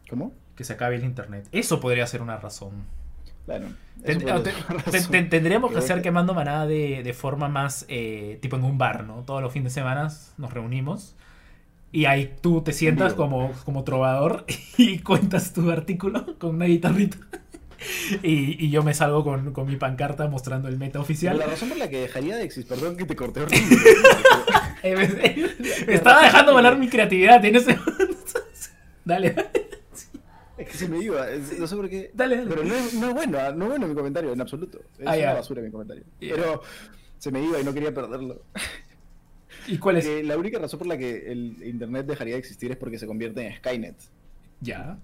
¿Cómo? 0.10 0.34
Que 0.56 0.64
se 0.64 0.74
acabe 0.74 0.96
el 0.96 1.04
internet. 1.04 1.48
Eso 1.52 1.80
podría 1.80 2.08
ser 2.08 2.22
una 2.22 2.38
razón. 2.38 2.72
Claro. 3.46 3.68
Ser 4.04 4.18
una 4.26 4.40
razón. 4.40 5.12
te- 5.12 5.24
tendríamos 5.24 5.72
que 5.72 5.78
hacer 5.78 6.02
quemando 6.02 6.34
manada 6.34 6.66
de, 6.66 7.04
de 7.04 7.14
forma 7.14 7.48
más 7.50 7.86
eh, 7.88 8.40
tipo 8.42 8.56
en 8.56 8.64
un 8.64 8.78
bar, 8.78 9.04
¿no? 9.06 9.24
Todos 9.24 9.42
los 9.44 9.54
fines 9.54 9.74
de 9.74 9.80
semana 9.82 10.12
nos 10.38 10.54
reunimos 10.54 11.16
y 11.92 12.06
ahí 12.06 12.34
tú 12.42 12.62
te 12.62 12.74
sientas 12.74 13.14
como, 13.14 13.52
como 13.66 13.84
trovador 13.84 14.46
y 14.78 15.00
cuentas 15.00 15.54
tu 15.54 15.70
artículo 15.72 16.38
con 16.38 16.56
una 16.56 16.66
guitarrita. 16.66 17.18
Y, 18.24 18.66
y 18.66 18.70
yo 18.72 18.84
me 18.84 18.94
salgo 18.94 19.24
con, 19.24 19.54
con 19.54 19.66
mi 19.66 19.78
pancarta 19.78 20.28
mostrando 20.28 20.68
el 20.68 20.76
meta 20.78 20.92
Pero 20.94 21.04
oficial. 21.04 21.38
la 21.38 21.46
razón 21.46 21.70
por 21.70 21.78
la 21.78 21.88
que 21.90 22.02
dejaría 22.02 22.36
de 22.36 22.44
existir, 22.44 22.68
perdón 22.78 22.98
que 22.98 23.06
te 23.06 23.16
corté 23.16 23.40
horrible. 23.40 23.78
Eh, 24.84 24.96
me, 24.96 25.86
me 25.88 25.94
estaba 25.94 26.24
dejando 26.24 26.54
volar 26.54 26.78
mi 26.78 26.90
creatividad 26.90 27.44
en 27.46 27.56
ese 27.56 27.76
momento. 27.78 28.40
Dale, 29.06 29.36
es 30.58 30.68
que 30.70 30.78
se 30.78 30.88
me 30.90 31.00
iba, 31.00 31.26
no 31.58 31.68
sé 31.68 31.76
por 31.78 31.90
qué. 31.90 32.12
dale, 32.14 32.36
dale. 32.38 32.50
Pero 32.50 32.64
no 32.66 32.76
es, 32.76 32.94
no 32.96 33.08
es 33.10 33.14
bueno, 33.14 33.38
ah, 33.40 33.52
no 33.54 33.64
es 33.66 33.70
bueno 33.72 33.88
mi 33.88 33.96
comentario, 33.96 34.32
en 34.34 34.42
absoluto. 34.42 34.80
Es 34.98 35.08
Ah, 35.08 35.16
una 35.18 35.34
basura 35.36 35.62
mi 35.62 35.72
comentario. 35.72 36.04
Pero 36.20 36.62
se 37.18 37.32
me 37.32 37.42
iba 37.44 37.60
y 37.60 37.64
no 37.64 37.74
quería 37.74 37.94
perderlo. 37.94 38.42
¿Y 39.70 39.78
cuál 39.78 39.98
es? 39.98 40.26
La 40.26 40.38
única 40.38 40.58
razón 40.58 40.80
por 40.80 40.88
la 40.88 40.98
que 40.98 41.32
el 41.32 41.58
internet 41.64 42.08
dejaría 42.08 42.34
de 42.34 42.40
existir 42.40 42.72
es 42.72 42.78
porque 42.78 42.98
se 42.98 43.06
convierte 43.06 43.46
en 43.46 43.56
Skynet 43.58 43.96
Ya. 44.62 44.98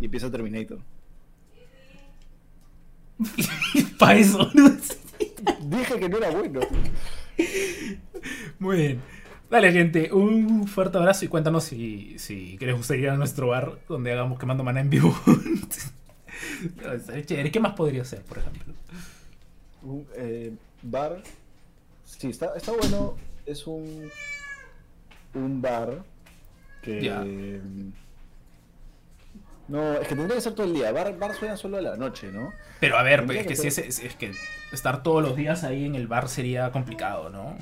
y 0.00 0.06
empieza 0.06 0.30
Terminator. 0.30 0.78
Para 3.98 4.18
eso, 4.18 4.50
¿no? 4.54 4.70
Dije 5.66 5.98
que 5.98 6.08
no 6.08 6.16
era 6.16 6.30
bueno. 6.30 6.60
Muy 8.58 8.76
bien. 8.76 9.00
Dale, 9.50 9.72
gente, 9.72 10.12
un 10.12 10.66
fuerte 10.66 10.96
abrazo 10.96 11.24
y 11.24 11.28
cuéntanos 11.28 11.64
si, 11.64 12.18
si 12.18 12.56
les 12.58 12.74
gustaría 12.74 13.04
ir 13.04 13.10
a 13.10 13.16
nuestro 13.16 13.48
bar 13.48 13.80
donde 13.88 14.12
hagamos 14.12 14.38
quemando 14.38 14.64
maná 14.64 14.80
en 14.80 14.90
vivo. 14.90 15.14
¿Qué 17.26 17.60
más 17.60 17.74
podría 17.74 18.04
ser, 18.04 18.22
por 18.22 18.38
ejemplo? 18.38 18.62
Un 19.82 20.06
eh, 20.16 20.52
bar. 20.82 21.22
Sí, 22.04 22.28
está, 22.28 22.52
está 22.56 22.72
bueno. 22.72 23.16
Es 23.50 23.66
un. 23.66 24.10
Un 25.34 25.62
bar 25.62 26.02
que. 26.82 27.60
No, 29.68 29.92
es 29.94 30.08
que 30.08 30.16
tendría 30.16 30.34
que 30.36 30.40
ser 30.40 30.54
todo 30.54 30.66
el 30.66 30.74
día. 30.74 30.90
Bar, 30.90 31.16
bar 31.16 31.34
suena 31.34 31.56
solo 31.56 31.78
a 31.78 31.80
la 31.80 31.96
noche, 31.96 32.32
¿no? 32.32 32.52
Pero 32.80 32.98
a 32.98 33.02
ver, 33.04 33.20
Tendría 33.20 33.42
es 33.42 33.46
que, 33.46 33.56
si 33.56 33.68
es, 33.68 33.78
es- 33.78 33.98
es 34.00 34.16
que 34.16 34.32
estar 34.72 35.02
todos 35.02 35.22
los 35.22 35.36
días 35.36 35.62
ahí 35.64 35.84
en 35.84 35.94
el 35.94 36.08
bar 36.08 36.28
sería 36.28 36.72
complicado, 36.72 37.30
¿no? 37.30 37.56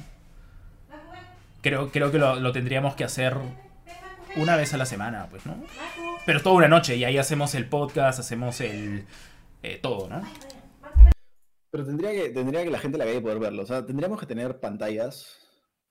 Creo, 1.61 1.91
creo 1.91 2.11
que 2.11 2.19
lo, 2.19 2.37
lo 2.37 2.53
tendríamos 2.53 2.95
que 2.95 3.05
hacer 3.05 3.37
una 4.37 4.57
vez 4.57 4.73
a 4.73 4.79
la 4.79 4.87
semana, 4.87 5.27
pues, 5.31 5.45
¿no? 5.45 5.63
Pero 6.25 6.41
toda 6.43 6.57
una 6.57 6.69
noche 6.69 6.97
y 6.97 7.05
ahí 7.05 7.19
hacemos 7.19 7.55
el 7.55 7.67
podcast, 7.67 8.19
hacemos 8.21 8.61
el... 8.61 9.05
eh, 9.63 9.79
todo, 9.83 10.09
¿no? 10.09 10.23
Pero 11.71 11.85
tendría 11.85 12.13
que, 12.13 12.31
tendría 12.31 12.65
que 12.65 12.71
la 12.71 12.79
gente 12.79 12.97
de 12.97 13.05
la 13.05 13.11
calle 13.11 13.21
poder 13.21 13.39
verlo. 13.39 13.63
O 13.63 13.67
sea, 13.67 13.85
tendríamos 13.85 14.19
que 14.19 14.25
tener 14.27 14.61
pantallas 14.61 15.37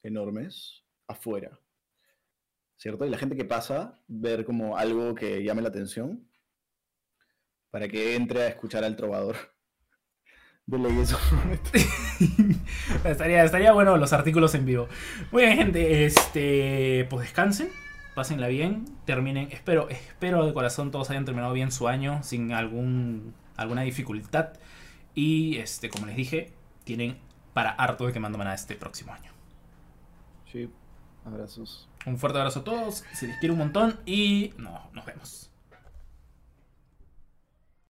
enormes 0.04 0.84
afuera. 1.08 1.60
¿Cierto? 2.78 3.06
Y 3.06 3.10
la 3.10 3.18
gente 3.18 3.36
que 3.36 3.46
pasa, 3.46 4.00
ver 4.08 4.46
como 4.46 4.78
algo 4.78 5.16
que 5.16 5.44
llame 5.44 5.62
la 5.62 5.70
atención. 5.70 6.30
Para 7.72 7.88
que 7.88 8.16
entre 8.16 8.44
a 8.44 8.48
escuchar 8.48 8.84
al 8.84 8.96
trovador. 8.96 9.36
De 10.68 10.78
Runeterra. 10.78 11.86
estaría, 13.10 13.44
estaría 13.44 13.72
bueno 13.72 13.96
los 13.98 14.12
artículos 14.14 14.54
en 14.54 14.66
vivo. 14.66 14.90
Muy 15.32 15.44
bien, 15.44 15.58
gente. 15.58 16.06
Este, 16.06 17.08
pues 17.10 17.28
descansen. 17.28 17.70
Pásenla 18.16 18.48
bien. 18.48 18.86
Terminen. 19.06 19.50
Espero, 19.52 19.90
espero 19.90 20.46
de 20.46 20.54
corazón 20.54 20.92
todos 20.92 21.10
hayan 21.10 21.26
terminado 21.26 21.54
bien 21.54 21.72
su 21.72 21.88
año. 21.88 22.22
Sin 22.22 22.52
algún, 22.52 23.34
alguna 23.56 23.84
dificultad. 23.84 24.54
Y 25.16 25.58
este, 25.58 25.90
como 25.90 26.06
les 26.06 26.16
dije, 26.16 26.54
tienen 26.84 27.18
para 27.54 27.72
harto 27.72 28.06
de 28.06 28.14
que 28.14 28.20
mando 28.20 28.38
maná 28.38 28.54
este 28.54 28.76
próximo 28.76 29.14
año. 29.14 29.37
Sí, 30.52 30.70
abrazos. 31.26 31.88
Un 32.06 32.18
fuerte 32.18 32.40
abrazo 32.40 32.60
a 32.60 32.64
todos. 32.64 33.04
Se 33.14 33.28
les 33.28 33.38
quiere 33.38 33.54
un 33.54 33.60
montón. 33.60 34.00
Y 34.06 34.54
no, 34.58 34.90
nos 34.94 35.06
vemos. 35.06 35.50